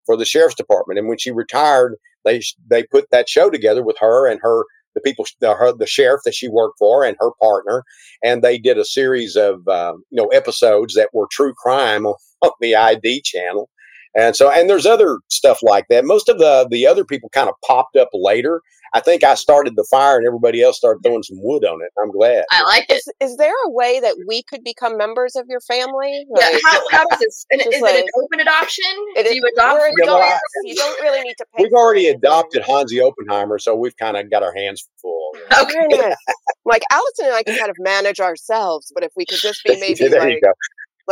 for 0.06 0.16
the 0.18 0.26
sheriff's 0.26 0.56
department, 0.56 0.98
and 1.00 1.08
when 1.08 1.18
she 1.18 1.32
retired, 1.32 1.96
they 2.26 2.42
they 2.70 2.84
put 2.84 3.10
that 3.12 3.30
show 3.30 3.50
together 3.50 3.84
with 3.84 3.98
her 4.00 4.28
and 4.28 4.40
her 4.42 4.66
the 4.96 5.02
people 5.02 5.26
the, 5.40 5.54
her, 5.54 5.72
the 5.74 5.88
sheriff 5.88 6.22
that 6.26 6.36
she 6.36 6.48
worked 6.48 6.78
for 6.78 7.04
and 7.04 7.18
her 7.20 7.32
partner, 7.42 7.84
and 8.24 8.42
they 8.42 8.58
did 8.58 8.78
a 8.78 8.86
series 8.86 9.36
of 9.36 9.68
um, 9.68 10.04
you 10.10 10.22
know 10.22 10.28
episodes 10.28 10.96
that 10.96 11.10
were 11.14 11.28
true 11.32 11.54
crime 11.54 12.06
on, 12.06 12.16
on 12.42 12.52
the 12.60 12.76
ID 12.76 13.22
channel. 13.22 13.70
And 14.16 14.36
so, 14.36 14.52
and 14.52 14.70
there's 14.70 14.86
other 14.86 15.20
stuff 15.30 15.60
like 15.62 15.86
that. 15.90 16.04
Most 16.06 16.28
of 16.30 16.38
the 16.38 16.68
the 16.70 16.86
other 16.88 17.06
people 17.06 17.30
kind 17.30 17.50
of 17.50 17.56
popped 17.66 17.96
up 17.96 18.10
later. 18.14 18.62
I 18.94 19.00
think 19.00 19.24
I 19.24 19.36
started 19.36 19.78
the 19.78 19.88
fire, 19.90 20.18
and 20.18 20.28
everybody 20.28 20.62
else 20.62 20.76
started 20.76 21.00
throwing 21.02 21.24
some 21.24 21.38
wood 21.42 21.64
on 21.64 21.80
it. 21.82 21.92
I'm 22.04 22.12
glad. 22.12 22.44
I 22.52 22.62
like 22.64 22.88
it. 22.90 22.96
Is, 22.96 23.08
is 23.22 23.38
there 23.38 23.54
a 23.66 23.70
way 23.72 24.02
that 24.02 24.18
we 24.28 24.44
could 24.44 24.66
become 24.66 24.98
members 24.98 25.38
of 25.38 25.46
your 25.48 25.62
family? 25.62 26.26
Yeah, 26.38 26.46
Like, 26.50 26.62
how, 26.66 26.82
how 26.92 27.06
does 27.08 27.20
this? 27.20 27.46
And 27.52 27.62
Just 27.64 27.78
is 27.78 27.82
it 27.82 28.04
an 28.04 28.10
open 28.22 28.42
adoption? 28.42 28.84
it 29.16 29.24
Do 29.28 29.34
you 29.34 29.42
adopt? 29.56 29.80
we're 29.80 29.92
for 29.92 29.96
Yeah, 29.98 30.06
well, 30.08 30.16
I- 30.18 30.20
dollars? 30.28 30.40
you 30.66 30.76
don't 30.76 31.02
really 31.04 31.22
need 31.22 31.36
to 31.38 31.46
pay. 31.56 31.64
We've 31.64 31.72
already 31.72 32.08
adopted 32.10 32.64
Hansi 32.64 33.00
Oppenheimer, 33.00 33.60
so 33.60 33.76
we've 33.76 33.96
kind 33.96 34.18
of 34.18 34.30
got 34.30 34.44
our 34.44 34.54
hands 34.54 34.86
full. 35.02 35.32
Okay. 35.58 36.14
Like 36.64 36.84
Allison 36.92 37.26
and 37.26 37.34
I 37.34 37.42
can 37.44 37.58
kind 37.58 37.72
of 37.72 37.76
manage 37.80 38.20
ourselves, 38.20 38.92
but 38.94 39.04
if 39.04 39.12
we 39.16 39.26
could 39.26 39.40
just 39.40 39.64
be 39.66 39.76
maybe 39.80 40.08
there 40.10 40.30
you 40.30 40.40
go. 40.42 40.52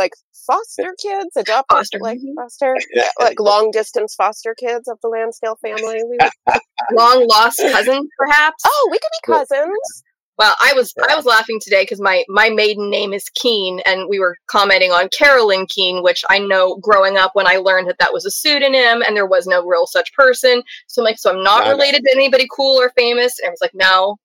Like 0.00 0.12
foster 0.46 0.94
kids, 1.00 1.36
adopt 1.36 1.70
Foster. 1.70 1.98
like 2.00 2.18
mm-hmm. 2.18 2.34
foster, 2.36 2.74
yeah, 2.94 3.08
like 3.20 3.38
long 3.38 3.70
distance 3.70 4.14
foster 4.14 4.54
kids 4.58 4.88
of 4.88 4.98
the 5.02 5.08
Lansdale 5.08 5.56
family. 5.62 6.02
We 6.08 6.18
would, 6.20 6.30
Long 6.92 7.26
lost 7.28 7.58
cousins, 7.58 8.08
perhaps. 8.18 8.64
oh, 8.66 8.88
we 8.90 8.98
could 8.98 9.10
be 9.22 9.32
cousins. 9.32 10.02
Well, 10.38 10.56
I 10.62 10.72
was 10.74 10.94
I 11.06 11.14
was 11.16 11.26
laughing 11.26 11.58
today 11.60 11.82
because 11.82 12.00
my 12.00 12.24
my 12.30 12.48
maiden 12.48 12.88
name 12.88 13.12
is 13.12 13.24
Keene, 13.34 13.80
and 13.84 14.08
we 14.08 14.18
were 14.18 14.36
commenting 14.46 14.90
on 14.90 15.10
Carolyn 15.10 15.66
Keene, 15.68 16.02
which 16.02 16.24
I 16.30 16.38
know 16.38 16.76
growing 16.76 17.18
up 17.18 17.32
when 17.34 17.46
I 17.46 17.56
learned 17.56 17.88
that 17.88 17.98
that 17.98 18.14
was 18.14 18.24
a 18.24 18.30
pseudonym 18.30 19.02
and 19.02 19.14
there 19.14 19.26
was 19.26 19.46
no 19.46 19.62
real 19.66 19.86
such 19.86 20.14
person. 20.14 20.62
So 20.86 21.02
I'm 21.02 21.04
like, 21.04 21.18
so 21.18 21.30
I'm 21.30 21.44
not 21.44 21.68
related 21.68 22.04
to 22.04 22.10
anybody 22.10 22.48
cool 22.50 22.80
or 22.80 22.90
famous. 22.96 23.38
And 23.38 23.48
I 23.48 23.50
was 23.50 23.60
like, 23.60 23.74
no, 23.74 24.16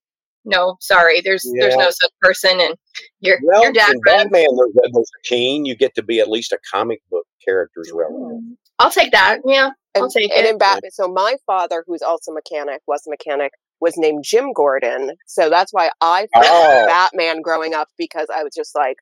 no, 0.45 0.77
sorry, 0.79 1.21
there's 1.21 1.45
there's 1.59 1.75
no 1.75 1.89
such 1.89 2.11
person, 2.21 2.59
and 2.61 2.75
your 3.19 3.39
Well, 3.43 3.63
your 3.63 3.73
dad. 3.73 3.93
Batman, 4.05 4.45
there's, 4.55 4.73
there's 4.93 4.95
a 4.95 5.21
Keen. 5.27 5.65
You 5.65 5.75
get 5.75 5.95
to 5.95 6.03
be 6.03 6.19
at 6.19 6.29
least 6.29 6.51
a 6.51 6.59
comic 6.71 7.01
book 7.11 7.25
character's 7.43 7.91
relative. 7.93 8.41
I'll 8.79 8.91
take 8.91 9.11
that. 9.11 9.39
Yeah, 9.45 9.71
I'll 9.95 10.03
And, 10.03 10.11
take 10.11 10.31
and 10.31 10.45
it. 10.45 10.49
in 10.51 10.57
Batman, 10.57 10.91
so 10.91 11.07
my 11.07 11.35
father, 11.45 11.83
who's 11.87 12.01
also 12.01 12.31
mechanic, 12.31 12.81
was 12.87 13.05
a 13.07 13.09
mechanic, 13.09 13.51
was 13.79 13.95
named 13.97 14.23
Jim 14.25 14.51
Gordon. 14.53 15.11
So 15.27 15.49
that's 15.49 15.71
why 15.73 15.89
I 16.01 16.27
thought 16.33 16.45
Oh. 16.45 16.85
Batman 16.87 17.41
growing 17.41 17.73
up 17.73 17.87
because 17.97 18.27
I 18.33 18.43
was 18.43 18.53
just 18.55 18.75
like, 18.75 18.97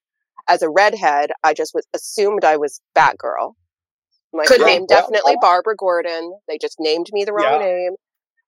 as 0.49 0.61
a 0.61 0.69
redhead, 0.69 1.31
I 1.43 1.53
just 1.53 1.73
was 1.73 1.87
assumed 1.93 2.43
I 2.43 2.57
was 2.57 2.81
Batgirl. 2.95 3.53
My 4.33 4.45
Could 4.45 4.61
name 4.61 4.85
Well, 4.89 5.01
definitely 5.01 5.37
Barbara 5.41 5.75
Gordon. 5.75 6.33
They 6.47 6.57
just 6.57 6.77
named 6.79 7.07
me 7.13 7.23
the 7.23 7.33
wrong 7.33 7.59
Yeah. 7.61 7.65
name. 7.67 7.93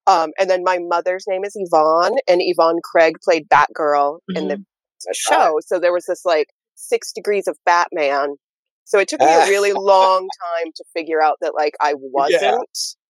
Um, 0.07 0.31
and 0.39 0.49
then 0.49 0.63
my 0.63 0.77
mother's 0.79 1.25
name 1.27 1.43
is 1.43 1.53
Yvonne, 1.55 2.15
and 2.27 2.39
Yvonne 2.41 2.77
Craig 2.83 3.15
played 3.23 3.47
Batgirl 3.49 4.19
in 4.35 4.47
the 4.49 4.63
show. 5.13 5.57
So 5.65 5.79
there 5.79 5.93
was 5.93 6.05
this 6.05 6.23
like 6.25 6.47
six 6.75 7.11
degrees 7.11 7.47
of 7.47 7.57
Batman. 7.65 8.35
So 8.83 8.99
it 8.99 9.07
took 9.07 9.19
me 9.19 9.25
a 9.27 9.47
really 9.47 9.73
long 9.75 10.27
time 10.43 10.71
to 10.75 10.83
figure 10.95 11.21
out 11.21 11.37
that 11.41 11.53
like 11.55 11.73
I 11.81 11.93
wasn't 11.97 12.67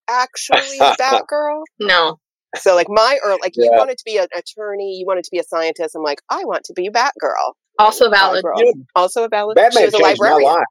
actually 0.10 0.77
Batgirl. 0.79 1.63
No, 1.79 2.17
So 2.58 2.75
like 2.75 2.88
my 2.89 3.17
or 3.23 3.31
like 3.41 3.53
you 3.55 3.69
wanted 3.73 3.97
to 3.97 4.03
be 4.05 4.17
an 4.17 4.27
attorney, 4.36 4.97
you 4.97 5.05
wanted 5.05 5.25
to 5.25 5.31
be 5.31 5.39
a 5.39 5.43
scientist. 5.43 5.95
I'm 5.95 6.03
like, 6.03 6.21
I 6.29 6.43
want 6.45 6.63
to 6.65 6.73
be 6.73 6.89
Batgirl. 6.89 7.53
also 7.77 8.10
valid. 8.10 8.43
Batgirl. 8.45 8.60
You 8.60 8.86
Also 8.95 9.25
a 9.25 9.29
valid. 9.29 9.58
she 9.58 9.63
Batman 9.63 9.86
was 9.86 9.93
a 9.93 9.97
changed 9.97 10.21
my 10.21 10.34
life. 10.34 10.63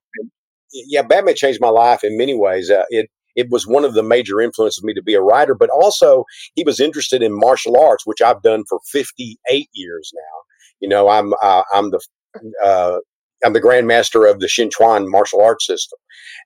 Yeah, 0.73 1.03
Batman 1.03 1.35
changed 1.35 1.61
my 1.61 1.69
life 1.69 2.03
in 2.03 2.17
many 2.17 2.35
ways. 2.35 2.71
Uh, 2.71 2.85
it 2.89 3.11
it 3.37 3.49
was 3.51 3.67
one 3.67 3.85
of 3.85 3.95
the 3.95 4.03
major 4.03 4.41
influences 4.41 4.79
of 4.79 4.85
me 4.85 4.95
to 4.95 5.03
be 5.03 5.15
a 5.15 5.21
writer, 5.23 5.55
but 5.55 5.71
also 5.71 6.25
he 6.55 6.65
was 6.65 6.81
interested 6.81 7.23
in 7.23 7.33
martial 7.39 7.77
arts, 7.79 8.07
which 8.07 8.23
I've 8.23 8.43
done 8.43 8.65
for 8.69 8.79
58 8.93 9.69
years 9.73 10.13
now. 10.15 10.41
You 10.81 10.89
know, 10.89 11.09
I'm 11.09 11.33
uh, 11.43 11.63
I'm 11.73 11.91
the 11.91 12.01
uh, 12.63 12.99
I'm 13.45 13.53
the 13.53 13.61
grandmaster 13.61 14.31
of 14.31 14.41
the 14.41 14.49
Shen 14.49 14.71
Chuan 14.71 15.11
martial 15.11 15.41
arts 15.41 15.67
system, 15.67 15.99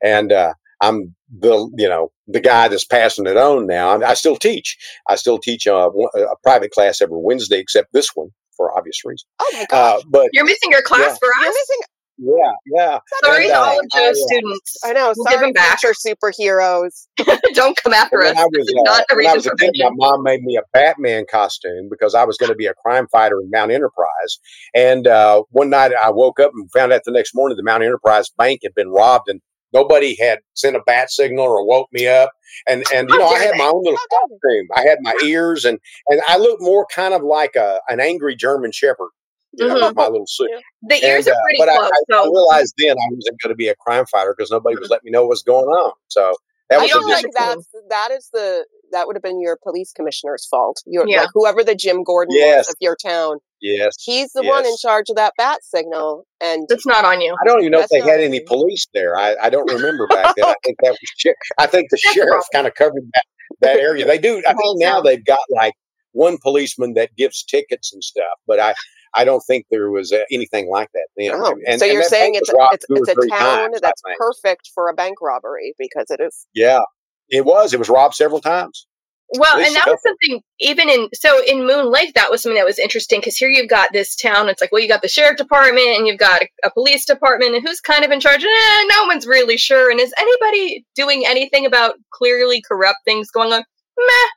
and 0.03 0.33
uh, 0.33 0.53
I'm 0.81 1.14
the 1.38 1.70
you 1.77 1.88
know 1.88 2.11
the 2.27 2.40
guy 2.40 2.68
that's 2.68 2.85
passing 2.85 3.27
it 3.27 3.37
on 3.37 3.66
now. 3.66 3.88
I, 3.90 4.11
I 4.11 4.14
still 4.14 4.37
teach. 4.37 4.77
I 5.09 5.16
still 5.16 5.38
teach 5.38 5.66
uh, 5.66 5.88
one- 5.90 6.11
a 6.14 6.37
private 6.42 6.70
class 6.72 7.01
every 7.01 7.18
Wednesday, 7.18 7.59
except 7.59 7.92
this 7.92 8.11
one 8.14 8.29
for 8.57 8.77
obvious 8.77 9.01
reasons. 9.05 9.27
Oh 9.40 9.51
my 9.55 9.66
gosh. 9.70 10.01
Uh, 10.01 10.03
but 10.09 10.29
You're 10.33 10.44
missing 10.44 10.70
your 10.70 10.83
class 10.83 11.01
Yeah. 11.01 11.14
for 11.20 11.29
You're 11.40 11.48
us. 11.51 11.55
missing. 11.57 11.83
Yeah, 12.18 12.52
yeah. 12.66 12.98
Sorry 13.24 13.44
And, 13.44 13.52
to 13.52 13.59
uh, 13.59 13.62
all 13.62 13.78
of 13.78 13.87
I, 13.94 13.98
Joe's 13.98 14.20
uh, 14.20 14.26
students. 14.26 14.76
I 14.85 14.92
know. 14.92 15.12
We'll 15.16 15.24
give 15.26 15.33
sorry, 15.35 15.46
them 15.46 15.52
back. 15.52 15.81
future 15.81 15.94
superheroes. 15.94 17.07
Don't 17.54 17.76
come 17.76 17.92
after 17.94 18.18
when 18.18 18.28
us. 18.28 18.37
I 18.37 18.44
was, 18.44 18.68
uh, 18.68 18.83
not 18.83 19.04
a 19.11 19.16
when 19.16 19.26
I 19.26 19.35
was 19.35 19.46
a 19.46 19.54
kid, 19.57 19.72
my 19.78 19.90
mom 19.92 20.22
made 20.22 20.42
me 20.42 20.57
a 20.57 20.62
Batman 20.72 21.24
costume 21.31 21.88
because 21.90 22.14
I 22.14 22.24
was 22.24 22.37
going 22.37 22.50
to 22.50 22.57
be 22.57 22.66
a 22.66 22.74
crime 22.74 23.07
fighter 23.12 23.40
in 23.40 23.50
Mount 23.50 23.70
Enterprise. 23.70 24.38
And 24.74 25.07
uh, 25.07 25.42
one 25.50 25.70
night 25.70 25.92
I 25.94 26.11
woke 26.11 26.40
up 26.40 26.52
and 26.54 26.70
found 26.72 26.92
out 26.92 27.02
the 27.04 27.12
next 27.12 27.35
morning 27.35 27.57
the 27.57 27.62
Mount 27.62 27.83
Enterprise 27.83 28.31
bank 28.37 28.61
had 28.64 28.74
been 28.74 28.90
robbed 28.90 29.28
and 29.28 29.40
nobody 29.72 30.16
had 30.18 30.40
sent 30.54 30.76
a 30.76 30.81
bat 30.87 31.11
signal 31.11 31.44
or 31.44 31.66
woke 31.66 31.88
me 31.92 32.09
up. 32.09 32.31
And 32.68 32.85
and 32.94 33.09
you 33.11 33.18
know 33.18 33.26
I 33.26 33.38
had 33.38 33.57
my 33.57 33.64
own 33.66 33.83
little 33.85 33.98
How 34.11 34.20
costume. 34.26 34.68
I 34.74 34.81
had 34.83 34.98
my 35.02 35.14
ears 35.24 35.64
and 35.64 35.78
and 36.09 36.20
I 36.26 36.38
looked 36.38 36.62
more 36.62 36.87
kind 36.92 37.14
of 37.14 37.22
like 37.22 37.54
a 37.57 37.81
an 37.88 38.00
angry 38.00 38.35
German 38.35 38.72
Shepherd. 38.72 39.11
You 39.53 39.67
know, 39.69 39.75
Mhm. 39.91 39.95
my 39.95 40.09
little 40.09 40.27
suit. 40.27 40.51
The 40.83 41.05
ears 41.05 41.27
And, 41.27 41.35
are 41.35 41.39
uh, 41.39 41.43
pretty 41.45 41.59
but 41.59 41.69
I, 41.71 41.77
close. 41.77 41.91
I, 41.91 42.15
I 42.15 42.23
so 42.25 42.31
realized 42.31 42.75
then 42.79 42.91
I 42.99 43.07
wasn't 43.11 43.41
going 43.43 43.51
to 43.51 43.55
be 43.57 43.69
a 43.69 43.75
crime 43.77 44.05
fighter 44.07 44.35
because 44.37 44.51
nobody 44.51 44.77
was 44.79 44.91
letting 44.91 45.07
me 45.07 45.11
know 45.11 45.27
what's 45.27 45.43
going 45.43 45.67
on. 45.69 45.93
So 46.09 46.35
that 46.71 46.79
I 46.81 46.83
was 46.83 46.91
don't 46.91 47.05
a 47.05 47.07
like 47.07 47.25
disappointment. 47.25 47.67
that's 47.73 47.89
that 47.89 48.11
is 48.15 48.29
the 48.33 48.67
that 48.93 49.07
would 49.07 49.17
have 49.17 49.23
been 49.23 49.41
your 49.41 49.59
police 49.63 49.93
commissioner's 49.93 50.47
fault. 50.47 50.83
Your 50.87 51.07
Yeah. 51.09 51.21
like 51.23 51.31
whoever 51.35 51.63
the 51.65 51.75
Jim 51.75 52.03
Gordon 52.05 52.35
Yes. 52.37 52.67
was 52.69 52.71
of 52.71 52.77
your 52.81 52.97
town. 52.97 53.39
Yes. 53.61 53.97
He's 54.03 54.33
the 54.33 54.43
one 54.43 54.65
in 54.65 54.77
charge 54.81 55.11
of 55.11 55.17
that 55.17 55.33
bat 55.37 55.59
signal. 55.63 56.25
And 56.41 56.67
it's 56.71 56.87
not 56.87 57.05
on 57.05 57.21
you. 57.21 57.35
I 57.43 57.47
don't 57.47 57.61
even 57.61 57.73
know 57.73 57.81
if 57.81 57.89
they 57.89 58.01
had 58.01 58.21
any 58.21 58.41
police 58.41 58.87
there. 58.95 59.17
I, 59.17 59.35
I 59.43 59.51
don't 59.51 59.71
remember 59.71 60.07
back 60.07 60.35
then. 60.37 60.47
I 60.47 60.55
think 60.65 60.77
that 60.83 60.91
was. 61.25 61.35
I 61.59 61.67
think 61.67 61.91
the 61.91 61.99
That's 62.03 62.15
sheriff 62.15 62.45
kind 62.55 62.67
of 62.67 62.75
covered 62.75 63.03
that, 63.15 63.25
that 63.61 63.77
area. 63.81 64.07
They 64.07 64.19
do. 64.19 64.43
I 64.47 64.53
Well, 64.53 64.75
think 64.75 64.81
now 64.81 65.01
they've 65.01 65.25
got 65.25 65.41
like 65.51 65.75
one 66.13 66.39
policeman 66.39 66.95
that 66.95 67.11
gives 67.17 67.43
tickets 67.43 67.93
and 67.93 68.03
stuff. 68.05 68.25
But 68.47 68.61
I 68.61 68.75
I 69.14 69.25
don't 69.25 69.40
think 69.40 69.66
there 69.71 69.90
was 69.90 70.12
uh, 70.12 70.21
anything 70.31 70.68
like 70.71 70.90
that 70.92 71.07
then. 71.16 71.31
Oh, 71.35 71.57
And- 71.66 71.79
so 71.81 71.87
and 71.87 71.92
you're 71.92 72.03
that 72.03 72.11
saying 72.11 72.35
it's 72.35 72.49
a, 72.51 72.55
it's, 72.73 72.87
it's 72.88 73.09
a 73.09 73.29
town 73.29 73.71
times, 73.71 73.81
that's 73.81 74.03
perfect 74.18 74.71
for 74.75 74.88
a 74.88 74.94
bank 74.94 75.21
robbery 75.21 75.75
because 75.79 76.07
it 76.11 76.21
is. 76.21 76.47
Yeah, 76.55 76.81
it 77.29 77.44
was. 77.44 77.73
It 77.73 77.79
was 77.79 77.88
robbed 77.88 78.14
several 78.14 78.40
times. 78.40 78.87
Well, 79.31 79.59
and 79.59 79.75
that 79.75 79.85
was 79.87 80.01
something 80.03 80.40
even 80.59 80.88
in 80.88 81.09
so 81.12 81.42
in 81.44 81.66
Moon 81.66 81.92
Lake 81.92 82.14
that 82.14 82.31
was 82.31 82.42
something 82.42 82.57
that 82.57 82.64
was 82.64 82.79
interesting 82.79 83.21
because 83.21 83.37
here 83.37 83.51
you've 83.51 83.68
got 83.68 83.92
this 83.92 84.16
town. 84.16 84.49
It's 84.49 84.62
like 84.62 84.73
well, 84.73 84.81
you 84.81 84.88
got 84.88 85.03
the 85.03 85.09
sheriff 85.09 85.37
department 85.37 85.87
and 85.99 86.07
you've 86.07 86.16
got 86.18 86.40
a, 86.40 86.49
a 86.64 86.71
police 86.71 87.05
department, 87.05 87.55
and 87.55 87.62
who's 87.66 87.79
kind 87.83 88.07
of 88.07 88.11
in 88.11 88.21
charge? 88.21 88.42
Eh, 88.42 88.85
no 88.88 89.05
one's 89.07 89.27
really 89.27 89.59
sure. 89.59 89.90
And 89.90 90.01
is 90.01 90.14
anybody 90.18 90.87
doing 90.97 91.25
anything 91.27 91.66
about 91.66 91.97
clearly 92.11 92.62
corrupt 92.66 93.01
things 93.05 93.31
going 93.31 93.53
on? 93.53 93.61
Meh. 93.99 94.29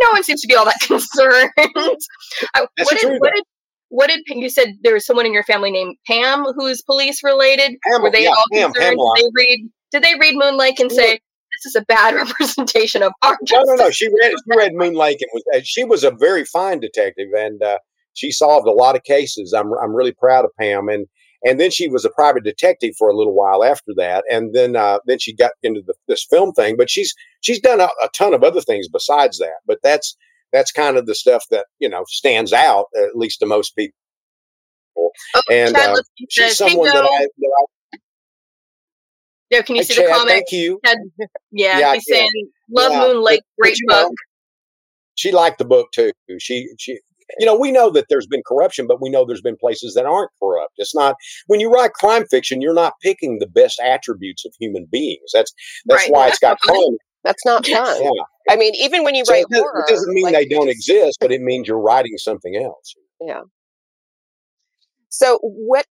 No 0.00 0.08
one 0.12 0.22
seems 0.22 0.42
to 0.42 0.46
be 0.46 0.54
all 0.54 0.66
that 0.66 0.78
concerned. 0.82 1.50
I- 1.56 2.66
That's 2.76 2.92
what, 2.92 2.98
true, 3.00 3.10
did, 3.12 3.20
what 3.20 3.32
did 3.34 3.44
what 3.88 4.08
did 4.08 4.20
you 4.26 4.50
said 4.50 4.76
there 4.82 4.94
was 4.94 5.06
someone 5.06 5.26
in 5.26 5.32
your 5.32 5.44
family 5.44 5.70
named 5.70 5.96
Pam 6.06 6.44
who's 6.56 6.82
police 6.82 7.22
related? 7.22 7.76
Pam- 7.86 8.02
Were 8.02 8.10
they 8.10 8.24
yeah, 8.24 8.30
all 8.30 8.42
Pam- 8.52 8.72
concerned? 8.72 8.96
Pamela. 8.96 9.14
Did 9.16 9.24
they 9.24 9.30
read? 9.34 9.70
Did 9.92 10.02
they 10.02 10.14
read 10.18 10.34
Moon 10.36 10.56
Lake 10.56 10.80
and 10.80 10.90
say 10.90 11.20
this 11.64 11.66
is 11.66 11.76
a 11.76 11.84
bad 11.84 12.14
representation 12.28 13.02
of 13.02 13.12
our 13.22 13.38
No, 13.52 13.62
no, 13.62 13.74
no. 13.74 13.90
She 13.90 14.08
read 14.08 14.32
she 14.32 14.58
read 14.58 14.72
Moon 14.74 14.94
Lake 14.94 15.18
and 15.20 15.30
was 15.32 15.66
she 15.66 15.84
was 15.84 16.04
a 16.04 16.10
very 16.10 16.44
fine 16.44 16.80
detective 16.80 17.28
and 17.36 17.62
uh, 17.62 17.78
she 18.14 18.30
solved 18.30 18.66
a 18.66 18.72
lot 18.72 18.96
of 18.96 19.04
cases. 19.04 19.52
I'm 19.52 19.72
I'm 19.82 19.94
really 19.94 20.12
proud 20.12 20.44
of 20.44 20.50
Pam 20.58 20.88
and 20.88 21.06
and 21.44 21.60
then 21.60 21.70
she 21.70 21.88
was 21.88 22.04
a 22.04 22.10
private 22.10 22.42
detective 22.42 22.94
for 22.98 23.08
a 23.08 23.16
little 23.16 23.34
while 23.34 23.62
after 23.62 23.92
that 23.96 24.24
and 24.30 24.54
then 24.54 24.74
uh, 24.74 24.98
then 25.06 25.18
she 25.18 25.34
got 25.34 25.52
into 25.62 25.82
the, 25.86 25.94
this 26.08 26.24
film 26.28 26.52
thing. 26.52 26.76
But 26.76 26.90
she's 26.90 27.14
she's 27.40 27.60
done 27.60 27.80
a, 27.80 27.88
a 28.04 28.08
ton 28.14 28.34
of 28.34 28.42
other 28.42 28.60
things 28.60 28.88
besides 28.88 29.38
that. 29.38 29.60
But 29.66 29.78
that's 29.82 30.16
that's 30.56 30.72
kind 30.72 30.96
of 30.96 31.06
the 31.06 31.14
stuff 31.14 31.44
that 31.50 31.66
you 31.78 31.88
know 31.88 32.04
stands 32.08 32.52
out 32.52 32.86
at 32.96 33.16
least 33.16 33.40
to 33.40 33.46
most 33.46 33.76
people. 33.76 33.94
Oh, 35.34 35.42
And 35.50 35.76
uh, 35.76 35.96
she's 36.30 36.56
says, 36.56 36.58
"Hey, 36.68 36.70
someone 36.70 36.86
that 36.88 37.04
I, 37.04 37.26
that 37.38 37.66
Yeah, 39.50 39.62
can 39.62 39.76
you 39.76 39.82
I 39.82 39.84
see 39.84 39.94
Chad, 39.94 40.06
the 40.06 40.10
comment? 40.10 40.28
thank 40.30 40.52
you. 40.52 40.80
Yeah, 41.52 41.78
Yeah, 41.80 41.94
he's 41.94 42.04
can. 42.06 42.14
saying, 42.16 42.30
"Love 42.70 42.92
Yeah, 42.92 43.00
Moon 43.06 43.22
Lake, 43.22 43.42
but, 43.56 43.62
great 43.62 43.78
you 43.78 43.86
know, 43.88 44.02
book." 44.08 44.12
she 45.14 45.32
liked 45.32 45.58
the 45.58 45.64
book 45.64 45.88
too. 45.92 46.12
She 46.38 46.68
she 46.78 46.98
you 47.40 47.46
know, 47.46 47.56
we 47.58 47.72
know 47.72 47.90
that 47.90 48.06
there's 48.08 48.26
been 48.26 48.42
corruption, 48.46 48.86
but 48.86 49.00
we 49.00 49.10
know 49.10 49.24
there's 49.24 49.40
been 49.42 49.56
places 49.56 49.94
that 49.94 50.06
aren't 50.06 50.30
corrupt. 50.40 50.74
It's 50.76 50.94
not 50.94 51.16
when 51.46 51.60
you 51.60 51.70
write 51.70 51.92
crime 51.92 52.24
fiction, 52.30 52.60
you're 52.62 52.74
not 52.74 52.94
picking 53.02 53.38
the 53.38 53.48
best 53.48 53.80
attributes 53.80 54.44
of 54.44 54.54
human 54.60 54.86
beings. 54.90 55.30
That's 55.32 55.52
that's 55.86 56.02
Right, 56.04 56.10
why 56.12 56.26
that's 56.26 56.36
it's 56.36 56.40
got 56.40 56.58
not 56.66 56.74
crime. 56.74 56.96
That's 57.24 57.44
not 57.44 57.66
fun. 57.66 58.02
Yeah. 58.02 58.10
I 58.48 58.56
mean, 58.56 58.74
even 58.76 59.04
when 59.04 59.14
you 59.14 59.24
So 59.24 59.32
write 59.32 59.46
it, 59.50 59.56
horror, 59.58 59.84
it 59.86 59.90
doesn't 59.90 60.12
mean 60.12 60.24
like, 60.24 60.34
they 60.34 60.44
don't 60.46 60.68
exist, 60.68 61.18
but 61.20 61.32
it 61.32 61.40
means 61.40 61.68
you're 61.68 61.80
writing 61.80 62.16
something 62.18 62.56
else. 62.56 62.94
Yeah. 63.20 63.42
So 65.08 65.38
what 65.42 65.86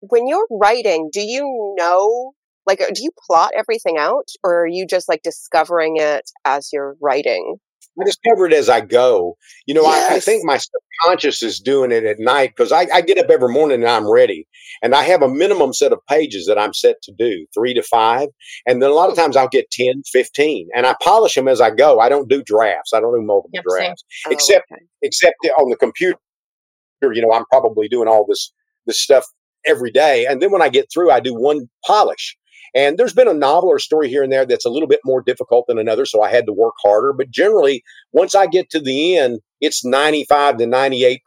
when 0.00 0.26
you're 0.26 0.46
writing, 0.50 1.10
do 1.12 1.20
you 1.20 1.74
know 1.78 2.32
like 2.66 2.78
do 2.78 3.02
you 3.02 3.10
plot 3.26 3.52
everything 3.56 3.96
out 3.98 4.28
or 4.44 4.62
are 4.62 4.66
you 4.66 4.86
just 4.86 5.08
like 5.08 5.22
discovering 5.22 5.96
it 5.96 6.30
as 6.44 6.70
you're 6.72 6.96
writing? 7.00 7.56
I 8.00 8.04
discover 8.04 8.46
it 8.46 8.54
as 8.54 8.68
I 8.68 8.80
go. 8.80 9.36
You 9.66 9.74
know, 9.74 9.84
I, 9.84 10.08
I 10.12 10.20
think 10.20 10.44
my 10.44 10.58
subconscious 10.58 11.42
is 11.42 11.60
doing 11.60 11.92
it 11.92 12.04
at 12.04 12.18
night 12.18 12.52
because 12.56 12.72
I, 12.72 12.86
I 12.92 13.02
get 13.02 13.18
up 13.18 13.30
every 13.30 13.52
morning 13.52 13.82
and 13.82 13.90
I'm 13.90 14.10
ready. 14.10 14.46
And 14.82 14.94
I 14.94 15.02
have 15.02 15.22
a 15.22 15.28
minimum 15.28 15.72
set 15.72 15.92
of 15.92 15.98
pages 16.08 16.46
that 16.46 16.58
I'm 16.58 16.72
set 16.72 17.02
to 17.02 17.12
do, 17.12 17.46
three 17.52 17.74
to 17.74 17.82
five. 17.82 18.28
And 18.66 18.82
then 18.82 18.90
a 18.90 18.94
lot 18.94 19.08
of 19.08 19.14
mm-hmm. 19.14 19.22
times 19.22 19.36
I'll 19.36 19.48
get 19.48 19.70
10, 19.70 20.02
15, 20.06 20.68
and 20.74 20.86
I 20.86 20.96
polish 21.02 21.34
them 21.34 21.48
as 21.48 21.60
I 21.60 21.70
go. 21.70 22.00
I 22.00 22.08
don't 22.08 22.28
do 22.28 22.42
drafts. 22.42 22.92
I 22.94 23.00
don't 23.00 23.14
do 23.14 23.24
multiple 23.24 23.50
Yep, 23.52 23.64
drafts, 23.64 24.04
Oh, 24.26 24.30
except 24.30 24.66
okay. 24.72 24.82
except 25.02 25.36
on 25.58 25.68
the 25.68 25.76
computer. 25.76 26.18
You 27.02 27.20
know, 27.20 27.32
I'm 27.32 27.44
probably 27.50 27.88
doing 27.88 28.08
all 28.08 28.24
this 28.26 28.52
this 28.86 29.00
stuff 29.00 29.26
every 29.66 29.90
day. 29.90 30.26
And 30.26 30.40
then 30.40 30.50
when 30.50 30.62
I 30.62 30.68
get 30.68 30.86
through, 30.92 31.10
I 31.10 31.20
do 31.20 31.34
one 31.34 31.68
polish. 31.86 32.36
And 32.74 32.96
there's 32.98 33.12
been 33.12 33.28
a 33.28 33.34
novel 33.34 33.68
or 33.68 33.78
story 33.78 34.08
here 34.08 34.22
and 34.22 34.32
there 34.32 34.46
that's 34.46 34.64
a 34.64 34.70
little 34.70 34.88
bit 34.88 35.00
more 35.04 35.22
difficult 35.22 35.66
than 35.66 35.78
another, 35.78 36.06
so 36.06 36.22
I 36.22 36.30
had 36.30 36.46
to 36.46 36.52
work 36.52 36.74
harder. 36.82 37.12
But 37.12 37.30
generally, 37.30 37.82
once 38.12 38.34
I 38.34 38.46
get 38.46 38.70
to 38.70 38.80
the 38.80 39.18
end, 39.18 39.40
it's 39.60 39.84
95 39.84 40.58
to 40.58 40.64
98% 40.64 41.18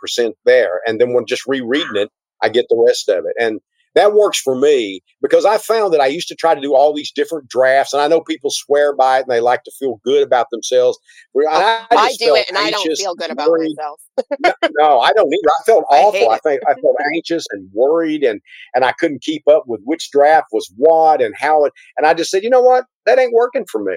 there. 0.45 0.81
And 0.87 0.99
then 0.99 1.13
when 1.13 1.25
just 1.27 1.43
rereading 1.47 1.95
it, 1.95 2.09
I 2.41 2.49
get 2.49 2.65
the 2.69 2.83
rest 2.85 3.09
of 3.09 3.25
it. 3.25 3.35
And 3.39 3.59
that 3.95 4.13
works 4.13 4.39
for 4.39 4.55
me 4.55 5.01
because 5.21 5.45
I 5.45 5.57
found 5.57 5.93
that 5.93 6.01
I 6.01 6.07
used 6.07 6.27
to 6.27 6.35
try 6.35 6.53
to 6.53 6.61
do 6.61 6.75
all 6.75 6.93
these 6.93 7.11
different 7.11 7.47
drafts, 7.47 7.93
and 7.93 8.01
I 8.01 8.07
know 8.07 8.21
people 8.21 8.49
swear 8.51 8.93
by 8.93 9.19
it 9.19 9.21
and 9.21 9.31
they 9.31 9.39
like 9.39 9.63
to 9.63 9.71
feel 9.79 9.99
good 10.03 10.21
about 10.21 10.47
themselves. 10.51 10.99
And 11.33 11.45
oh, 11.49 11.55
I, 11.55 11.85
I 11.91 12.15
do 12.19 12.35
it 12.35 12.47
and 12.49 12.57
I 12.57 12.71
don't 12.71 12.97
feel 12.97 13.15
good 13.15 13.31
about 13.31 13.49
worried 13.49 13.75
myself. 13.75 14.01
no, 14.43 14.53
no, 14.79 14.99
I 14.99 15.11
don't 15.13 15.33
either. 15.33 15.49
I 15.61 15.63
felt 15.65 15.85
awful. 15.89 16.29
I, 16.29 16.35
it. 16.35 16.41
think 16.43 16.61
I 16.67 16.73
felt 16.73 16.95
anxious 17.15 17.45
and 17.51 17.69
worried, 17.73 18.23
and 18.23 18.41
and 18.73 18.83
I 18.83 18.91
couldn't 18.91 19.23
keep 19.23 19.47
up 19.47 19.63
with 19.65 19.81
which 19.85 20.11
draft 20.11 20.47
was 20.51 20.69
what 20.75 21.21
and 21.21 21.33
how 21.37 21.65
it. 21.65 21.73
And 21.97 22.05
I 22.05 22.13
just 22.13 22.29
said, 22.29 22.43
you 22.43 22.49
know 22.49 22.61
what, 22.61 22.85
that 23.05 23.17
ain't 23.17 23.33
working 23.33 23.65
for 23.71 23.81
me. 23.81 23.95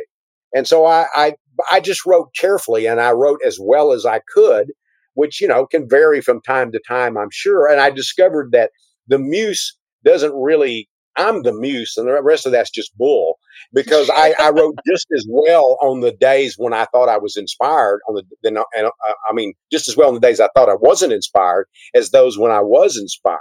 And 0.54 0.66
so 0.66 0.86
I 0.86 1.06
I 1.14 1.34
I 1.70 1.80
just 1.80 2.06
wrote 2.06 2.30
carefully, 2.38 2.86
and 2.86 3.00
I 3.00 3.10
wrote 3.10 3.40
as 3.44 3.58
well 3.60 3.92
as 3.92 4.06
I 4.06 4.20
could, 4.32 4.72
which 5.14 5.40
you 5.40 5.48
know 5.48 5.66
can 5.66 5.88
vary 5.88 6.20
from 6.20 6.40
time 6.40 6.70
to 6.70 6.80
time, 6.86 7.18
I'm 7.18 7.30
sure. 7.32 7.66
And 7.66 7.80
I 7.80 7.90
discovered 7.90 8.52
that 8.52 8.70
the 9.08 9.18
muse 9.18 9.77
doesn't 10.08 10.34
really. 10.34 10.88
I'm 11.16 11.42
the 11.42 11.52
muse, 11.52 11.94
and 11.96 12.06
the 12.06 12.22
rest 12.22 12.46
of 12.46 12.52
that's 12.52 12.70
just 12.70 12.96
bull 12.96 13.38
because 13.74 14.08
I, 14.08 14.34
I 14.38 14.50
wrote 14.50 14.76
just 14.86 15.06
as 15.12 15.26
well 15.28 15.76
on 15.82 15.98
the 16.00 16.12
days 16.12 16.54
when 16.56 16.72
I 16.72 16.84
thought 16.92 17.08
I 17.08 17.18
was 17.18 17.36
inspired. 17.36 17.98
On 18.08 18.14
the 18.14 18.22
then, 18.44 18.56
and 18.76 18.86
uh, 18.86 19.12
I 19.28 19.32
mean, 19.32 19.52
just 19.72 19.88
as 19.88 19.96
well 19.96 20.08
on 20.08 20.14
the 20.14 20.20
days 20.20 20.38
I 20.38 20.48
thought 20.54 20.68
I 20.68 20.76
wasn't 20.76 21.12
inspired 21.12 21.66
as 21.92 22.10
those 22.10 22.38
when 22.38 22.52
I 22.52 22.60
was 22.60 22.96
inspired. 22.96 23.40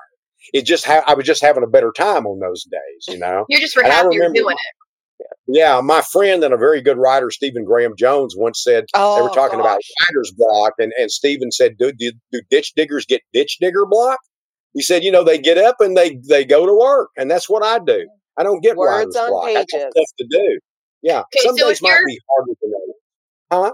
It 0.53 0.65
just 0.65 0.85
ha- 0.85 1.03
I 1.05 1.13
was 1.13 1.25
just 1.25 1.41
having 1.43 1.63
a 1.63 1.67
better 1.67 1.91
time 1.95 2.25
on 2.25 2.39
those 2.39 2.63
days, 2.63 3.13
you 3.13 3.19
know. 3.19 3.45
You're 3.49 3.59
just 3.59 3.75
were 3.75 3.85
I 3.85 3.89
happier 3.89 4.21
remember- 4.21 4.39
doing 4.39 4.55
it. 4.55 4.73
Yeah, 5.47 5.79
my 5.81 6.01
friend 6.01 6.43
and 6.43 6.53
a 6.53 6.57
very 6.57 6.81
good 6.81 6.97
writer, 6.97 7.31
Stephen 7.31 7.63
Graham 7.63 7.93
Jones, 7.97 8.35
once 8.37 8.61
said 8.61 8.85
Oh, 8.93 9.15
they 9.15 9.21
were 9.21 9.29
talking 9.29 9.59
about 9.59 9.79
writer's 10.01 10.33
block, 10.35 10.73
and, 10.77 10.91
and 10.99 11.09
Stephen 11.09 11.51
said, 11.51 11.77
do, 11.77 11.91
do, 11.93 12.11
do 12.31 12.41
ditch 12.49 12.73
diggers 12.75 13.05
get 13.05 13.21
ditch 13.33 13.57
digger 13.61 13.85
block? 13.85 14.19
He 14.73 14.81
said, 14.81 15.03
you 15.03 15.11
know, 15.11 15.23
they 15.23 15.39
get 15.39 15.57
up 15.57 15.77
and 15.79 15.95
they 15.97 16.19
they 16.27 16.45
go 16.45 16.65
to 16.65 16.73
work, 16.73 17.09
and 17.17 17.29
that's 17.31 17.49
what 17.49 17.63
I 17.63 17.79
do. 17.79 18.07
I 18.37 18.43
don't 18.43 18.61
get 18.61 18.75
Words 18.77 19.15
on 19.15 19.29
block. 19.29 19.45
I 19.45 19.53
pages. 19.55 19.67
stuff 19.71 20.05
to 20.19 20.27
do. 20.29 20.59
Yeah, 21.01 21.19
Okay, 21.21 21.39
some 21.43 21.57
so 21.57 21.67
days 21.69 21.81
might 21.81 22.01
be 22.05 22.19
harder 22.29 22.51
than 22.61 22.71
others. 22.75 22.95
Huh? 23.51 23.71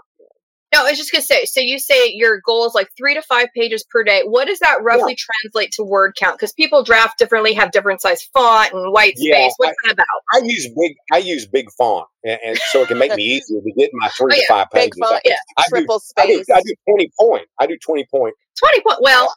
No, 0.74 0.86
I 0.88 0.90
was 0.90 0.98
just 0.98 1.12
gonna 1.12 1.22
say. 1.22 1.46
So 1.46 1.60
you 1.60 1.78
say 1.78 2.12
your 2.14 2.42
goal 2.44 2.66
is 2.66 2.74
like 2.74 2.90
three 2.98 3.14
to 3.14 3.22
five 3.22 3.48
pages 3.56 3.86
per 3.90 4.04
day. 4.04 4.24
What 4.26 4.48
does 4.48 4.58
that 4.60 4.82
roughly 4.82 5.16
translate 5.16 5.72
to 5.74 5.84
word 5.84 6.14
count? 6.18 6.38
Because 6.40 6.52
people 6.54 6.84
draft 6.84 7.20
differently, 7.20 7.54
have 7.54 7.72
different 7.72 8.02
size 8.02 8.24
font 8.34 8.74
and 8.74 8.92
white 8.92 9.16
space. 9.18 9.30
Yeah, 9.30 9.50
What's 9.58 9.76
that 9.86 9.94
about? 9.94 10.06
I 10.34 10.40
use 10.44 10.68
big. 10.76 10.96
I 11.12 11.20
use 11.20 11.46
big 11.48 11.68
font, 11.78 12.08
and, 12.24 12.40
and 12.44 12.58
so 12.72 12.82
it 12.82 12.88
can 12.88 12.98
make 12.98 13.16
me 13.16 13.24
easier 13.24 13.62
to 13.62 13.72
get 13.78 13.92
my 13.94 14.10
three 14.10 14.34
Oh, 14.34 14.40
to 14.40 14.46
five 14.50 14.68
Big 14.74 14.92
pages. 14.94 15.00
font, 15.08 15.22
yeah. 15.26 15.36
I 15.58 15.62
do, 15.64 15.70
triple 15.70 16.02
I 16.18 16.26
do, 16.26 16.34
space. 16.44 16.46
I 16.56 16.62
do 16.62 16.74
twenty 16.90 17.12
point. 17.20 17.48
I 17.60 17.68
do 17.68 17.78
twenty 17.78 18.08
point. 18.10 18.34
Twenty 18.58 18.82
point. 18.82 18.98
Well, 19.02 19.34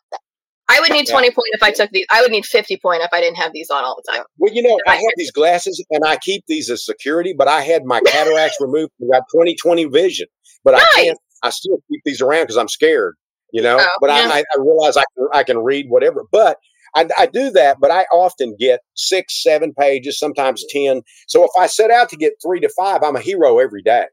I 0.68 0.80
would 0.80 0.90
need 0.90 1.06
Yeah. 1.06 1.12
twenty 1.14 1.30
point 1.30 1.48
if 1.52 1.62
I 1.62 1.70
took 1.70 1.90
these. 1.90 2.06
I 2.10 2.22
would 2.22 2.30
need 2.30 2.44
fifty 2.44 2.76
point 2.76 3.02
if 3.02 3.10
I 3.12 3.20
didn't 3.20 3.36
have 3.36 3.52
these 3.52 3.70
on 3.70 3.84
all 3.84 3.96
the 3.96 4.12
time. 4.12 4.24
Well, 4.38 4.52
you 4.52 4.62
know, 4.62 4.78
I 4.86 4.92
I 4.92 4.94
have 4.96 5.12
these 5.16 5.30
glasses, 5.30 5.84
and 5.90 6.04
I 6.04 6.16
keep 6.16 6.44
these 6.48 6.70
as 6.70 6.84
security. 6.84 7.34
But 7.36 7.48
I 7.48 7.60
had 7.60 7.84
my 7.84 8.00
cataracts 8.00 8.56
removed. 8.60 8.92
and 9.00 9.10
got 9.10 9.22
twenty 9.32 9.54
twenty 9.54 9.84
vision, 9.84 10.26
but 10.64 10.74
I 10.74 10.84
can't. 10.94 11.18
I 11.42 11.50
still 11.50 11.78
keep 11.90 12.00
these 12.04 12.20
around 12.20 12.44
because 12.44 12.56
I'm 12.56 12.68
scared. 12.68 13.14
You 13.52 13.62
know, 13.62 13.78
Oh, 13.80 13.88
but 14.00 14.10
yeah. 14.10 14.28
I, 14.30 14.38
I, 14.38 14.40
I 14.40 14.58
realize 14.60 14.96
I 14.96 15.04
can, 15.16 15.28
I 15.32 15.42
can 15.44 15.58
read 15.58 15.86
whatever. 15.88 16.24
But 16.32 16.58
I, 16.96 17.08
I 17.16 17.26
do 17.26 17.50
that, 17.52 17.78
but 17.80 17.90
I 17.90 18.02
often 18.12 18.56
get 18.58 18.80
six, 18.94 19.42
seven 19.42 19.72
pages, 19.78 20.18
sometimes 20.18 20.64
mm. 20.64 20.68
ten. 20.72 21.02
So 21.28 21.44
if 21.44 21.50
I 21.58 21.66
set 21.68 21.90
out 21.90 22.08
to 22.10 22.16
get 22.16 22.32
three 22.44 22.58
to 22.60 22.68
five, 22.76 23.02
I'm 23.04 23.14
a 23.16 23.20
hero 23.20 23.58
every 23.60 23.82
day. 23.82 24.06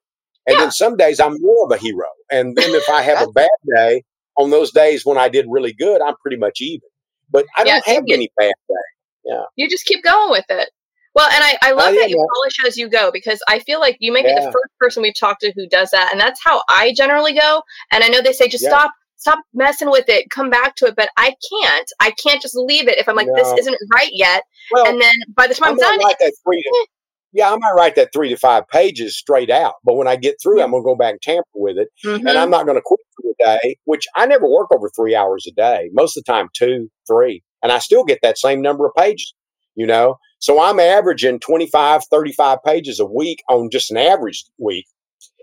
And 0.46 0.56
Yeah. 0.56 0.60
then 0.60 0.72
some 0.72 0.98
days 0.98 1.20
I'm 1.20 1.36
more 1.40 1.66
of 1.66 1.72
a 1.72 1.78
hero. 1.78 2.08
And 2.32 2.56
then 2.56 2.76
if 2.76 2.88
I 2.90 3.02
have 3.02 3.28
a 3.28 3.32
bad 3.32 3.50
day, 3.76 4.04
on 4.38 4.50
those 4.50 4.72
days 4.72 5.06
when 5.06 5.18
I 5.18 5.30
did 5.30 5.46
really 5.50 5.74
good, 5.74 6.02
I'm 6.02 6.16
pretty 6.22 6.38
much 6.38 6.62
even. 6.62 6.90
But 7.30 7.46
I 7.58 7.64
Yeah, 7.64 7.74
don't 7.76 7.88
have 7.88 8.04
you- 8.08 8.16
many 8.16 8.30
bad 8.38 8.54
days. 8.70 9.38
You 9.56 9.70
just 9.70 9.86
keep 9.86 10.04
going 10.04 10.32
with 10.32 10.46
it. 10.50 10.70
Well, 11.16 11.30
and 11.32 11.44
I, 11.44 11.58
I 11.62 11.72
oh, 11.72 11.76
love 11.76 11.86
Oh, 11.90 11.92
yeah, 11.92 12.02
that 12.02 12.10
you 12.10 12.18
yeah. 12.18 12.26
polish 12.36 12.54
as 12.68 12.78
you 12.78 12.90
go 12.90 13.12
because 13.12 13.42
I 13.48 13.60
feel 13.60 13.80
like 13.80 13.98
you 14.00 14.12
may 14.12 14.24
be 14.24 14.34
the 14.34 14.42
first 14.52 14.74
person 14.80 15.04
we've 15.04 15.14
talked 15.18 15.42
to 15.42 15.54
who 15.56 15.68
does 15.68 15.92
that, 15.92 16.10
and 16.12 16.20
that's 16.20 16.44
how 16.44 16.64
I 16.70 16.92
generally 16.96 17.34
go. 17.34 17.62
And 17.92 18.04
I 18.04 18.08
know 18.08 18.22
they 18.22 18.34
say 18.34 18.48
just 18.48 18.64
Yeah. 18.64 18.70
stop, 18.72 18.92
stop 19.18 19.40
messing 19.54 19.92
with 19.92 20.10
it, 20.10 20.30
come 20.32 20.50
back 20.50 20.76
to 20.78 20.88
it, 20.88 20.96
but 20.96 21.10
I 21.16 21.36
can't. 21.50 21.92
I 22.00 22.12
can't 22.12 22.42
just 22.42 22.56
leave 22.56 22.88
it 22.88 22.98
if 22.98 23.08
I'm 23.08 23.16
like 23.16 23.28
this 23.36 23.54
isn't 23.60 23.78
right 23.94 24.10
yet, 24.12 24.44
Well, 24.72 24.88
and 24.88 25.00
then 25.00 25.14
by 25.36 25.46
the 25.48 25.54
time 25.54 25.70
I'm 25.70 25.76
might 25.78 25.84
done, 25.84 26.00
write 26.00 26.16
that 26.20 26.34
three 26.44 26.62
to, 26.64 26.70
eh. 26.82 26.86
Yeah, 27.34 27.52
I 27.52 27.56
might 27.58 27.74
write 27.76 27.96
that 27.96 28.10
three 28.14 28.30
to 28.30 28.38
five 28.38 28.68
pages 28.70 29.18
straight 29.18 29.50
out. 29.50 29.74
But 29.84 29.96
when 29.96 30.08
I 30.08 30.16
get 30.16 30.36
through, 30.42 30.62
I'm 30.62 30.72
going 30.72 30.84
to 30.84 30.86
go 30.86 30.96
back 30.96 31.14
and 31.14 31.22
tamper 31.22 31.48
with 31.56 31.78
it. 31.78 31.90
Mhm. 32.06 32.20
and 32.20 32.38
I'm 32.38 32.50
not 32.50 32.66
going 32.66 32.78
to 32.78 32.82
quit 32.84 33.00
for 33.16 33.30
a 33.32 33.60
day, 33.60 33.76
which 33.86 34.06
I 34.16 34.26
never 34.26 34.48
work 34.48 34.68
over 34.72 34.90
three 34.96 35.16
hours 35.16 35.46
a 35.48 35.52
day. 35.52 35.90
Most 35.94 36.16
of 36.18 36.24
the 36.24 36.32
time, 36.32 36.50
two, 36.54 36.90
three, 37.08 37.44
and 37.62 37.72
I 37.72 37.80
still 37.80 38.04
get 38.04 38.20
that 38.22 38.38
same 38.38 38.62
number 38.62 38.86
of 38.86 38.94
pages, 38.96 39.34
you 39.76 39.86
know? 39.88 40.16
So 40.40 40.62
I'm 40.62 40.80
averaging 40.80 41.40
25, 41.40 42.04
35 42.12 42.60
pages 42.66 43.00
a 43.00 43.06
week 43.06 43.42
on 43.50 43.70
just 43.72 43.90
an 43.92 43.98
average 43.98 44.44
week. 44.58 44.86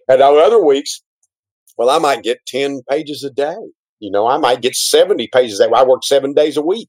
And 0.08 0.20
on 0.20 0.38
other 0.38 0.62
weeks, 0.62 1.02
well, 1.78 1.88
I 1.90 1.98
might 1.98 2.22
get 2.22 2.38
10 2.46 2.82
pages 2.88 3.24
a 3.24 3.30
day. 3.30 3.56
You 4.00 4.10
know, 4.10 4.26
I 4.26 4.36
might 4.38 4.60
get 4.62 4.74
70 4.76 5.28
pages 5.32 5.58
day. 5.58 5.68
I 5.74 5.82
work 5.84 6.04
seven 6.04 6.34
days 6.34 6.56
a 6.56 6.62
week. 6.62 6.88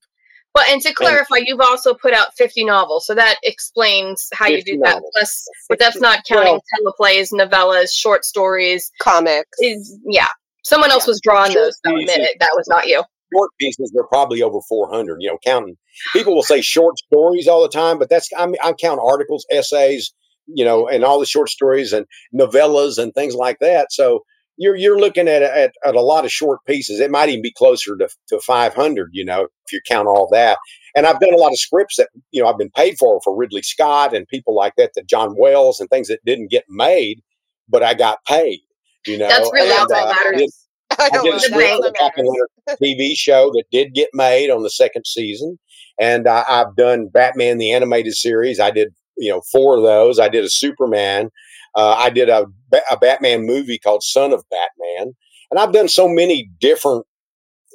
But 0.53 0.67
and 0.67 0.81
to 0.81 0.93
clarify, 0.93 1.37
you've 1.45 1.61
also 1.61 1.93
put 1.93 2.13
out 2.13 2.33
50 2.35 2.65
novels, 2.65 3.05
so 3.05 3.15
that 3.15 3.37
explains 3.43 4.27
how 4.33 4.47
you 4.47 4.57
50 4.57 4.71
do 4.73 4.79
that. 4.83 5.01
Plus, 5.13 5.47
but 5.69 5.79
that's 5.79 5.99
not 6.01 6.25
counting 6.27 6.59
teleplays, 6.75 7.31
novellas, 7.31 7.89
short 7.93 8.25
stories. 8.25 8.91
Comics. 9.01 9.47
Is 9.59 9.97
yeah, 10.05 10.27
someone 10.63 10.91
else 10.91 11.07
Yeah. 11.07 11.11
was 11.11 11.21
drawing 11.21 11.51
Short 11.51 11.73
those. 11.83 11.99
Pieces. 11.99 12.15
it, 12.17 12.37
that 12.39 12.51
was 12.55 12.67
not 12.67 12.87
you. 12.87 13.01
Short 13.33 13.51
pieces 13.61 13.93
are 13.97 14.07
probably 14.07 14.41
over 14.41 14.59
400, 14.67 15.17
you 15.21 15.29
know, 15.29 15.37
counting. 15.45 15.77
People 16.11 16.35
will 16.35 16.43
say 16.43 16.59
short 16.59 16.97
stories 16.97 17.47
all 17.47 17.61
the 17.61 17.69
time, 17.69 17.97
but 17.97 18.09
that's, 18.09 18.27
I 18.37 18.45
mean, 18.45 18.57
I 18.61 18.73
count 18.73 18.99
articles, 19.01 19.45
essays, 19.49 20.13
you 20.47 20.65
know, 20.65 20.89
and 20.89 21.05
all 21.05 21.17
the 21.17 21.25
short 21.25 21.47
stories 21.47 21.93
and 21.93 22.05
novellas 22.37 22.97
and 22.97 23.13
things 23.13 23.33
like 23.35 23.59
that. 23.59 23.93
So 23.93 24.25
you're 24.61 24.75
you're 24.75 24.99
looking 24.99 25.27
at, 25.27 25.41
at 25.41 25.73
at 25.83 25.95
a 25.95 26.01
lot 26.01 26.23
of 26.23 26.31
short 26.31 26.59
pieces. 26.67 26.99
It 26.99 27.09
might 27.09 27.29
even 27.29 27.41
be 27.41 27.51
closer 27.51 27.97
to, 27.97 28.07
to 28.29 28.39
500, 28.39 29.09
you 29.11 29.25
know, 29.25 29.41
if 29.65 29.73
you 29.73 29.81
count 29.87 30.07
all 30.07 30.29
that. 30.31 30.59
And 30.95 31.07
I've 31.07 31.19
done 31.19 31.33
a 31.33 31.37
lot 31.37 31.51
of 31.51 31.57
scripts 31.57 31.95
that 31.97 32.09
you 32.31 32.41
know 32.41 32.47
I've 32.47 32.59
been 32.59 32.69
paid 32.69 32.97
for 32.99 33.19
for 33.23 33.35
Ridley 33.35 33.63
Scott 33.63 34.15
and 34.15 34.27
people 34.27 34.53
like 34.55 34.73
that, 34.77 34.91
that 34.95 35.07
John 35.07 35.35
Wells 35.35 35.79
and 35.79 35.89
things 35.89 36.07
that 36.09 36.19
didn't 36.25 36.51
get 36.51 36.65
made, 36.69 37.21
but 37.67 37.81
I 37.81 37.95
got 37.95 38.19
paid. 38.27 38.59
You 39.07 39.17
know, 39.17 39.27
That's 39.27 39.49
really 39.51 39.71
and, 39.71 39.79
all 39.79 39.87
that 39.87 40.07
uh, 40.07 40.09
I 40.09 40.23
matters. 40.31 40.41
did- 40.41 40.51
I 40.99 41.05
I 41.05 41.09
did 41.23 41.25
a 41.25 41.31
the 41.31 41.39
script 41.39 41.69
for 41.71 41.77
the 41.77 41.81
that 41.83 41.99
Captain 41.99 42.25
matters. 42.25 42.79
TV 42.83 43.13
show 43.15 43.49
that 43.53 43.63
did 43.71 43.95
get 43.95 44.09
made 44.13 44.51
on 44.51 44.61
the 44.61 44.69
second 44.69 45.05
season, 45.07 45.57
and 45.99 46.27
I, 46.27 46.43
I've 46.47 46.75
done 46.75 47.07
Batman 47.07 47.57
the 47.57 47.71
animated 47.71 48.13
series. 48.13 48.59
I 48.59 48.69
did 48.69 48.93
you 49.17 49.31
know 49.31 49.41
four 49.51 49.77
of 49.77 49.83
those. 49.83 50.19
I 50.19 50.29
did 50.29 50.43
a 50.43 50.49
Superman. 50.49 51.29
Uh, 51.75 51.95
I 51.97 52.09
did 52.09 52.29
a, 52.29 52.45
a 52.89 52.97
Batman 52.97 53.45
movie 53.45 53.79
called 53.79 54.03
Son 54.03 54.33
of 54.33 54.43
Batman, 54.49 55.13
and 55.49 55.59
I've 55.59 55.73
done 55.73 55.87
so 55.87 56.07
many 56.07 56.49
different 56.59 57.05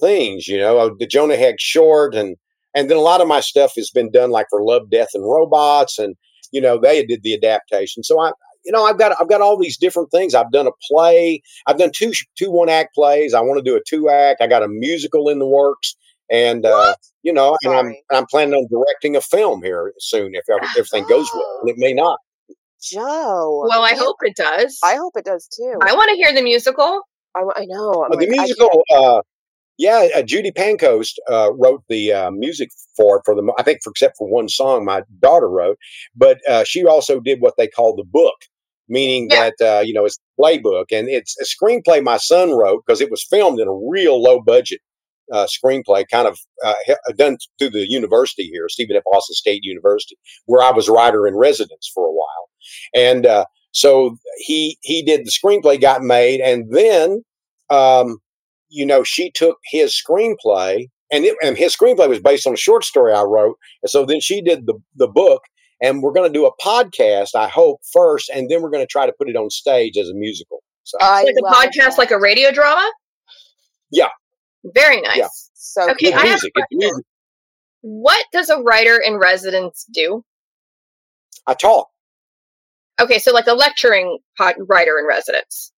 things. 0.01 0.49
You 0.49 0.59
know, 0.59 0.79
Uh, 0.79 0.91
the 0.99 1.07
Jonah 1.07 1.37
Hex 1.37 1.63
short, 1.63 2.15
and 2.15 2.37
and 2.75 2.91
then 2.91 2.97
a 2.97 3.01
lot 3.01 3.21
of 3.21 3.29
my 3.29 3.41
stuff 3.41 3.73
has 3.77 3.91
been 3.91 4.11
done 4.11 4.31
like 4.31 4.47
for 4.51 4.63
Love, 4.63 4.91
Death, 4.91 5.09
and 5.15 5.25
Robots, 5.25 5.99
and 5.99 6.15
you 6.53 6.61
know 6.61 6.79
they 6.79 7.05
did 7.05 7.23
the 7.23 7.35
adaptation. 7.35 8.03
So 8.03 8.21
I, 8.21 8.33
you 8.65 8.73
know, 8.73 8.85
I've 8.85 8.99
got 8.99 9.17
I've 9.21 9.29
got 9.29 9.41
all 9.41 9.59
these 9.59 9.79
different 9.79 10.11
things. 10.11 10.35
I've 10.35 10.53
done 10.53 10.67
a 10.67 10.73
play. 10.91 11.43
I've 11.67 11.79
done 11.79 11.91
two 11.95 12.13
two 12.37 12.51
one 12.51 12.69
act 12.69 12.95
plays. 12.95 13.33
I 13.33 13.41
want 13.41 13.59
to 13.59 13.71
do 13.71 13.77
a 13.77 13.81
two 13.89 14.09
act. 14.09 14.43
I 14.43 14.47
got 14.47 14.63
a 14.63 14.69
musical 14.69 15.29
in 15.29 15.39
the 15.39 15.47
works, 15.47 15.97
and 16.31 16.67
uh, 16.67 16.95
you 17.23 17.33
know, 17.33 17.57
and 17.63 17.73
I'm 17.73 17.85
Sorry. 17.87 18.05
I'm 18.11 18.27
planning 18.27 18.55
on 18.55 18.67
directing 18.71 19.17
a 19.17 19.21
film 19.21 19.63
here 19.63 19.93
soon 19.99 20.35
if 20.35 20.45
ever, 20.51 20.67
everything 20.77 21.07
goes 21.09 21.29
well. 21.33 21.59
And 21.63 21.71
it 21.71 21.77
may 21.79 21.95
not. 21.95 22.19
Joe. 22.91 23.65
Well, 23.69 23.83
I 23.83 23.91
you- 23.93 23.99
hope 23.99 24.17
it 24.23 24.37
does. 24.37 24.79
I 24.85 24.97
hope 24.97 25.15
it 25.17 25.25
does 25.25 25.49
too. 25.49 25.75
I 25.83 25.93
want 25.95 26.11
to 26.11 26.17
hear 26.17 26.33
the 26.35 26.43
musical. 26.43 27.03
I, 27.35 27.41
I 27.57 27.65
know. 27.67 28.05
I'm 28.05 28.11
the 28.13 28.27
like, 28.27 28.29
musical, 28.31 28.83
can't- 28.91 29.03
uh, 29.03 29.23
Yeah, 29.79 30.09
uh, 30.17 30.23
Judy 30.23 30.53
Pancoast 30.53 31.15
uh, 31.31 31.51
wrote 31.53 31.83
the 31.89 32.13
uh, 32.13 32.31
music 32.31 32.71
for 32.97 33.19
it 33.19 33.23
for 33.25 33.35
the. 33.35 33.53
I 33.59 33.63
think, 33.63 33.81
for 33.85 33.91
except 33.91 34.17
for 34.19 34.29
one 34.29 34.49
song, 34.49 34.85
my 34.85 35.03
daughter 35.21 35.49
wrote, 35.51 35.77
but 36.15 36.39
uh, 36.49 36.65
she 36.65 36.85
also 36.87 37.21
did 37.21 37.41
what 37.41 37.55
they 37.59 37.69
call 37.69 37.95
the 37.95 38.05
book, 38.05 38.37
meaning 38.89 39.29
Yeah. 39.31 39.51
that 39.59 39.79
uh, 39.79 39.81
you 39.83 39.93
know 39.93 40.05
it's 40.07 40.19
a 40.19 40.43
playbook, 40.43 40.87
and 40.93 41.09
it's 41.09 41.37
a 41.41 41.45
screenplay 41.45 42.03
my 42.03 42.17
son 42.17 42.57
wrote 42.57 42.83
because 42.87 43.01
it 43.03 43.11
was 43.11 43.23
filmed 43.29 43.61
in 43.61 43.69
a 43.69 43.75
real 43.91 44.21
low 44.23 44.41
budget 44.41 44.81
uh, 45.31 45.47
screenplay, 45.47 46.05
kind 46.11 46.27
of 46.29 46.39
uh, 46.65 46.75
he- 46.87 46.95
done 47.19 47.37
through 47.59 47.71
the 47.71 47.85
university 47.91 48.45
here, 48.45 48.69
Stephen 48.71 48.97
F. 48.97 49.03
Austin 49.13 49.35
State 49.35 49.61
University, 49.63 50.17
where 50.47 50.63
I 50.63 50.71
was 50.71 50.89
writer 50.89 51.27
in 51.27 51.37
residence 51.37 51.91
for 51.95 52.07
a 52.07 52.13
while, 52.13 52.36
and 52.95 53.27
uh, 53.27 53.45
so 53.73 54.17
he 54.39 54.79
he 54.83 55.03
did 55.03 55.25
the 55.25 55.31
screenplay, 55.31 55.81
got 55.81 56.03
made, 56.03 56.41
and 56.41 56.73
then. 56.73 57.23
Um, 57.69 58.19
you 58.69 58.87
know, 58.87 59.03
she 59.03 59.31
took 59.31 59.59
his 59.65 59.95
screenplay, 59.95 60.89
and, 61.11 61.25
it, 61.25 61.37
and 61.43 61.57
his 61.57 61.77
screenplay 61.77 62.09
was 62.09 62.21
based 62.21 62.47
on 62.47 62.53
a 62.53 62.57
short 62.57 62.85
story 62.85 63.13
I 63.13 63.23
wrote. 63.23 63.57
And 63.83 63.91
so 63.91 64.05
then 64.05 64.21
she 64.21 64.43
did 64.43 64.67
the, 64.67 64.75
the 64.97 65.09
book, 65.09 65.43
and 65.81 66.03
we're 66.03 66.13
going 66.13 66.31
to 66.31 66.39
do 66.39 66.47
a 66.47 66.57
podcast, 66.63 67.35
I 67.35 67.49
hope, 67.49 67.81
first, 67.93 68.29
and 68.29 68.51
then 68.51 68.63
we're 68.63 68.71
going 68.71 68.83
to 68.83 68.91
try 68.91 69.07
to 69.07 69.13
put 69.19 69.29
it 69.29 69.37
on 69.37 69.51
stage 69.51 69.97
as 69.97 70.09
a 70.09 70.15
musical. 70.15 70.63
So, 70.83 70.99
I 71.01 71.23
like 71.25 71.35
a 71.39 71.43
podcast, 71.43 71.91
that. 71.91 71.99
like 71.99 72.11
a 72.11 72.19
radio 72.19 72.53
drama. 72.53 72.91
Yeah. 73.91 74.09
Very 74.65 75.01
nice. 75.01 75.17
Yeah. 75.17 75.29
so 75.55 75.91
Okay, 75.91 76.09
with 76.09 76.15
I 76.15 76.19
have 76.19 76.25
a 76.25 76.29
music, 76.29 76.53
it's 76.55 76.67
question. 76.67 76.79
music. 76.79 77.05
What 77.83 78.27
does 78.33 78.51
a 78.51 78.61
writer 78.63 79.01
in 79.05 79.17
residence 79.17 79.87
do? 79.93 80.25
I 81.47 81.55
talk. 81.55 81.89
Okay, 83.01 83.19
so 83.19 83.33
like 83.33 83.47
a 83.47 83.55
lecturing 83.55 84.19
writer 84.39 84.99
in 84.99 85.07
residence. 85.07 85.73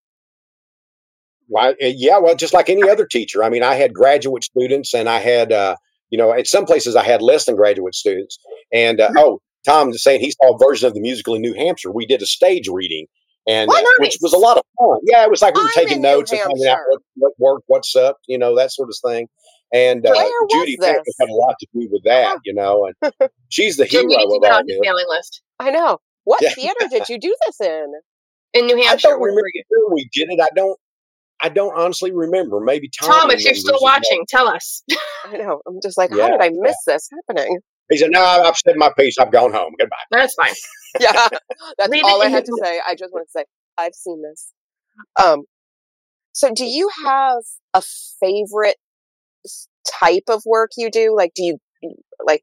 Why, 1.48 1.70
uh, 1.70 1.74
yeah, 1.80 2.18
well, 2.18 2.36
just 2.36 2.52
like 2.54 2.68
any 2.68 2.88
other 2.88 3.06
teacher. 3.06 3.42
I 3.42 3.48
mean, 3.48 3.62
I 3.62 3.74
had 3.74 3.94
graduate 3.94 4.44
students, 4.44 4.94
and 4.94 5.08
I 5.08 5.18
had, 5.18 5.50
uh, 5.50 5.76
you 6.10 6.18
know, 6.18 6.32
at 6.32 6.46
some 6.46 6.66
places 6.66 6.94
I 6.94 7.02
had 7.02 7.22
less 7.22 7.46
than 7.46 7.56
graduate 7.56 7.94
students. 7.94 8.38
And 8.72 9.00
uh, 9.00 9.10
oh, 9.16 9.40
Tom 9.66 9.90
is 9.90 10.02
saying 10.02 10.20
he 10.20 10.30
saw 10.30 10.54
a 10.54 10.58
version 10.58 10.86
of 10.86 10.94
the 10.94 11.00
musical 11.00 11.34
in 11.34 11.42
New 11.42 11.54
Hampshire. 11.54 11.90
We 11.90 12.06
did 12.06 12.22
a 12.22 12.26
stage 12.26 12.68
reading, 12.68 13.06
and 13.48 13.70
Oh, 13.72 13.76
uh, 13.76 13.92
which 13.98 14.18
was 14.20 14.34
a 14.34 14.38
lot 14.38 14.58
of 14.58 14.62
fun. 14.78 14.98
Yeah, 15.04 15.24
it 15.24 15.30
was 15.30 15.42
like 15.42 15.54
we 15.54 15.62
were 15.62 15.68
I'm 15.68 15.86
taking 15.86 16.02
notes 16.02 16.30
and 16.30 16.40
finding 16.40 16.66
out 16.66 16.78
what, 16.88 17.02
what 17.16 17.32
worked, 17.38 17.64
what 17.66 17.84
sucked, 17.84 18.20
you 18.28 18.38
know, 18.38 18.56
that 18.56 18.70
sort 18.70 18.90
of 18.90 19.10
thing. 19.10 19.26
And 19.72 20.06
uh, 20.06 20.14
Judy 20.50 20.78
had 20.82 20.96
a 21.28 21.32
lot 21.32 21.54
to 21.60 21.66
do 21.74 21.88
with 21.90 22.04
that, 22.04 22.38
you 22.44 22.54
know, 22.54 22.86
and 22.86 23.12
she's 23.48 23.76
the 23.76 23.84
hero 23.84 24.04
need 24.04 24.16
to 24.16 24.22
of 24.22 24.30
all 24.30 24.52
on 24.52 24.64
his 24.66 24.76
this. 24.76 24.80
mailing 24.80 25.06
list. 25.08 25.42
I 25.58 25.70
know. 25.70 25.98
What 26.28 26.42
Yeah. 26.42 26.52
theater 26.52 26.88
did 26.90 27.08
you 27.08 27.18
do 27.18 27.34
this 27.46 27.58
in? 27.66 27.86
In 28.52 28.66
New 28.66 28.74
Hampshire. 28.76 28.86
I 28.86 28.90
Hampshire, 28.90 29.08
don't 29.08 29.20
remember 29.22 29.40
where 29.70 29.94
we 29.94 30.10
did 30.12 30.28
it. 30.30 30.38
I 30.38 30.48
don't. 30.54 30.78
I 31.40 31.48
don't 31.48 31.74
honestly 31.74 32.12
remember. 32.12 32.60
Maybe 32.60 32.90
Tom. 33.00 33.10
Tom, 33.10 33.30
if 33.30 33.42
you're 33.42 33.54
still 33.54 33.76
it. 33.76 33.82
watching, 33.82 34.26
tell 34.28 34.46
us. 34.46 34.82
I 35.24 35.38
know. 35.38 35.62
I'm 35.66 35.78
just 35.82 35.96
like, 35.96 36.10
how 36.10 36.28
did 36.28 36.42
I 36.42 36.50
miss 36.52 36.76
this 36.86 37.08
happening? 37.28 37.60
He 37.90 37.96
said, 37.96 38.10
"No, 38.10 38.22
I've 38.22 38.58
said 38.58 38.76
my 38.76 38.90
piece. 38.98 39.16
I've 39.18 39.32
gone 39.32 39.54
home. 39.54 39.72
Goodbye." 39.78 39.96
That's 40.10 40.34
fine. 40.34 40.52
Yeah, 41.00 41.12
that's 41.78 41.90
Leave 41.90 42.04
all 42.04 42.22
I 42.22 42.26
in 42.26 42.32
had 42.32 42.44
to 42.46 42.58
say. 42.62 42.78
I 42.86 42.94
just 42.94 43.12
want 43.12 43.26
to 43.28 43.30
say 43.30 43.44
I've 43.78 43.94
seen 43.94 44.20
this. 44.22 44.52
Um, 45.22 45.44
so 46.32 46.50
do 46.54 46.64
you 46.64 46.90
have 47.06 47.42
a 47.74 47.82
favorite 48.20 48.76
type 50.00 50.24
of 50.28 50.42
work 50.46 50.70
you 50.78 50.90
do? 50.90 51.14
Like, 51.16 51.32
do 51.34 51.42
you 51.44 51.58
like, 52.26 52.42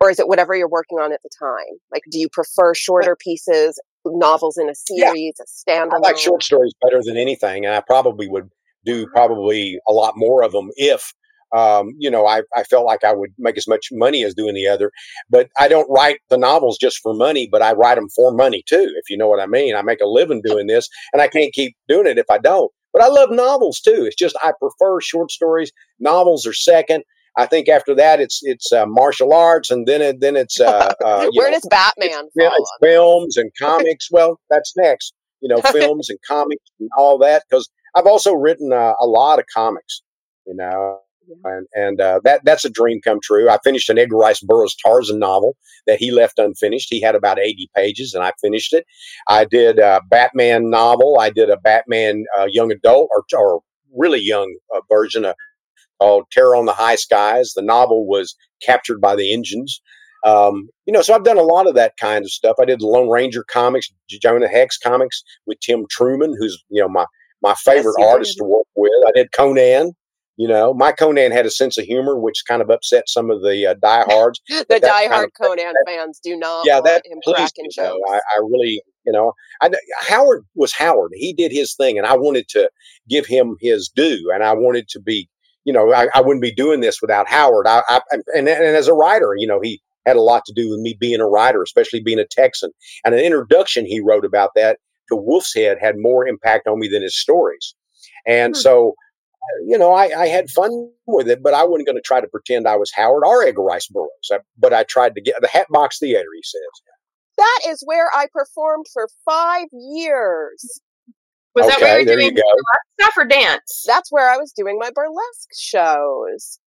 or 0.00 0.10
is 0.10 0.18
it 0.18 0.28
whatever 0.28 0.54
you're 0.54 0.68
working 0.68 0.98
on 0.98 1.12
at 1.12 1.20
the 1.22 1.30
time? 1.38 1.78
Like, 1.92 2.02
do 2.10 2.18
you 2.18 2.28
prefer 2.30 2.74
shorter 2.74 3.16
pieces, 3.16 3.80
novels 4.04 4.58
in 4.58 4.68
a 4.68 4.74
Yeah. 4.90 5.08
series, 5.08 5.34
a 5.40 5.44
standalone? 5.70 5.94
I 5.94 5.98
like 5.98 6.18
short 6.18 6.42
stories 6.42 6.74
better 6.82 7.00
than 7.02 7.16
anything, 7.16 7.64
and 7.64 7.74
I 7.74 7.80
probably 7.80 8.28
would 8.28 8.50
do 8.84 9.06
probably 9.08 9.78
a 9.88 9.92
lot 9.92 10.14
more 10.16 10.42
of 10.42 10.52
them 10.52 10.70
if. 10.76 11.12
Um, 11.56 11.90
you 11.96 12.10
know, 12.10 12.26
I, 12.26 12.42
I 12.56 12.64
felt 12.64 12.84
like 12.86 13.04
I 13.04 13.12
would 13.12 13.30
make 13.38 13.56
as 13.56 13.68
much 13.68 13.88
money 13.92 14.24
as 14.24 14.34
doing 14.34 14.54
the 14.54 14.66
other, 14.66 14.90
but 15.30 15.48
I 15.58 15.68
don't 15.68 15.88
write 15.88 16.18
the 16.28 16.36
novels 16.36 16.76
just 16.76 16.98
for 16.98 17.14
money, 17.14 17.48
but 17.50 17.62
I 17.62 17.72
write 17.72 17.94
them 17.94 18.08
for 18.14 18.32
money 18.32 18.64
too, 18.68 18.92
if 18.96 19.08
you 19.08 19.16
know 19.16 19.28
what 19.28 19.40
I 19.40 19.46
mean. 19.46 19.76
I 19.76 19.82
make 19.82 20.00
a 20.00 20.06
living 20.06 20.42
doing 20.44 20.66
this, 20.66 20.88
and 21.12 21.22
I 21.22 21.28
can't 21.28 21.54
keep 21.54 21.76
doing 21.88 22.08
it 22.08 22.18
if 22.18 22.26
I 22.28 22.38
don't. 22.38 22.70
But 22.92 23.02
I 23.02 23.08
love 23.08 23.30
novels 23.30 23.80
too. 23.80 24.04
It's 24.04 24.16
just 24.16 24.36
I 24.42 24.52
prefer 24.58 25.00
short 25.00 25.30
stories. 25.30 25.70
Novels 26.00 26.46
are 26.46 26.52
second. 26.52 27.04
I 27.36 27.46
think 27.46 27.68
after 27.68 27.94
that 27.94 28.20
it's 28.20 28.40
it's 28.42 28.72
uh, 28.72 28.86
martial 28.86 29.32
arts, 29.32 29.70
and 29.70 29.86
then 29.86 30.02
it, 30.02 30.20
then 30.20 30.36
it's 30.36 30.60
uh, 30.60 30.92
uh, 31.04 31.28
Where 31.32 31.50
know, 31.50 31.54
does 31.54 31.68
Batman 31.68 32.28
yeah, 32.34 32.48
fall? 32.48 32.56
it's 32.58 32.72
films 32.82 33.36
and 33.36 33.50
comics. 33.60 34.08
well, 34.10 34.40
that's 34.50 34.74
next. 34.76 35.12
You 35.40 35.48
know, 35.54 35.60
films 35.72 36.08
and 36.08 36.18
comics 36.26 36.64
and 36.80 36.88
all 36.96 37.18
that. 37.18 37.44
Because 37.48 37.68
I've 37.94 38.06
also 38.06 38.32
written 38.32 38.72
uh, 38.72 38.94
a 39.00 39.06
lot 39.06 39.38
of 39.38 39.44
comics. 39.52 40.02
You 40.46 40.54
know, 40.54 40.98
and 41.44 41.66
and 41.74 42.00
uh, 42.00 42.20
that 42.24 42.42
that's 42.44 42.64
a 42.64 42.70
dream 42.70 43.00
come 43.02 43.20
true. 43.22 43.50
I 43.50 43.58
finished 43.62 43.90
an 43.90 43.98
Edgar 43.98 44.16
Rice 44.16 44.40
Burroughs 44.40 44.76
Tarzan 44.76 45.18
novel 45.18 45.56
that 45.86 45.98
he 45.98 46.10
left 46.10 46.38
unfinished. 46.38 46.88
He 46.90 47.00
had 47.00 47.14
about 47.14 47.38
eighty 47.38 47.68
pages, 47.76 48.14
and 48.14 48.24
I 48.24 48.32
finished 48.40 48.72
it. 48.72 48.86
I 49.28 49.44
did 49.44 49.78
a 49.78 50.00
Batman 50.08 50.70
novel. 50.70 51.18
I 51.20 51.30
did 51.30 51.50
a 51.50 51.56
Batman 51.56 52.24
uh, 52.38 52.46
young 52.50 52.72
adult 52.72 53.08
or 53.14 53.24
or 53.38 53.60
really 53.94 54.20
young 54.20 54.54
uh, 54.74 54.80
version 54.90 55.24
of 55.24 55.34
called 56.00 56.26
Terror 56.30 56.56
on 56.56 56.66
the 56.66 56.72
High 56.72 56.96
Skies. 56.96 57.52
The 57.54 57.62
novel 57.62 58.06
was 58.06 58.36
captured 58.62 59.00
by 59.00 59.16
the 59.16 59.32
engines. 59.32 59.80
Um, 60.24 60.68
you 60.86 60.92
know, 60.92 61.02
so 61.02 61.14
I've 61.14 61.24
done 61.24 61.38
a 61.38 61.42
lot 61.42 61.68
of 61.68 61.74
that 61.74 61.96
kind 62.00 62.24
of 62.24 62.30
stuff. 62.30 62.56
I 62.60 62.64
did 62.64 62.80
the 62.80 62.86
Lone 62.86 63.08
Ranger 63.08 63.44
comics, 63.44 63.88
Jonah 64.08 64.48
Hex 64.48 64.76
comics 64.78 65.22
with 65.46 65.60
Tim 65.60 65.84
Truman, 65.90 66.34
who's 66.38 66.62
you 66.68 66.82
know 66.82 66.88
my 66.88 67.04
my 67.42 67.54
favorite 67.54 67.94
you 67.98 68.04
artist 68.04 68.36
did. 68.36 68.42
to 68.42 68.48
work 68.48 68.66
with. 68.74 68.90
I 69.06 69.12
did 69.12 69.32
Conan. 69.32 69.92
You 70.36 70.48
know, 70.48 70.74
my 70.74 70.92
Conan 70.92 71.32
had 71.32 71.46
a 71.46 71.50
sense 71.50 71.78
of 71.78 71.86
humor, 71.86 72.18
which 72.18 72.44
kind 72.46 72.60
of 72.60 72.68
upset 72.68 73.08
some 73.08 73.30
of 73.30 73.40
the 73.40 73.66
uh, 73.66 73.74
diehards. 73.80 74.40
the 74.48 74.66
that 74.68 74.82
diehard 74.82 75.28
Conan 75.40 75.72
fans 75.86 76.20
do 76.22 76.36
not 76.36 76.66
yeah, 76.66 76.80
that 76.82 77.06
him 77.06 77.20
pleased 77.22 77.54
cracking 77.54 77.64
me. 77.64 77.70
though. 77.76 77.98
I, 78.10 78.16
I 78.16 78.40
really, 78.42 78.82
you 79.06 79.12
know, 79.12 79.32
I, 79.62 79.70
Howard 80.00 80.44
was 80.54 80.74
Howard. 80.74 81.12
He 81.14 81.32
did 81.32 81.52
his 81.52 81.74
thing, 81.74 81.96
and 81.96 82.06
I 82.06 82.16
wanted 82.16 82.48
to 82.50 82.68
give 83.08 83.24
him 83.24 83.56
his 83.60 83.88
due, 83.88 84.30
and 84.34 84.44
I 84.44 84.52
wanted 84.52 84.88
to 84.88 85.00
be, 85.00 85.30
you 85.66 85.72
know, 85.74 85.92
I, 85.92 86.08
I 86.14 86.22
wouldn't 86.22 86.40
be 86.42 86.54
doing 86.54 86.80
this 86.80 87.02
without 87.02 87.28
Howard. 87.28 87.66
I, 87.66 87.82
I 87.88 88.00
and, 88.34 88.48
and 88.48 88.48
as 88.48 88.88
a 88.88 88.94
writer, 88.94 89.34
you 89.36 89.46
know, 89.46 89.60
he 89.62 89.82
had 90.06 90.16
a 90.16 90.22
lot 90.22 90.44
to 90.46 90.54
do 90.54 90.70
with 90.70 90.80
me 90.80 90.96
being 90.98 91.20
a 91.20 91.26
writer, 91.28 91.62
especially 91.62 92.00
being 92.00 92.20
a 92.20 92.26
Texan. 92.30 92.70
And 93.04 93.14
an 93.14 93.20
introduction 93.20 93.84
he 93.84 94.00
wrote 94.00 94.24
about 94.24 94.52
that 94.54 94.78
to 95.10 95.16
Wolf's 95.16 95.52
Head 95.54 95.76
had 95.80 95.96
more 95.98 96.26
impact 96.26 96.66
on 96.68 96.78
me 96.78 96.88
than 96.88 97.02
his 97.02 97.18
stories. 97.20 97.74
And 98.26 98.54
Hmm. 98.54 98.60
so, 98.60 98.94
you 99.66 99.76
know, 99.78 99.92
I, 99.92 100.10
I 100.16 100.26
had 100.28 100.48
fun 100.50 100.88
with 101.06 101.28
it, 101.28 101.42
but 101.42 101.54
I 101.54 101.64
wasn't 101.64 101.86
going 101.86 101.96
to 101.96 102.02
try 102.02 102.20
to 102.20 102.28
pretend 102.28 102.66
I 102.68 102.76
was 102.76 102.92
Howard 102.94 103.24
or 103.26 103.42
Edgar 103.44 103.62
Rice 103.62 103.88
Burroughs. 103.88 104.08
I- 104.32 104.38
But 104.56 104.72
I 104.72 104.84
tried 104.84 105.14
to 105.16 105.20
get 105.20 105.34
the 105.40 105.48
Hatbox 105.48 105.98
Theater, 105.98 106.28
he 106.34 106.42
says. 106.42 106.62
that 107.38 107.60
is 107.68 107.82
where 107.84 108.08
I 108.14 108.26
performed 108.32 108.86
for 108.92 109.08
five 109.24 109.66
years. 109.72 110.80
Was 111.56 111.66
that 111.68 111.80
where 111.80 111.98
okay, 111.98 112.00
you 112.02 112.06
were 112.06 112.20
doing 112.20 112.36
you 112.36 112.42
go. 112.42 112.42
stuff 113.00 113.14
or 113.16 113.24
dance? 113.24 113.84
That's 113.86 114.12
where 114.12 114.28
I 114.30 114.36
was 114.36 114.52
doing 114.52 114.78
my 114.78 114.90
burlesque 114.94 115.50
shows. 115.56 116.58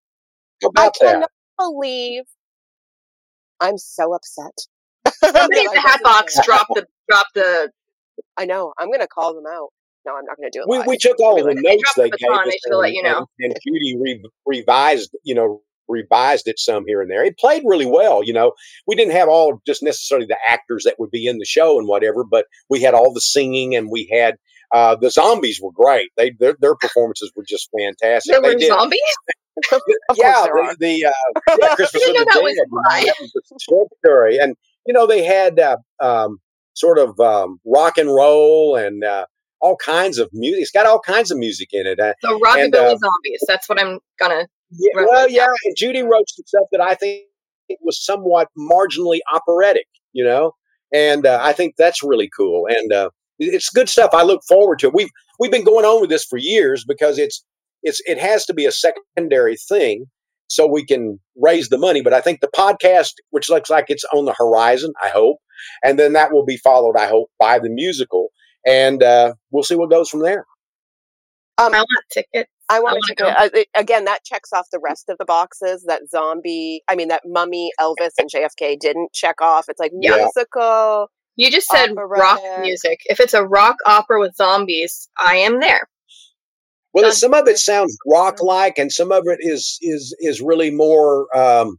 How 0.62 0.68
I 0.76 0.86
about 0.86 0.94
that? 1.00 1.12
cannot 1.12 1.30
believe 1.58 2.24
I'm 3.60 3.76
so 3.78 4.14
upset. 4.14 4.52
Somebody 5.14 5.60
at 5.66 5.72
the 5.72 5.78
I 5.78 5.90
hat 5.90 6.00
box 6.02 6.34
there. 6.36 6.44
dropped 6.44 6.70
the 6.74 6.86
dropped 7.08 7.34
the 7.34 7.70
I 8.36 8.44
know. 8.46 8.72
I'm 8.78 8.88
going 8.88 9.00
to 9.00 9.08
call 9.08 9.34
them 9.34 9.44
out. 9.46 9.68
No, 10.06 10.16
I'm 10.16 10.24
not 10.24 10.36
going 10.38 10.50
to 10.50 10.58
do 10.58 10.62
it. 10.62 10.68
We, 10.68 10.78
live. 10.78 10.86
we 10.86 10.96
took 10.96 11.20
all 11.20 11.36
the 11.36 11.44
Really? 11.44 11.60
They 11.62 11.70
notes 11.76 11.82
dropped 11.94 11.96
they 11.96 12.10
the 12.10 12.16
gave 12.18 12.30
us, 12.30 12.54
they 12.70 12.74
let 12.76 12.86
and, 12.86 12.94
you 12.94 13.02
know. 13.02 13.26
and, 13.40 13.52
and 13.52 13.54
Judy 13.66 13.96
re- 14.00 14.24
revised, 14.46 15.10
you 15.24 15.34
know, 15.34 15.60
revised 15.88 16.48
it 16.48 16.58
some 16.58 16.84
here 16.86 17.02
and 17.02 17.10
there. 17.10 17.24
It 17.24 17.38
played 17.38 17.62
really 17.66 17.86
well, 17.86 18.22
you 18.22 18.32
know. 18.32 18.52
We 18.86 18.94
didn't 18.94 19.12
have 19.12 19.28
all 19.28 19.60
just 19.66 19.82
necessarily 19.82 20.26
the 20.26 20.38
actors 20.48 20.84
that 20.84 20.96
would 20.98 21.10
be 21.10 21.26
in 21.26 21.38
the 21.38 21.44
show 21.44 21.78
and 21.78 21.88
whatever, 21.88 22.24
but 22.24 22.46
we 22.70 22.80
had 22.80 22.94
all 22.94 23.12
the 23.12 23.20
singing 23.20 23.74
and 23.74 23.90
we 23.90 24.08
had 24.12 24.36
uh, 24.74 24.96
the 24.96 25.10
zombies 25.10 25.60
were 25.62 25.72
great. 25.72 26.10
They 26.16 26.32
their, 26.38 26.56
their 26.60 26.74
performances 26.74 27.32
were 27.36 27.44
just 27.48 27.68
fantastic. 27.76 28.32
there 28.32 28.42
they 28.42 28.48
were 28.54 28.58
did, 28.58 28.68
zombies. 28.68 29.00
Yeah, 30.16 30.34
course 30.34 30.44
there 30.44 30.58
are. 30.58 30.76
the, 30.76 31.00
the 31.00 31.06
uh, 31.06 31.56
yeah, 31.60 31.74
Christmas 31.74 32.06
know 32.06 32.12
the 32.12 32.24
that 32.24 32.54
Dead. 32.56 32.66
why. 32.70 33.04
that 33.06 33.14
was 33.20 33.42
short 33.60 33.88
story, 34.04 34.38
and 34.38 34.54
you 34.86 34.94
know 34.94 35.06
they 35.06 35.24
had 35.24 35.58
uh, 35.58 35.76
um, 36.00 36.38
sort 36.74 36.98
of 36.98 37.18
um, 37.18 37.58
rock 37.66 37.98
and 37.98 38.08
roll 38.08 38.76
and 38.76 39.02
uh, 39.02 39.26
all 39.60 39.76
kinds 39.76 40.18
of 40.18 40.30
music. 40.32 40.62
It's 40.62 40.70
got 40.70 40.86
all 40.86 41.00
kinds 41.00 41.30
of 41.30 41.38
music 41.38 41.70
in 41.72 41.86
it. 41.86 41.98
Uh, 41.98 42.14
So 42.22 42.38
rockabilly 42.38 42.74
uh, 42.74 42.96
zombies. 42.96 43.42
That's 43.48 43.68
what 43.68 43.80
I'm 43.80 43.98
gonna. 44.20 44.46
yeah, 44.70 44.90
well, 44.94 45.28
yeah, 45.28 45.48
and 45.64 45.76
Judy 45.76 46.02
wrote 46.02 46.28
some 46.28 46.44
stuff 46.46 46.66
that 46.72 46.80
I 46.80 46.94
think 46.94 47.24
was 47.80 48.04
somewhat 48.04 48.48
marginally 48.56 49.18
operatic, 49.32 49.86
you 50.12 50.24
know, 50.24 50.52
and 50.92 51.26
uh, 51.26 51.38
I 51.42 51.52
think 51.52 51.74
that's 51.76 52.02
really 52.02 52.30
cool. 52.34 52.66
And 52.68 52.92
uh, 52.92 53.10
it's 53.38 53.70
good 53.70 53.88
stuff. 53.88 54.10
I 54.12 54.22
look 54.22 54.42
forward 54.46 54.78
to 54.80 54.88
it. 54.88 54.94
We've 54.94 55.10
we've 55.38 55.50
been 55.50 55.64
going 55.64 55.84
on 55.84 56.00
with 56.00 56.10
this 56.10 56.24
for 56.24 56.38
years 56.38 56.84
because 56.86 57.18
it's 57.18 57.44
it's 57.82 58.00
it 58.06 58.18
has 58.18 58.44
to 58.46 58.54
be 58.54 58.66
a 58.66 58.72
secondary 58.72 59.56
thing 59.56 60.06
so 60.48 60.66
we 60.66 60.84
can 60.84 61.20
raise 61.36 61.68
the 61.68 61.78
money. 61.78 62.02
But 62.02 62.14
I 62.14 62.20
think 62.20 62.40
the 62.40 62.50
podcast, 62.56 63.12
which 63.30 63.48
looks 63.48 63.70
like 63.70 63.86
it's 63.88 64.04
on 64.12 64.24
the 64.24 64.34
horizon, 64.34 64.92
I 65.02 65.08
hope, 65.08 65.38
and 65.84 65.98
then 65.98 66.14
that 66.14 66.32
will 66.32 66.44
be 66.44 66.56
followed, 66.56 66.96
I 66.96 67.06
hope, 67.06 67.30
by 67.38 67.58
the 67.58 67.70
musical, 67.70 68.28
and 68.66 69.02
uh, 69.02 69.34
we'll 69.50 69.64
see 69.64 69.76
what 69.76 69.90
goes 69.90 70.08
from 70.08 70.22
there. 70.22 70.46
I 71.58 71.68
want 71.68 71.88
tickets. 72.12 72.50
I 72.70 72.80
want 72.80 72.98
to 73.08 73.14
go. 73.14 73.26
Uh, 73.26 73.48
again. 73.74 74.04
That 74.04 74.24
checks 74.24 74.52
off 74.52 74.66
the 74.70 74.80
rest 74.82 75.08
of 75.08 75.18
the 75.18 75.24
boxes 75.24 75.84
that 75.88 76.08
zombie. 76.10 76.82
I 76.88 76.94
mean, 76.94 77.08
that 77.08 77.22
Mummy, 77.24 77.70
Elvis, 77.80 78.10
and 78.18 78.30
JFK 78.30 78.78
didn't 78.78 79.12
check 79.12 79.40
off. 79.40 79.66
It's 79.68 79.80
like 79.80 79.92
yeah. 79.98 80.16
musical. 80.16 81.08
You 81.38 81.52
just 81.52 81.68
said 81.68 81.92
operatic. 81.92 82.20
rock 82.20 82.40
music. 82.62 83.00
If 83.04 83.20
it's 83.20 83.32
a 83.32 83.44
rock 83.44 83.76
opera 83.86 84.18
with 84.18 84.34
zombies, 84.34 85.08
I 85.20 85.36
am 85.36 85.60
there. 85.60 85.88
Well, 86.92 87.12
some 87.12 87.32
of 87.32 87.46
it 87.46 87.58
sounds 87.58 87.96
rock-like, 88.08 88.76
and 88.76 88.90
some 88.90 89.12
of 89.12 89.22
it 89.26 89.38
is 89.40 89.78
is 89.80 90.16
is 90.18 90.40
really 90.40 90.72
more. 90.72 91.28
Um, 91.36 91.78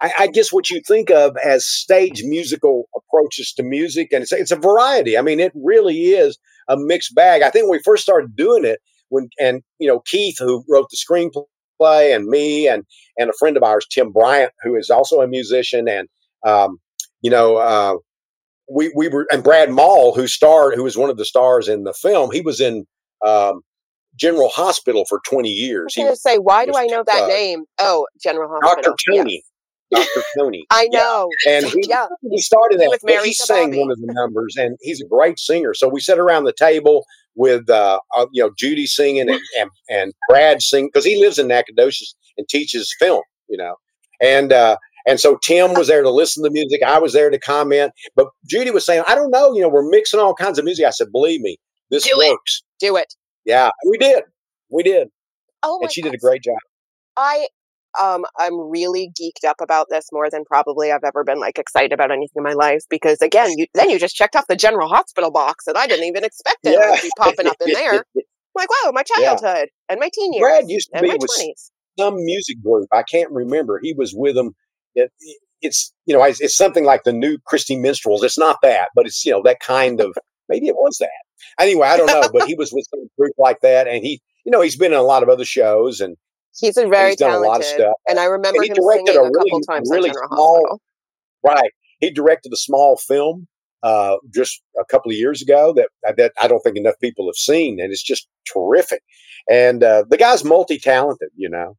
I, 0.00 0.12
I, 0.20 0.26
guess 0.28 0.50
what 0.50 0.70
you 0.70 0.80
think 0.80 1.10
of 1.10 1.36
as 1.44 1.66
stage 1.66 2.22
musical 2.24 2.84
approaches 2.96 3.52
to 3.58 3.62
music, 3.62 4.08
and 4.12 4.22
it's 4.22 4.32
it's 4.32 4.50
a 4.50 4.56
variety. 4.56 5.18
I 5.18 5.20
mean, 5.20 5.40
it 5.40 5.52
really 5.54 5.98
is 5.98 6.38
a 6.66 6.78
mixed 6.78 7.14
bag. 7.14 7.42
I 7.42 7.50
think 7.50 7.64
when 7.64 7.78
we 7.78 7.82
first 7.84 8.02
started 8.02 8.34
doing 8.34 8.64
it, 8.64 8.80
when 9.10 9.28
and 9.38 9.62
you 9.78 9.88
know 9.88 10.00
Keith, 10.00 10.36
who 10.38 10.64
wrote 10.70 10.88
the 10.90 10.96
screenplay, 10.96 12.16
and 12.16 12.26
me, 12.28 12.66
and 12.66 12.84
and 13.18 13.28
a 13.28 13.34
friend 13.38 13.58
of 13.58 13.62
ours, 13.62 13.86
Tim 13.90 14.10
Bryant, 14.10 14.52
who 14.62 14.74
is 14.74 14.88
also 14.88 15.20
a 15.20 15.28
musician, 15.28 15.86
and 15.86 16.08
um, 16.46 16.78
you 17.20 17.30
know. 17.30 17.56
Uh, 17.56 17.96
we, 18.70 18.92
we 18.96 19.08
were 19.08 19.26
and 19.30 19.42
Brad 19.42 19.70
Maule, 19.70 20.14
who 20.14 20.26
starred, 20.26 20.74
who 20.74 20.84
was 20.84 20.96
one 20.96 21.10
of 21.10 21.16
the 21.16 21.24
stars 21.24 21.68
in 21.68 21.84
the 21.84 21.92
film, 21.94 22.30
he 22.30 22.40
was 22.40 22.60
in 22.60 22.86
um, 23.26 23.60
General 24.16 24.48
Hospital 24.48 25.04
for 25.08 25.20
20 25.28 25.48
years. 25.48 25.94
I 25.96 26.00
was 26.00 26.06
going 26.06 26.12
to 26.12 26.16
say, 26.16 26.38
why 26.38 26.66
do 26.66 26.72
I 26.74 26.86
know 26.86 27.02
that 27.06 27.24
uh, 27.24 27.26
name? 27.26 27.64
Oh, 27.78 28.06
General 28.22 28.48
Hospital. 28.48 28.94
Dr. 28.96 29.12
Tony. 29.12 29.42
Yes. 29.90 30.08
Dr. 30.14 30.26
Tony. 30.38 30.64
I 30.70 30.88
know. 30.88 31.28
Yeah. 31.46 31.58
And 31.58 31.66
he, 31.66 31.84
yeah. 31.88 32.06
he 32.30 32.40
started 32.40 32.80
that. 32.80 33.22
He 33.24 33.32
sang 33.32 33.76
one 33.76 33.90
of 33.90 33.98
the 33.98 34.12
numbers, 34.12 34.56
and 34.56 34.76
he's 34.80 35.00
a 35.00 35.06
great 35.06 35.38
singer. 35.38 35.74
So 35.74 35.88
we 35.88 36.00
sat 36.00 36.18
around 36.18 36.44
the 36.44 36.54
table 36.56 37.04
with, 37.34 37.68
uh, 37.68 38.00
uh, 38.16 38.26
you 38.32 38.42
know, 38.42 38.50
Judy 38.56 38.86
singing 38.86 39.28
and, 39.28 39.40
and, 39.58 39.70
and 39.88 40.12
Brad 40.28 40.62
singing, 40.62 40.90
because 40.92 41.04
he 41.04 41.20
lives 41.20 41.38
in 41.38 41.48
Nacogdoches 41.48 42.14
and 42.38 42.48
teaches 42.48 42.94
film, 42.98 43.22
you 43.48 43.58
know. 43.58 43.74
And, 44.20 44.52
uh, 44.52 44.76
and 45.06 45.20
so 45.20 45.38
Tim 45.42 45.74
was 45.74 45.88
there 45.88 46.02
to 46.02 46.10
listen 46.10 46.42
to 46.42 46.48
the 46.48 46.52
music. 46.52 46.82
I 46.82 46.98
was 46.98 47.12
there 47.12 47.30
to 47.30 47.38
comment. 47.38 47.92
But 48.16 48.28
Judy 48.46 48.70
was 48.70 48.86
saying, 48.86 49.04
I 49.06 49.14
don't 49.14 49.30
know, 49.30 49.54
you 49.54 49.60
know, 49.60 49.68
we're 49.68 49.88
mixing 49.88 50.20
all 50.20 50.34
kinds 50.34 50.58
of 50.58 50.64
music. 50.64 50.86
I 50.86 50.90
said, 50.90 51.12
believe 51.12 51.40
me, 51.40 51.58
this 51.90 52.04
Do 52.04 52.16
works. 52.16 52.62
It. 52.80 52.86
Do 52.86 52.96
it. 52.96 53.14
Yeah, 53.44 53.70
we 53.88 53.98
did. 53.98 54.24
We 54.70 54.82
did. 54.82 55.08
Oh, 55.62 55.80
and 55.82 55.92
she 55.92 56.02
God. 56.02 56.10
did 56.10 56.16
a 56.16 56.20
great 56.20 56.42
job. 56.42 56.56
I 57.16 57.46
um 58.00 58.24
I'm 58.38 58.58
really 58.70 59.10
geeked 59.20 59.48
up 59.48 59.56
about 59.60 59.86
this 59.88 60.08
more 60.12 60.28
than 60.30 60.44
probably 60.44 60.90
I've 60.90 61.04
ever 61.04 61.22
been 61.22 61.38
like 61.38 61.58
excited 61.58 61.92
about 61.92 62.10
anything 62.10 62.34
in 62.36 62.42
my 62.42 62.54
life 62.54 62.82
because 62.90 63.22
again, 63.22 63.52
you 63.56 63.66
then 63.74 63.90
you 63.90 63.98
just 63.98 64.16
checked 64.16 64.34
off 64.34 64.46
the 64.48 64.56
general 64.56 64.88
hospital 64.88 65.30
box 65.30 65.66
and 65.66 65.76
I 65.76 65.86
didn't 65.86 66.06
even 66.06 66.24
expect 66.24 66.58
it 66.64 66.78
yeah. 66.78 66.96
to 66.96 67.02
be 67.02 67.10
popping 67.18 67.46
up 67.46 67.56
in 67.64 67.72
there. 67.72 68.04
like, 68.54 68.68
wow, 68.70 68.90
my 68.92 69.02
childhood 69.02 69.68
yeah. 69.68 69.90
and 69.90 70.00
my 70.00 70.10
teen 70.12 70.32
years. 70.32 70.42
Brad 70.42 70.64
used 70.68 70.90
to 70.94 71.00
be 71.00 71.10
with 71.10 71.20
20s. 71.20 71.70
some 71.98 72.16
music 72.16 72.62
group. 72.62 72.88
I 72.92 73.02
can't 73.02 73.30
remember. 73.30 73.78
He 73.82 73.92
was 73.92 74.12
with 74.14 74.34
them. 74.34 74.54
It, 74.94 75.12
it's 75.60 75.92
you 76.06 76.14
know, 76.14 76.22
it's, 76.22 76.56
something 76.56 76.84
like 76.84 77.04
the 77.04 77.12
new 77.12 77.38
Christy 77.46 77.76
Minstrels. 77.76 78.22
It's 78.22 78.38
not 78.38 78.58
that, 78.62 78.88
but 78.94 79.06
it's 79.06 79.24
you 79.24 79.32
know 79.32 79.42
that 79.44 79.60
kind 79.60 80.00
of 80.00 80.16
maybe 80.48 80.68
it 80.68 80.76
was 80.76 80.98
that. 80.98 81.08
Anyway, 81.58 81.86
I 81.86 81.96
don't 81.96 82.06
know, 82.06 82.28
but 82.32 82.46
he 82.46 82.54
was 82.54 82.72
with 82.72 82.86
some 82.90 83.08
group 83.18 83.32
like 83.38 83.60
that, 83.60 83.86
and 83.88 84.04
he, 84.04 84.20
you 84.44 84.52
know, 84.52 84.60
he's 84.60 84.76
been 84.76 84.92
in 84.92 84.98
a 84.98 85.02
lot 85.02 85.22
of 85.22 85.28
other 85.28 85.44
shows, 85.44 86.00
and 86.00 86.16
he's 86.58 86.76
a 86.76 86.86
very 86.86 87.10
he's 87.10 87.18
done 87.18 87.30
talented, 87.30 87.46
a 87.46 87.50
lot 87.50 87.60
of 87.60 87.66
stuff. 87.66 87.94
And 88.08 88.18
I 88.18 88.24
remember 88.24 88.58
and 88.58 88.64
he 88.64 88.70
him 88.70 88.76
directed 88.76 89.16
a, 89.16 89.20
really, 89.20 89.28
a 89.28 89.32
couple 89.32 89.60
times 89.62 89.88
really 89.90 90.10
small, 90.10 90.28
Hospital. 90.28 90.80
Right, 91.42 91.70
he 92.00 92.10
directed 92.10 92.52
a 92.52 92.56
small 92.56 92.96
film 92.96 93.46
uh, 93.82 94.16
just 94.32 94.62
a 94.78 94.84
couple 94.84 95.10
of 95.10 95.16
years 95.16 95.42
ago 95.42 95.72
that 95.74 95.88
that 96.16 96.32
I 96.40 96.48
don't 96.48 96.60
think 96.60 96.76
enough 96.76 96.98
people 97.00 97.26
have 97.28 97.36
seen, 97.36 97.80
and 97.80 97.92
it's 97.92 98.02
just 98.02 98.26
terrific. 98.52 99.02
And 99.50 99.84
uh, 99.84 100.04
the 100.08 100.16
guy's 100.16 100.44
multi 100.44 100.78
talented, 100.78 101.28
you 101.36 101.50
know. 101.50 101.76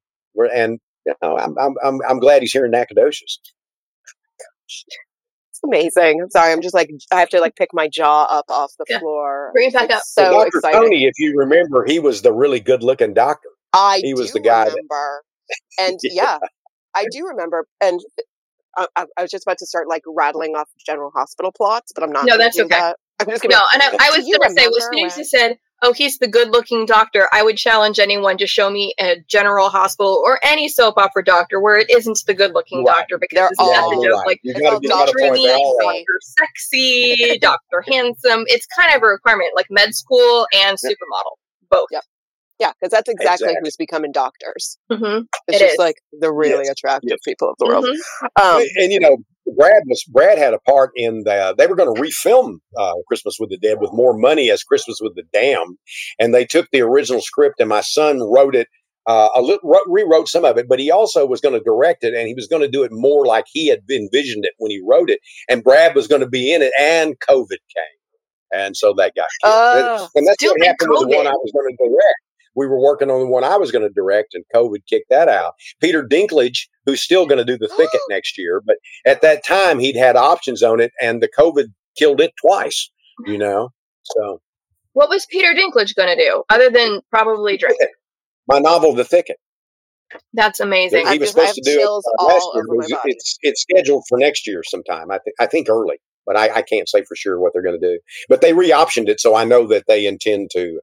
And 0.53 0.79
you 1.05 1.13
know, 1.21 1.37
I'm 1.37 1.57
I'm 1.57 1.75
I'm, 1.83 1.99
I'm 2.07 2.19
glad 2.19 2.41
he's 2.41 2.51
here 2.51 2.65
in 2.65 2.71
Nacogdoches 2.71 3.39
amazing. 5.65 6.21
I'm 6.21 6.29
sorry, 6.29 6.51
I'm 6.51 6.61
just 6.61 6.73
like 6.73 6.89
I 7.11 7.19
have 7.19 7.29
to 7.29 7.39
like 7.39 7.55
pick 7.55 7.69
my 7.73 7.87
jaw 7.87 8.23
up 8.23 8.45
off 8.49 8.71
the 8.77 8.85
yeah. 8.89 8.99
floor. 8.99 9.51
Bring 9.53 9.69
it 9.69 9.73
back 9.73 9.91
up. 9.91 10.03
So 10.05 10.31
Dr. 10.31 10.47
exciting. 10.47 10.81
Tony, 10.81 11.05
if 11.05 11.13
you 11.17 11.37
remember, 11.37 11.85
he 11.85 11.99
was 11.99 12.21
the 12.21 12.31
really 12.31 12.59
good 12.59 12.83
looking 12.83 13.13
doctor. 13.13 13.49
I 13.73 13.99
he 14.03 14.13
was 14.13 14.31
the 14.31 14.39
guy 14.39 14.65
remember. 14.65 15.23
That, 15.49 15.59
and 15.79 15.99
yeah. 16.03 16.39
yeah. 16.41 16.47
I 16.95 17.05
do 17.11 17.27
remember. 17.27 17.67
And 17.81 17.99
uh, 18.77 18.87
I, 18.95 19.05
I, 19.17 19.21
was 19.21 19.31
just 19.31 19.43
about 19.45 19.57
to 19.59 19.65
start 19.65 19.87
like 19.89 20.03
rattling 20.07 20.55
off 20.55 20.69
general 20.85 21.11
hospital 21.13 21.51
plots, 21.51 21.91
but 21.93 22.03
I'm 22.03 22.11
not. 22.11 22.25
No, 22.25 22.37
that's 22.37 22.59
okay. 22.59 22.69
That. 22.69 22.97
I'm 23.19 23.27
just 23.27 23.43
gonna, 23.43 23.55
no, 23.55 23.61
and 23.73 23.81
I, 23.81 23.87
I 24.07 24.17
was 24.17 24.25
going 24.25 24.39
to 24.41 24.61
say, 24.61 24.65
as 24.65 24.89
soon 24.93 25.05
as 25.05 25.17
you 25.17 25.25
said 25.25 25.57
oh, 25.85 25.93
he's 25.93 26.17
the 26.17 26.27
good 26.27 26.49
looking 26.49 26.85
doctor, 26.85 27.27
I 27.31 27.43
would 27.43 27.57
challenge 27.57 27.99
anyone 27.99 28.37
to 28.37 28.47
show 28.47 28.69
me 28.69 28.93
a 28.99 29.17
general 29.27 29.69
hospital 29.69 30.21
or 30.25 30.39
any 30.43 30.67
soap 30.67 30.97
opera 30.97 31.23
doctor 31.23 31.59
where 31.59 31.77
it 31.77 31.89
isn't 31.89 32.19
the 32.25 32.33
good 32.33 32.53
looking 32.53 32.83
right. 32.83 32.97
doctor 32.97 33.17
because 33.17 33.35
They're 33.35 33.49
all 33.59 33.91
message 33.91 34.11
right. 34.11 34.25
like 34.25 34.41
oh, 34.47 34.79
Doctor 34.79 35.17
Doctor 35.19 36.19
Sexy, 36.21 37.37
Doctor 37.39 37.83
Handsome. 37.87 38.43
It's 38.47 38.65
kind 38.65 38.95
of 38.95 39.03
a 39.03 39.05
requirement, 39.05 39.51
like 39.55 39.67
med 39.69 39.93
school 39.93 40.47
and 40.53 40.77
supermodel, 40.77 41.37
both. 41.69 41.87
Yep. 41.91 42.03
Yeah, 42.59 42.71
because 42.79 42.91
that's 42.91 43.09
exactly, 43.09 43.47
exactly, 43.47 43.55
who's 43.63 43.75
becoming 43.75 44.11
doctors. 44.11 44.77
Mm-hmm. 44.91 45.23
It's 45.47 45.57
it 45.57 45.59
just 45.59 45.73
is. 45.73 45.77
like 45.79 45.95
the 46.19 46.31
really 46.31 46.65
yes. 46.65 46.69
attractive 46.69 47.09
yes. 47.09 47.19
people 47.25 47.49
of 47.49 47.55
the 47.59 47.65
world. 47.65 47.85
Mm-hmm. 47.85 48.25
Um, 48.41 48.61
and, 48.61 48.69
and, 48.77 48.91
you 48.93 48.99
know, 48.99 49.17
Brad 49.57 49.83
was 49.87 50.03
Brad 50.05 50.37
had 50.37 50.53
a 50.53 50.59
part 50.59 50.91
in 50.95 51.23
the. 51.23 51.53
They 51.57 51.67
were 51.67 51.75
going 51.75 51.93
to 51.93 52.01
refilm 52.01 52.59
uh, 52.77 52.93
Christmas 53.07 53.35
with 53.39 53.49
the 53.49 53.57
Dead 53.57 53.77
with 53.79 53.91
more 53.93 54.17
money 54.17 54.49
as 54.49 54.63
Christmas 54.63 54.99
with 55.01 55.15
the 55.15 55.23
Damned, 55.33 55.77
and 56.19 56.33
they 56.33 56.45
took 56.45 56.67
the 56.71 56.81
original 56.81 57.21
script 57.21 57.59
and 57.59 57.69
my 57.69 57.81
son 57.81 58.19
wrote 58.21 58.55
it. 58.55 58.67
Uh, 59.07 59.29
a 59.35 59.41
little 59.41 59.59
rewrote 59.85 60.27
some 60.27 60.43
of 60.43 60.57
it, 60.57 60.67
but 60.67 60.79
he 60.79 60.89
also 60.89 61.27
was 61.27 61.39
going 61.39 61.53
to 61.53 61.63
direct 61.63 62.03
it, 62.03 62.15
and 62.15 62.27
he 62.27 62.33
was 62.33 62.47
going 62.47 62.63
to 62.63 62.67
do 62.67 62.81
it 62.81 62.91
more 62.91 63.27
like 63.27 63.45
he 63.47 63.67
had 63.67 63.81
envisioned 63.91 64.45
it 64.45 64.53
when 64.57 64.71
he 64.71 64.81
wrote 64.83 65.11
it. 65.11 65.19
And 65.47 65.63
Brad 65.63 65.93
was 65.93 66.07
going 66.07 66.21
to 66.21 66.27
be 66.27 66.51
in 66.51 66.63
it, 66.63 66.71
and 66.79 67.13
COVID 67.19 67.49
came, 67.49 68.51
and 68.51 68.75
so 68.75 68.95
that 68.97 69.13
got 69.15 69.27
killed. 69.43 69.53
Uh, 69.53 70.07
and 70.15 70.27
that's 70.27 70.43
what 70.43 70.59
happened 70.65 70.89
COVID. 70.89 71.01
with 71.01 71.11
the 71.11 71.17
one 71.17 71.27
I 71.27 71.33
was 71.33 71.51
going 71.53 71.69
to 71.69 71.87
direct 71.87 72.24
we 72.55 72.67
were 72.67 72.79
working 72.79 73.09
on 73.09 73.19
the 73.19 73.27
one 73.27 73.43
I 73.43 73.57
was 73.57 73.71
going 73.71 73.87
to 73.87 73.93
direct, 73.93 74.33
and 74.33 74.43
COVID 74.53 74.85
kicked 74.89 75.09
that 75.09 75.27
out. 75.27 75.53
Peter 75.81 76.03
Dinklage, 76.03 76.67
who's 76.85 77.01
still 77.01 77.25
going 77.25 77.37
to 77.37 77.45
do 77.45 77.57
the 77.57 77.67
thicket 77.67 78.01
next 78.09 78.37
year, 78.37 78.61
but 78.65 78.77
at 79.05 79.21
that 79.21 79.45
time 79.45 79.79
he'd 79.79 79.95
had 79.95 80.15
options 80.15 80.63
on 80.63 80.79
it, 80.79 80.91
and 81.01 81.21
the 81.21 81.29
COVID 81.37 81.65
killed 81.97 82.21
it 82.21 82.33
twice. 82.41 82.89
You 83.25 83.37
know, 83.37 83.69
so 84.03 84.41
what 84.93 85.09
was 85.09 85.25
Peter 85.25 85.53
Dinklage 85.53 85.95
going 85.95 86.15
to 86.15 86.21
do 86.21 86.43
other 86.49 86.69
than 86.69 87.01
probably 87.11 87.57
direct? 87.57 87.77
My 88.47 88.59
novel, 88.59 88.93
The 88.93 89.05
Thicket. 89.05 89.37
That's 90.33 90.59
amazing. 90.59 91.07
He 91.07 91.17
was 91.17 91.31
supposed 91.31 91.55
to 91.55 91.61
do 91.61 91.79
it 91.79 91.83
uh, 91.83 92.25
last 92.25 92.47
year. 92.53 92.63
It 92.63 92.77
was, 92.77 92.93
it's 93.05 93.37
it's 93.41 93.61
scheduled 93.61 94.03
for 94.07 94.17
next 94.17 94.47
year 94.47 94.63
sometime. 94.63 95.11
I 95.11 95.17
think 95.19 95.35
I 95.39 95.45
think 95.47 95.69
early, 95.69 95.97
but 96.25 96.37
I, 96.37 96.55
I 96.55 96.61
can't 96.61 96.87
say 96.87 97.03
for 97.03 97.15
sure 97.15 97.39
what 97.39 97.53
they're 97.53 97.63
going 97.63 97.79
to 97.79 97.87
do. 97.87 97.99
But 98.29 98.41
they 98.41 98.53
re-optioned 98.53 99.09
it, 99.09 99.19
so 99.19 99.35
I 99.35 99.45
know 99.45 99.67
that 99.67 99.85
they 99.87 100.05
intend 100.05 100.51
to 100.53 100.79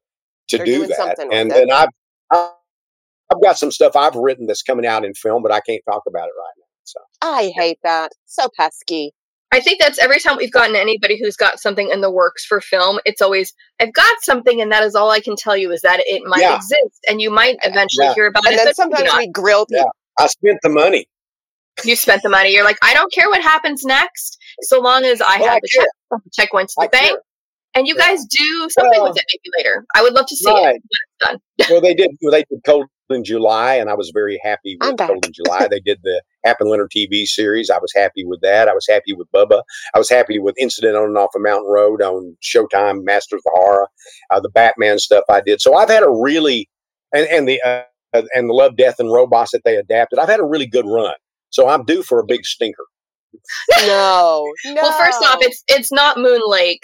to 0.49 0.65
do 0.65 0.87
that. 0.87 1.17
And 1.33 1.51
then 1.51 1.71
I've 1.71 1.89
I've 2.33 3.43
got 3.43 3.59
some 3.59 3.71
stuff 3.71 3.97
I've 3.97 4.15
written 4.15 4.47
that's 4.47 4.63
coming 4.63 4.87
out 4.87 5.05
in 5.05 5.15
film, 5.15 5.43
but 5.43 5.53
I 5.53 5.61
can't 5.61 5.83
talk 5.89 6.03
about 6.07 6.29
it 6.29 6.35
right 6.37 6.55
now. 6.59 6.65
So 6.85 7.01
I 7.23 7.53
hate 7.57 7.79
that. 7.83 8.13
So 8.27 8.49
pesky. 8.57 9.13
I 9.55 9.61
think 9.61 9.81
that's 9.81 9.99
every 9.99 10.19
time 10.19 10.39
we've 10.39 10.51
gotten 10.51 10.77
anybody 10.77 11.19
who's 11.21 11.37
got 11.37 11.61
something 11.61 11.91
in 11.91 12.01
the 12.01 12.11
works 12.11 12.43
for 12.43 12.63
film, 12.63 13.01
it's 13.05 13.21
always, 13.21 13.53
I've 13.79 13.93
got 13.93 14.15
something, 14.23 14.63
and 14.63 14.73
that 14.73 14.83
is 14.83 14.95
all 14.95 15.11
I 15.11 15.21
can 15.21 15.37
tell 15.37 15.55
you 15.55 15.71
is 15.73 15.83
that 15.83 16.01
it 16.01 16.23
might 16.25 16.41
yeah. 16.41 16.57
exist, 16.57 17.05
and 17.07 17.21
you 17.21 17.31
might 17.31 17.57
eventually 17.63 18.07
yeah. 18.07 18.15
hear 18.15 18.27
about 18.29 18.47
and 18.47 18.55
it. 18.55 18.61
And 18.61 18.67
then 18.69 18.75
sometimes 18.75 19.13
we 19.15 19.29
grill 19.29 19.67
people. 19.67 19.93
Yeah. 20.19 20.25
I 20.25 20.29
spent 20.29 20.59
the 20.63 20.71
money. 20.71 21.07
You 21.85 21.97
spent 21.97 22.23
the 22.23 22.31
money. 22.31 22.55
You're 22.55 22.65
like, 22.65 22.79
I 22.83 22.95
don't 22.95 23.13
care 23.13 23.29
what 23.29 23.43
happens 23.43 23.85
next, 23.85 24.39
so 24.63 24.81
long 24.81 25.05
as 25.05 25.21
I 25.21 25.39
well, 25.39 25.49
have 25.49 25.57
I 25.57 25.61
the 25.61 25.69
check. 25.69 25.87
The 26.11 26.31
check 26.33 26.53
went 26.55 26.71
to 26.71 26.75
the 26.79 26.85
I 26.85 26.89
bank. 26.89 27.11
Care. 27.11 27.21
And 27.75 27.87
you 27.87 27.97
guys 27.97 28.25
do 28.27 28.69
something 28.71 29.01
well, 29.01 29.11
with 29.11 29.19
it 29.19 29.25
maybe 29.29 29.57
later. 29.57 29.85
I 29.95 30.03
would 30.03 30.13
love 30.13 30.27
to 30.27 30.37
see 30.37 30.51
right. 30.51 30.77
it 30.77 30.83
done. 31.21 31.39
well, 31.71 31.81
they 31.81 31.95
did. 31.95 32.11
They 32.31 32.45
did 32.51 32.61
Cold 32.65 32.87
in 33.11 33.25
July, 33.25 33.75
and 33.75 33.89
I 33.89 33.95
was 33.95 34.11
very 34.13 34.41
happy 34.43 34.77
with 34.81 34.99
Cold 34.99 35.25
in 35.27 35.33
July. 35.33 35.69
they 35.71 35.81
did 35.81 36.01
the 36.03 36.23
Hap 36.45 36.59
and 36.61 36.71
Leonard 36.71 36.91
TV 36.95 37.25
series. 37.25 37.71
I 37.71 37.79
was 37.79 37.93
happy 37.95 38.25
with 38.25 38.41
that. 38.43 38.69
I 38.69 38.75
was 38.75 38.87
happy 38.89 39.15
with 39.15 39.29
Bubba. 39.35 39.63
I 39.95 39.99
was 39.99 40.11
happy 40.11 40.39
with 40.39 40.55
Incident 40.59 40.97
on 40.97 41.05
and 41.05 41.19
Off 41.19 41.31
a 41.35 41.39
of 41.39 41.43
Mountain 41.43 41.71
Road 41.71 42.03
on 42.03 42.37
Showtime, 42.43 43.05
Masters 43.05 43.43
of 43.47 43.53
Horror, 43.55 43.89
uh, 44.31 44.41
the 44.41 44.51
Batman 44.51 44.99
stuff 44.99 45.25
I 45.31 45.41
did. 45.41 45.61
So 45.61 45.75
I've 45.75 45.91
had 45.91 46.03
a 46.03 46.11
really 46.11 46.69
and 47.13 47.27
and 47.29 47.49
the 47.49 47.61
uh, 47.63 47.83
and 48.13 48.49
the 48.49 48.55
Love, 48.55 48.77
Death, 48.77 48.97
and 48.99 49.13
Robots 49.13 49.53
that 49.53 49.63
they 49.65 49.77
adapted. 49.77 50.19
I've 50.19 50.29
had 50.29 50.41
a 50.41 50.45
really 50.45 50.67
good 50.67 50.87
run. 50.87 51.15
So 51.51 51.69
I'm 51.69 51.85
due 51.85 52.03
for 52.03 52.19
a 52.19 52.25
big 52.25 52.45
stinker. 52.45 52.85
no, 53.87 54.51
no. 54.67 54.75
Well, 54.75 54.99
first 54.99 55.23
off, 55.23 55.39
it's 55.41 55.63
it's 55.69 55.93
not 55.93 56.19
Moon 56.19 56.41
Lake 56.47 56.83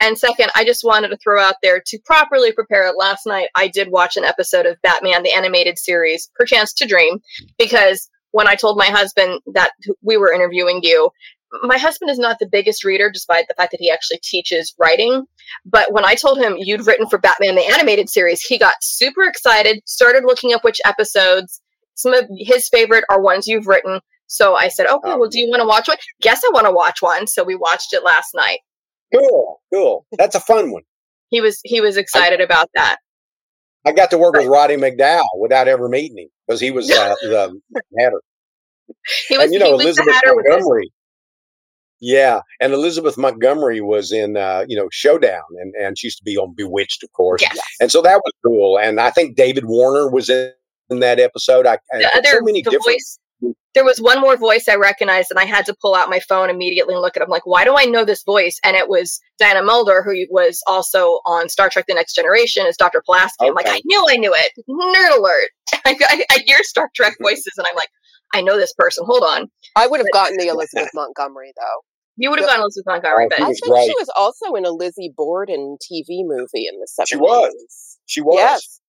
and 0.00 0.18
second, 0.18 0.50
I 0.54 0.64
just 0.64 0.84
wanted 0.84 1.08
to 1.08 1.16
throw 1.18 1.40
out 1.40 1.56
there 1.62 1.82
to 1.86 1.98
properly 2.04 2.52
prepare 2.52 2.88
it. 2.88 2.96
Last 2.96 3.26
night, 3.26 3.48
I 3.54 3.68
did 3.68 3.90
watch 3.90 4.16
an 4.16 4.24
episode 4.24 4.66
of 4.66 4.80
Batman, 4.82 5.22
the 5.22 5.34
animated 5.34 5.78
series, 5.78 6.30
Perchance 6.34 6.72
to 6.74 6.86
Dream, 6.86 7.20
because 7.58 8.08
when 8.32 8.48
I 8.48 8.54
told 8.54 8.78
my 8.78 8.86
husband 8.86 9.40
that 9.54 9.72
we 10.02 10.16
were 10.16 10.32
interviewing 10.32 10.80
you, 10.82 11.10
my 11.62 11.78
husband 11.78 12.10
is 12.10 12.18
not 12.18 12.38
the 12.38 12.48
biggest 12.48 12.84
reader, 12.84 13.10
despite 13.10 13.48
the 13.48 13.54
fact 13.54 13.72
that 13.72 13.80
he 13.80 13.90
actually 13.90 14.20
teaches 14.22 14.74
writing. 14.78 15.24
But 15.64 15.92
when 15.92 16.04
I 16.04 16.14
told 16.14 16.38
him 16.38 16.56
you'd 16.56 16.86
written 16.86 17.08
for 17.08 17.18
Batman 17.18 17.56
the 17.56 17.66
animated 17.66 18.08
series, 18.08 18.40
he 18.40 18.58
got 18.58 18.74
super 18.80 19.24
excited, 19.24 19.82
started 19.84 20.24
looking 20.24 20.52
up 20.52 20.62
which 20.62 20.80
episodes. 20.84 21.60
Some 21.94 22.14
of 22.14 22.26
his 22.30 22.68
favorite 22.68 23.04
are 23.10 23.20
ones 23.20 23.48
you've 23.48 23.66
written. 23.66 24.00
So 24.28 24.54
I 24.54 24.68
said, 24.68 24.86
okay, 24.86 25.10
oh. 25.10 25.18
well, 25.18 25.28
do 25.28 25.40
you 25.40 25.50
want 25.50 25.60
to 25.60 25.66
watch 25.66 25.88
one? 25.88 25.96
Guess 26.22 26.42
I 26.44 26.50
want 26.54 26.66
to 26.66 26.72
watch 26.72 27.02
one. 27.02 27.26
So 27.26 27.42
we 27.42 27.56
watched 27.56 27.92
it 27.92 28.04
last 28.04 28.32
night. 28.32 28.60
Cool, 29.14 29.60
cool. 29.72 30.06
That's 30.18 30.34
a 30.34 30.40
fun 30.40 30.70
one. 30.70 30.82
He 31.30 31.40
was 31.40 31.60
he 31.64 31.80
was 31.80 31.96
excited 31.96 32.40
about 32.40 32.68
that. 32.74 32.96
I 33.86 33.92
got 33.92 34.10
to 34.10 34.18
work 34.18 34.34
with 34.34 34.46
Roddy 34.46 34.76
McDowall 34.76 35.22
without 35.38 35.68
ever 35.68 35.88
meeting 35.88 36.18
him 36.18 36.28
because 36.46 36.60
he 36.60 36.70
was 36.70 36.90
uh, 36.90 37.14
the 37.22 37.60
hatter. 37.98 38.20
He 39.28 39.36
was, 39.36 39.44
and 39.44 39.52
you 39.54 39.58
know 39.58 39.78
he 39.78 39.86
was 39.86 39.96
the 39.96 40.02
Elizabeth. 40.02 40.44
Montgomery. 40.46 40.92
Yeah, 42.02 42.40
and 42.60 42.72
Elizabeth 42.72 43.18
Montgomery 43.18 43.80
was 43.80 44.10
in 44.10 44.36
uh, 44.36 44.64
you 44.68 44.76
know 44.76 44.88
Showdown, 44.90 45.44
and 45.60 45.74
and 45.80 45.98
she 45.98 46.06
used 46.08 46.18
to 46.18 46.24
be 46.24 46.36
on 46.36 46.54
Bewitched, 46.56 47.04
of 47.04 47.12
course. 47.12 47.42
Yes. 47.42 47.58
And 47.80 47.92
so 47.92 48.02
that 48.02 48.16
was 48.24 48.32
cool. 48.44 48.78
And 48.78 48.98
I 49.00 49.10
think 49.10 49.36
David 49.36 49.66
Warner 49.66 50.10
was 50.10 50.28
in, 50.28 50.50
in 50.88 51.00
that 51.00 51.20
episode. 51.20 51.66
I, 51.66 51.78
I 51.92 51.98
The 51.98 52.10
other 52.16 52.28
so 52.28 52.40
many 52.42 52.62
the 52.62 52.70
different. 52.70 52.84
voice 52.96 53.18
there 53.74 53.84
was 53.84 53.98
one 54.00 54.20
more 54.20 54.36
voice 54.36 54.68
I 54.68 54.74
recognized, 54.76 55.30
and 55.30 55.38
I 55.38 55.44
had 55.44 55.66
to 55.66 55.76
pull 55.80 55.94
out 55.94 56.10
my 56.10 56.20
phone 56.20 56.50
immediately 56.50 56.94
and 56.94 57.00
look 57.02 57.16
at. 57.16 57.22
it. 57.22 57.24
I'm 57.26 57.30
like, 57.30 57.46
why 57.46 57.64
do 57.64 57.74
I 57.76 57.84
know 57.84 58.04
this 58.04 58.24
voice? 58.24 58.58
And 58.64 58.76
it 58.76 58.88
was 58.88 59.20
Diana 59.38 59.62
Muldaur, 59.62 60.04
who 60.04 60.14
was 60.30 60.60
also 60.66 61.20
on 61.26 61.48
Star 61.48 61.70
Trek: 61.70 61.84
The 61.86 61.94
Next 61.94 62.14
Generation 62.14 62.66
as 62.66 62.76
Dr. 62.76 63.02
Pulaski. 63.04 63.46
I'm 63.46 63.54
like, 63.54 63.68
I 63.68 63.80
knew 63.84 64.04
I 64.08 64.16
knew 64.16 64.34
it. 64.34 64.52
Nerd 64.68 65.18
alert! 65.18 65.50
I, 65.84 65.96
I, 66.08 66.24
I 66.32 66.38
hear 66.46 66.58
Star 66.62 66.88
Trek 66.94 67.14
voices, 67.22 67.52
and 67.56 67.66
I'm 67.68 67.76
like, 67.76 67.88
I 68.34 68.42
know 68.42 68.56
this 68.58 68.74
person. 68.76 69.04
Hold 69.06 69.22
on, 69.22 69.46
I 69.76 69.86
would 69.86 70.00
have 70.00 70.10
gotten 70.12 70.36
the 70.36 70.46
Elizabeth 70.54 70.90
Montgomery 70.94 71.52
though. 71.56 71.80
you 72.16 72.30
would 72.30 72.40
have 72.40 72.48
gone 72.48 72.60
Elizabeth 72.60 72.86
Montgomery, 72.86 73.26
Oh, 73.26 73.28
but 73.30 73.40
I 73.40 73.48
was 73.48 73.60
think 73.60 73.76
she 73.84 73.94
was 73.98 74.10
also 74.16 74.54
in 74.56 74.64
a 74.66 74.70
Lizzie 74.70 75.12
Borden 75.16 75.76
TV 75.80 76.22
movie 76.26 76.66
in 76.66 76.78
the 76.80 76.88
seventies. 76.88 77.08
She 77.10 77.16
was. 77.16 77.98
She 78.06 78.20
was. 78.20 78.36
Yes, 78.36 78.80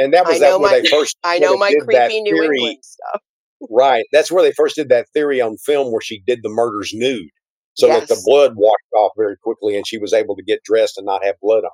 And 0.00 0.12
that 0.12 0.26
was 0.26 0.36
I 0.36 0.38
that 0.40 0.50
know 0.50 0.58
where 0.58 0.70
my- 0.72 0.80
they 0.80 0.88
first. 0.88 1.16
I 1.22 1.38
know 1.38 1.56
my 1.56 1.72
creepy 1.84 2.20
New 2.22 2.32
theory- 2.34 2.56
England 2.58 2.78
stuff. 2.82 3.22
Right. 3.70 4.04
That's 4.12 4.30
where 4.30 4.42
they 4.42 4.52
first 4.52 4.76
did 4.76 4.88
that 4.90 5.08
theory 5.12 5.40
on 5.40 5.56
film 5.56 5.90
where 5.92 6.00
she 6.00 6.22
did 6.26 6.40
the 6.42 6.48
murders 6.48 6.92
nude. 6.94 7.28
So 7.74 7.86
that 7.86 8.08
the 8.08 8.20
blood 8.26 8.54
washed 8.56 8.92
off 8.96 9.12
very 9.16 9.36
quickly 9.36 9.76
and 9.76 9.86
she 9.86 9.98
was 9.98 10.12
able 10.12 10.34
to 10.36 10.42
get 10.42 10.64
dressed 10.64 10.98
and 10.98 11.06
not 11.06 11.24
have 11.24 11.36
blood 11.40 11.62
on. 11.62 11.70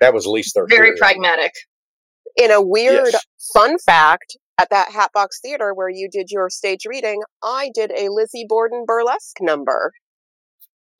That 0.00 0.12
was 0.12 0.26
at 0.26 0.30
least 0.30 0.54
their 0.56 0.66
very 0.68 0.88
theory. 0.88 0.96
pragmatic. 0.98 1.52
In 2.36 2.50
a 2.50 2.60
weird 2.60 3.10
Yes. 3.12 3.24
fun 3.52 3.78
fact, 3.78 4.36
at 4.58 4.68
that 4.70 4.90
Hatbox 4.90 5.40
Theater 5.40 5.72
where 5.72 5.88
you 5.88 6.08
did 6.10 6.30
your 6.30 6.50
stage 6.50 6.80
reading, 6.86 7.22
I 7.42 7.70
did 7.72 7.92
a 7.92 8.08
Lizzie 8.08 8.46
Borden 8.48 8.82
burlesque 8.84 9.36
number. 9.40 9.92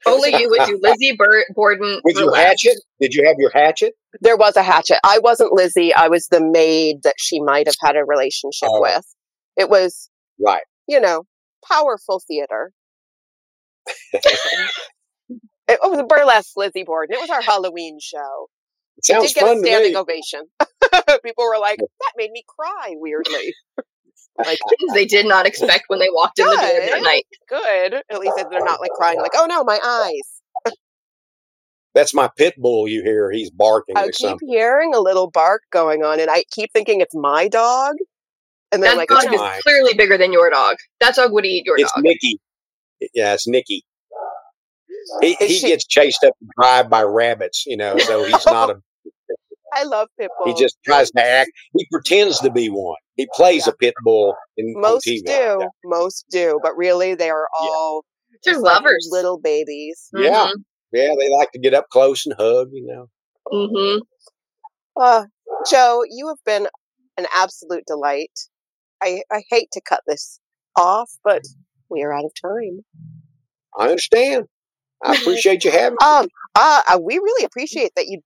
Only 0.06 0.36
you 0.36 0.48
would 0.50 0.66
do 0.66 0.78
Lizzie 0.82 1.16
Bur- 1.16 1.46
Borden. 1.54 2.00
With 2.04 2.16
your 2.16 2.34
hatchet? 2.36 2.76
Did 3.00 3.14
you 3.14 3.26
have 3.26 3.36
your 3.38 3.50
hatchet? 3.52 3.94
There 4.20 4.36
was 4.36 4.56
a 4.56 4.62
hatchet. 4.62 4.98
I 5.04 5.18
wasn't 5.18 5.52
Lizzie. 5.52 5.92
I 5.94 6.08
was 6.08 6.28
the 6.28 6.40
maid 6.44 7.02
that 7.04 7.14
she 7.18 7.40
might 7.40 7.66
have 7.66 7.76
had 7.82 7.96
a 7.96 8.04
relationship 8.04 8.68
Oh. 8.70 8.80
with. 8.80 9.04
It 9.56 9.68
was, 9.70 10.10
Right. 10.38 10.62
you 10.88 11.00
know, 11.00 11.24
powerful 11.68 12.20
theater. 12.26 12.72
It 15.66 15.78
was 15.82 15.98
a 15.98 16.04
burlesque 16.04 16.52
Lizzie 16.56 16.84
Borden. 16.84 17.16
It 17.16 17.20
was 17.22 17.30
our 17.30 17.40
Halloween 17.40 17.98
show. 17.98 18.48
It 18.98 19.06
sounds 19.06 19.24
it 19.24 19.28
did 19.28 19.34
get 19.36 19.44
fun 19.46 19.56
a 19.56 19.60
to 19.62 19.66
standing 19.66 19.92
me. 19.94 19.98
ovation. 19.98 20.42
People 21.24 21.44
were 21.46 21.58
like, 21.58 21.78
"That 21.78 22.12
made 22.18 22.30
me 22.32 22.44
cry." 22.46 22.94
Weirdly, 22.96 23.54
like 24.38 24.58
Things 24.68 24.92
they 24.92 25.06
did 25.06 25.24
not 25.26 25.46
expect 25.46 25.84
when 25.88 26.00
they 26.00 26.08
walked 26.12 26.38
in 26.38 26.44
the 26.46 26.56
door 26.56 26.60
that 26.60 26.90
Good. 26.90 27.02
night. 27.02 27.26
good. 27.48 27.94
At 28.10 28.20
least 28.20 28.34
they're 28.50 28.60
not 28.62 28.80
like 28.80 28.90
crying, 28.90 29.20
like, 29.20 29.32
"Oh 29.34 29.46
no, 29.46 29.64
my 29.64 29.80
eyes." 29.82 30.74
That's 31.94 32.12
my 32.12 32.28
pit 32.36 32.54
bull 32.58 32.86
you 32.88 33.02
hear. 33.02 33.30
He's 33.30 33.50
barking 33.50 33.96
I 33.96 34.02
or 34.02 34.06
keep 34.12 34.14
something. 34.28 34.48
hearing 34.48 34.94
a 34.94 35.00
little 35.00 35.30
bark 35.30 35.62
going 35.70 36.04
on, 36.04 36.20
and 36.20 36.30
I 36.30 36.44
keep 36.50 36.72
thinking 36.74 37.00
it's 37.00 37.14
my 37.14 37.48
dog. 37.48 37.94
And 38.74 38.82
then 38.82 38.90
That 38.92 38.96
like, 38.96 39.08
dog 39.08 39.24
"Oh, 39.28 39.32
is 39.34 39.40
mine. 39.40 39.60
clearly 39.62 39.94
bigger 39.94 40.18
than 40.18 40.32
your 40.32 40.50
dog. 40.50 40.76
That 41.00 41.14
dog 41.14 41.32
would 41.32 41.44
eat 41.46 41.64
your 41.64 41.76
dog. 41.76 41.84
It's 41.84 41.92
dog. 41.94 42.04
Nicky. 42.04 42.40
Yeah, 43.14 43.34
it's 43.34 43.46
Nicky. 43.46 43.84
He, 45.20 45.34
he 45.34 45.48
she- 45.54 45.68
gets 45.68 45.86
chased 45.86 46.24
up 46.24 46.34
and 46.40 46.50
drive 46.58 46.88
by 46.90 47.02
rabbits, 47.02 47.64
you 47.66 47.76
know, 47.76 47.96
so 47.98 48.24
he's 48.24 48.44
not 48.46 48.70
a 48.70 48.76
I 49.76 49.82
love 49.82 50.06
pit 50.18 50.30
he 50.44 50.54
just 50.54 50.76
tries 50.84 51.10
to 51.10 51.20
act 51.24 51.50
he 51.76 51.84
pretends 51.90 52.38
to 52.40 52.50
be 52.50 52.68
one. 52.68 52.96
He 53.16 53.26
plays 53.34 53.66
a 53.66 53.72
pit 53.72 53.94
bull 54.04 54.36
in 54.56 54.66
on 54.76 54.80
most 54.80 55.04
TV. 55.06 55.24
do, 55.26 55.68
most 55.84 56.24
do, 56.30 56.60
but 56.62 56.76
really 56.76 57.14
they 57.16 57.28
are 57.28 57.48
Yeah. 57.60 57.66
all 57.68 58.04
They're 58.44 58.54
just 58.54 58.64
like 58.64 58.76
lovers. 58.76 59.08
little 59.10 59.38
babies. 59.38 60.10
Yeah. 60.14 60.48
Yeah, 60.92 61.10
they 61.18 61.28
like 61.28 61.50
to 61.52 61.58
get 61.58 61.74
up 61.74 61.88
close 61.90 62.24
and 62.24 62.36
hug, 62.38 62.68
you 62.72 62.86
know. 62.86 63.08
hmm 63.50 63.98
Uh, 64.96 65.24
Joe, 65.68 66.04
you 66.08 66.28
have 66.28 66.38
been 66.46 66.68
an 67.18 67.26
absolute 67.34 67.82
delight. 67.86 68.30
I, 69.02 69.22
I 69.30 69.42
hate 69.50 69.68
to 69.72 69.80
cut 69.86 70.00
this 70.06 70.40
off, 70.76 71.10
but 71.22 71.42
we 71.90 72.02
are 72.02 72.12
out 72.12 72.24
of 72.24 72.32
time. 72.40 72.80
I 73.78 73.88
understand. 73.90 74.46
I 75.04 75.14
appreciate 75.20 75.64
you 75.64 75.70
having 75.70 75.96
me. 76.00 76.06
Um, 76.06 76.28
uh, 76.54 76.82
uh, 76.92 76.98
we 77.02 77.18
really 77.18 77.44
appreciate 77.44 77.92
that 77.96 78.06
you 78.06 78.20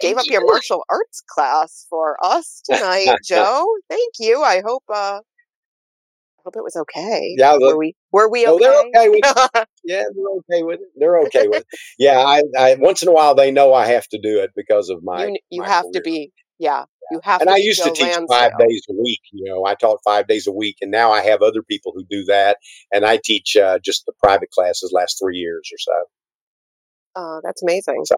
gave 0.00 0.16
up 0.16 0.24
your 0.28 0.44
martial 0.46 0.84
arts 0.88 1.22
class 1.28 1.86
for 1.90 2.16
us 2.22 2.62
tonight, 2.70 3.16
Joe. 3.24 3.66
Thank 3.88 4.14
you. 4.18 4.42
I 4.42 4.62
hope 4.64 4.84
uh, 4.88 5.18
I 5.18 6.42
hope 6.44 6.56
it 6.56 6.64
was 6.64 6.76
okay. 6.76 7.34
Yeah, 7.36 7.56
the- 7.58 7.66
were 7.66 7.78
we 7.78 7.96
were 8.12 8.28
we 8.28 8.44
No, 8.44 8.54
okay? 8.54 8.64
they're 8.64 8.80
okay 8.80 9.08
with 9.08 9.24
it. 9.24 9.68
Yeah, 9.86 10.04
they're 10.14 10.56
okay 10.56 10.62
with 10.62 10.80
it. 10.80 10.88
They're 10.96 11.18
okay 11.24 11.46
with 11.46 11.60
it. 11.60 11.66
Yeah, 11.98 12.18
I, 12.18 12.42
I 12.58 12.74
once 12.76 13.02
in 13.02 13.08
a 13.08 13.12
while 13.12 13.34
they 13.34 13.50
know 13.50 13.74
I 13.74 13.84
have 13.88 14.08
to 14.08 14.18
do 14.18 14.40
it 14.40 14.50
because 14.56 14.88
of 14.88 15.02
my. 15.04 15.26
you 15.26 15.36
you 15.50 15.60
my 15.62 15.68
have 15.68 15.84
to 15.92 16.00
be 16.00 16.32
yeah. 16.64 16.84
You 17.10 17.20
have 17.22 17.42
And 17.42 17.48
to 17.48 17.54
I 17.54 17.56
used 17.58 17.82
to 17.82 17.90
teach 17.90 18.00
Lansdale. 18.00 18.26
five 18.28 18.52
days 18.58 18.82
a 18.88 18.94
week. 18.94 19.20
You 19.32 19.44
know, 19.52 19.66
I 19.66 19.74
taught 19.74 19.98
five 20.04 20.26
days 20.26 20.46
a 20.46 20.52
week, 20.52 20.76
and 20.80 20.90
now 20.90 21.12
I 21.12 21.20
have 21.20 21.42
other 21.42 21.62
people 21.62 21.92
who 21.94 22.02
do 22.08 22.24
that, 22.24 22.56
and 22.92 23.04
I 23.04 23.18
teach 23.22 23.56
uh, 23.56 23.78
just 23.84 24.06
the 24.06 24.14
private 24.22 24.50
classes 24.50 24.90
last 24.92 25.18
three 25.22 25.36
years 25.36 25.68
or 25.72 25.78
so. 25.78 25.92
Oh, 27.16 27.40
that's 27.44 27.62
amazing. 27.62 28.02
So- 28.06 28.16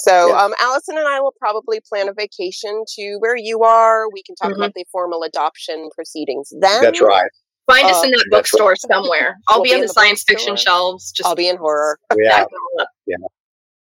So, 0.00 0.28
Yeah. 0.28 0.42
um, 0.44 0.54
Allison 0.60 0.96
and 0.96 1.08
I 1.08 1.20
will 1.20 1.34
probably 1.40 1.80
plan 1.88 2.08
a 2.08 2.12
vacation 2.14 2.84
to 2.94 3.16
where 3.18 3.34
you 3.36 3.64
are. 3.64 4.08
We 4.12 4.22
can 4.22 4.36
talk 4.36 4.52
Mhm. 4.52 4.56
about 4.58 4.74
the 4.74 4.84
formal 4.92 5.24
adoption 5.24 5.88
proceedings 5.94 6.50
then. 6.60 6.82
That's 6.82 7.00
right. 7.00 7.28
Find 7.66 7.84
us 7.84 7.96
Uh, 7.96 8.04
in 8.06 8.10
that 8.12 8.24
that's 8.30 8.50
bookstore 8.52 8.76
somewhere. 8.76 9.36
I'll 9.48 9.58
We'll 9.58 9.64
be 9.64 9.70
be 9.70 9.74
on 9.74 9.80
in 9.80 9.80
the 9.82 9.86
the 9.88 9.92
science 9.94 10.22
fiction 10.26 10.54
shelves. 10.56 11.10
Just 11.10 11.28
I'll 11.28 11.34
be 11.34 11.48
in 11.48 11.56
horror. 11.56 11.98
Yeah, 12.16 12.30
stacking 12.30 12.56
them 12.76 12.86
up. 12.86 12.88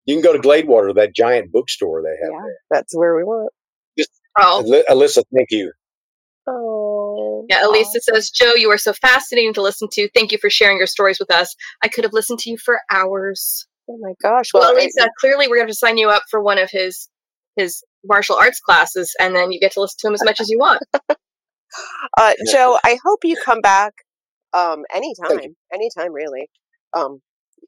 you 0.05 0.15
can 0.15 0.21
go 0.23 0.31
to 0.33 0.39
Gladewater, 0.39 0.95
that 0.95 1.13
giant 1.13 1.51
bookstore 1.51 2.01
they 2.01 2.15
have. 2.23 2.31
Yeah, 2.31 2.53
that's 2.71 2.95
where 2.95 3.13
we 3.15 3.23
want. 3.25 3.51
Oh, 4.37 4.63
Ali- 4.65 4.83
Alyssa, 4.89 5.23
thank 5.33 5.51
you. 5.51 5.71
Oh, 6.47 7.45
yeah. 7.49 7.65
Elisa 7.65 7.99
says, 8.01 8.29
Joe, 8.29 8.53
you 8.55 8.69
are 8.69 8.77
so 8.77 8.93
fascinating 8.93 9.53
to 9.55 9.61
listen 9.61 9.87
to. 9.93 10.09
Thank 10.13 10.31
you 10.31 10.37
for 10.37 10.49
sharing 10.49 10.77
your 10.77 10.87
stories 10.87 11.19
with 11.19 11.31
us. 11.31 11.55
I 11.83 11.87
could 11.87 12.03
have 12.03 12.13
listened 12.13 12.39
to 12.39 12.49
you 12.51 12.57
for 12.57 12.79
hours. 12.91 13.65
Oh 13.89 13.97
my 13.99 14.13
gosh. 14.21 14.53
Well, 14.53 14.63
Well, 14.63 14.73
Elisa, 14.73 15.09
clearly 15.19 15.47
we're 15.47 15.57
going 15.57 15.67
to 15.67 15.73
sign 15.73 15.97
you 15.97 16.09
up 16.09 16.23
for 16.29 16.41
one 16.41 16.57
of 16.57 16.69
his 16.71 17.09
his 17.55 17.83
martial 18.03 18.35
arts 18.35 18.59
classes, 18.59 19.15
and 19.19 19.33
then 19.35 19.51
you 19.51 19.59
get 19.59 19.71
to 19.71 19.81
listen 19.81 19.95
to 19.99 20.07
him 20.07 20.13
as 20.13 20.23
much 20.25 20.41
as 20.41 20.49
you 20.49 20.57
want. 20.59 20.83
uh, 22.17 22.33
Joe, 22.51 22.77
I 22.83 22.97
hope 23.03 23.19
you 23.23 23.37
come 23.43 23.61
back 23.61 23.93
um, 24.53 24.83
anytime. 24.93 25.55
Anytime, 25.73 26.11
really. 26.13 26.49
Um, 26.93 27.19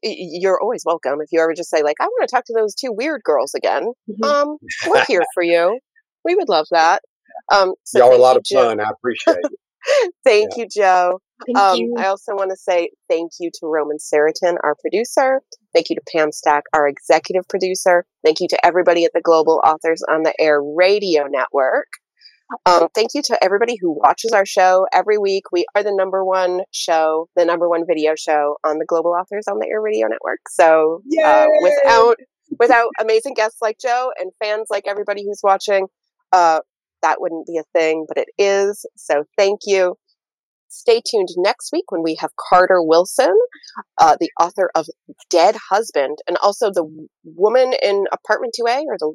y- 0.02 0.10
y- 0.18 0.38
you're 0.40 0.60
always 0.60 0.82
welcome. 0.84 1.20
If 1.22 1.28
you 1.32 1.40
ever 1.40 1.54
just 1.54 1.70
say, 1.70 1.82
like, 1.82 1.96
I 2.00 2.04
want 2.04 2.28
to 2.28 2.34
talk 2.34 2.44
to 2.46 2.54
those 2.54 2.74
two 2.74 2.92
weird 2.92 3.22
girls 3.24 3.54
again, 3.54 3.92
Mhm. 4.10 4.24
um, 4.28 4.56
we're 4.86 5.04
here 5.06 5.22
for 5.34 5.42
you. 5.42 5.78
We 6.24 6.34
would 6.34 6.48
love 6.48 6.66
that. 6.70 7.02
Um, 7.52 7.74
so 7.84 7.98
Y'all 8.00 8.10
are 8.10 8.14
a 8.14 8.18
lot 8.18 8.34
you, 8.34 8.38
of 8.38 8.44
Joe. 8.44 8.68
fun. 8.68 8.80
I 8.80 8.90
appreciate 8.90 9.36
it. 9.42 9.52
Thank 10.24 10.56
you, 10.56 10.66
Joe. 10.70 11.20
Thank 11.46 11.56
Um, 11.58 11.76
you. 11.78 11.94
I 11.96 12.06
also 12.06 12.34
want 12.34 12.50
to 12.50 12.56
say 12.56 12.90
thank 13.08 13.30
you 13.38 13.50
to 13.54 13.66
Roman 13.66 13.98
Seriton, 13.98 14.56
our 14.62 14.74
producer. 14.80 15.40
Thank 15.72 15.88
you 15.88 15.96
to 15.96 16.02
Pam 16.12 16.32
Stack, 16.32 16.64
our 16.74 16.88
executive 16.88 17.46
producer. 17.48 18.04
Thank 18.24 18.40
you 18.40 18.48
to 18.48 18.66
everybody 18.66 19.04
at 19.04 19.12
the 19.14 19.20
Global 19.20 19.62
Authors 19.64 20.02
on 20.10 20.24
the 20.24 20.34
Air 20.38 20.60
Radio 20.60 21.26
Network. 21.28 21.86
Um, 22.66 22.88
thank 22.94 23.10
you 23.14 23.22
to 23.26 23.44
everybody 23.44 23.76
who 23.80 23.92
watches 23.92 24.32
our 24.32 24.46
show 24.46 24.86
every 24.92 25.18
week. 25.18 25.44
We 25.52 25.66
are 25.74 25.82
the 25.82 25.94
number 25.94 26.24
one 26.24 26.62
show, 26.72 27.28
the 27.36 27.44
number 27.44 27.68
one 27.68 27.84
video 27.86 28.14
show 28.18 28.56
on 28.64 28.78
the 28.78 28.86
Global 28.86 29.12
Authors 29.12 29.44
on 29.48 29.58
the 29.58 29.68
Air 29.70 29.80
Radio 29.82 30.08
Network. 30.08 30.40
So 30.50 31.02
uh, 31.24 31.46
without 31.62 32.16
without 32.58 32.88
amazing 33.00 33.34
guests 33.34 33.58
like 33.60 33.76
Joe 33.80 34.10
and 34.18 34.32
fans 34.42 34.68
like 34.70 34.84
everybody 34.88 35.24
who's 35.24 35.40
watching, 35.42 35.86
uh, 36.32 36.60
that 37.02 37.20
wouldn't 37.20 37.46
be 37.46 37.58
a 37.58 37.78
thing, 37.78 38.06
but 38.08 38.16
it 38.18 38.28
is. 38.38 38.84
So 38.96 39.24
thank 39.36 39.60
you. 39.66 39.96
Stay 40.68 41.00
tuned 41.08 41.28
next 41.36 41.70
week 41.72 41.90
when 41.90 42.02
we 42.02 42.16
have 42.20 42.30
Carter 42.50 42.82
Wilson, 42.82 43.34
uh, 43.98 44.16
the 44.20 44.30
author 44.38 44.70
of 44.74 44.86
Dead 45.30 45.56
Husband, 45.70 46.18
and 46.26 46.36
also 46.42 46.70
the 46.70 46.84
woman 47.24 47.72
in 47.82 48.04
Apartment 48.12 48.54
2A 48.60 48.82
or 48.86 48.96
the 48.98 49.14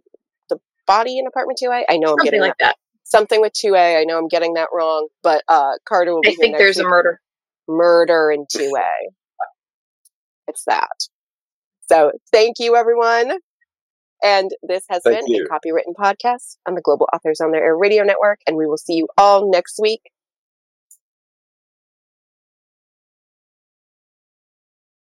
the 0.50 0.58
body 0.88 1.20
in 1.20 1.28
Apartment 1.28 1.60
2A. 1.64 1.84
I 1.90 1.98
know 1.98 2.08
I'm 2.14 2.18
Something 2.18 2.26
getting 2.26 2.42
like 2.42 2.58
that, 2.60 2.70
that. 2.70 2.76
something 3.04 3.40
with 3.40 3.54
2A. 3.54 4.00
I 4.00 4.04
know 4.04 4.18
I'm 4.18 4.28
getting 4.30 4.56
that 4.56 4.70
wrong, 4.74 5.10
but 5.22 5.44
uh, 5.48 5.74
Carter 5.88 6.16
will 6.16 6.22
be 6.22 6.30
I 6.30 6.36
think 6.36 6.58
there's 6.58 6.80
a 6.80 6.84
murder. 6.84 7.20
murder 7.68 8.32
in 8.32 8.46
2A. 8.46 8.82
it's 10.48 10.64
that. 10.66 10.90
So 11.92 12.12
thank 12.32 12.56
you, 12.60 12.76
everyone. 12.76 13.32
And 14.24 14.52
this 14.64 14.86
has 14.90 15.02
Thank 15.04 15.28
been 15.28 15.36
you. 15.36 15.46
a 15.46 15.50
copywritten 15.50 15.94
podcast 16.00 16.58
on 16.66 16.76
the 16.76 16.82
Global 16.82 17.08
Authors 17.14 17.42
on 17.42 17.52
Their 17.52 17.64
Air 17.64 17.78
Radio 17.78 18.04
Network. 18.04 18.40
And 18.48 18.56
we 18.56 18.66
will 18.66 18.78
see 18.78 18.94
you 18.94 19.08
all 19.18 19.52
next 19.52 19.78
week 19.82 20.13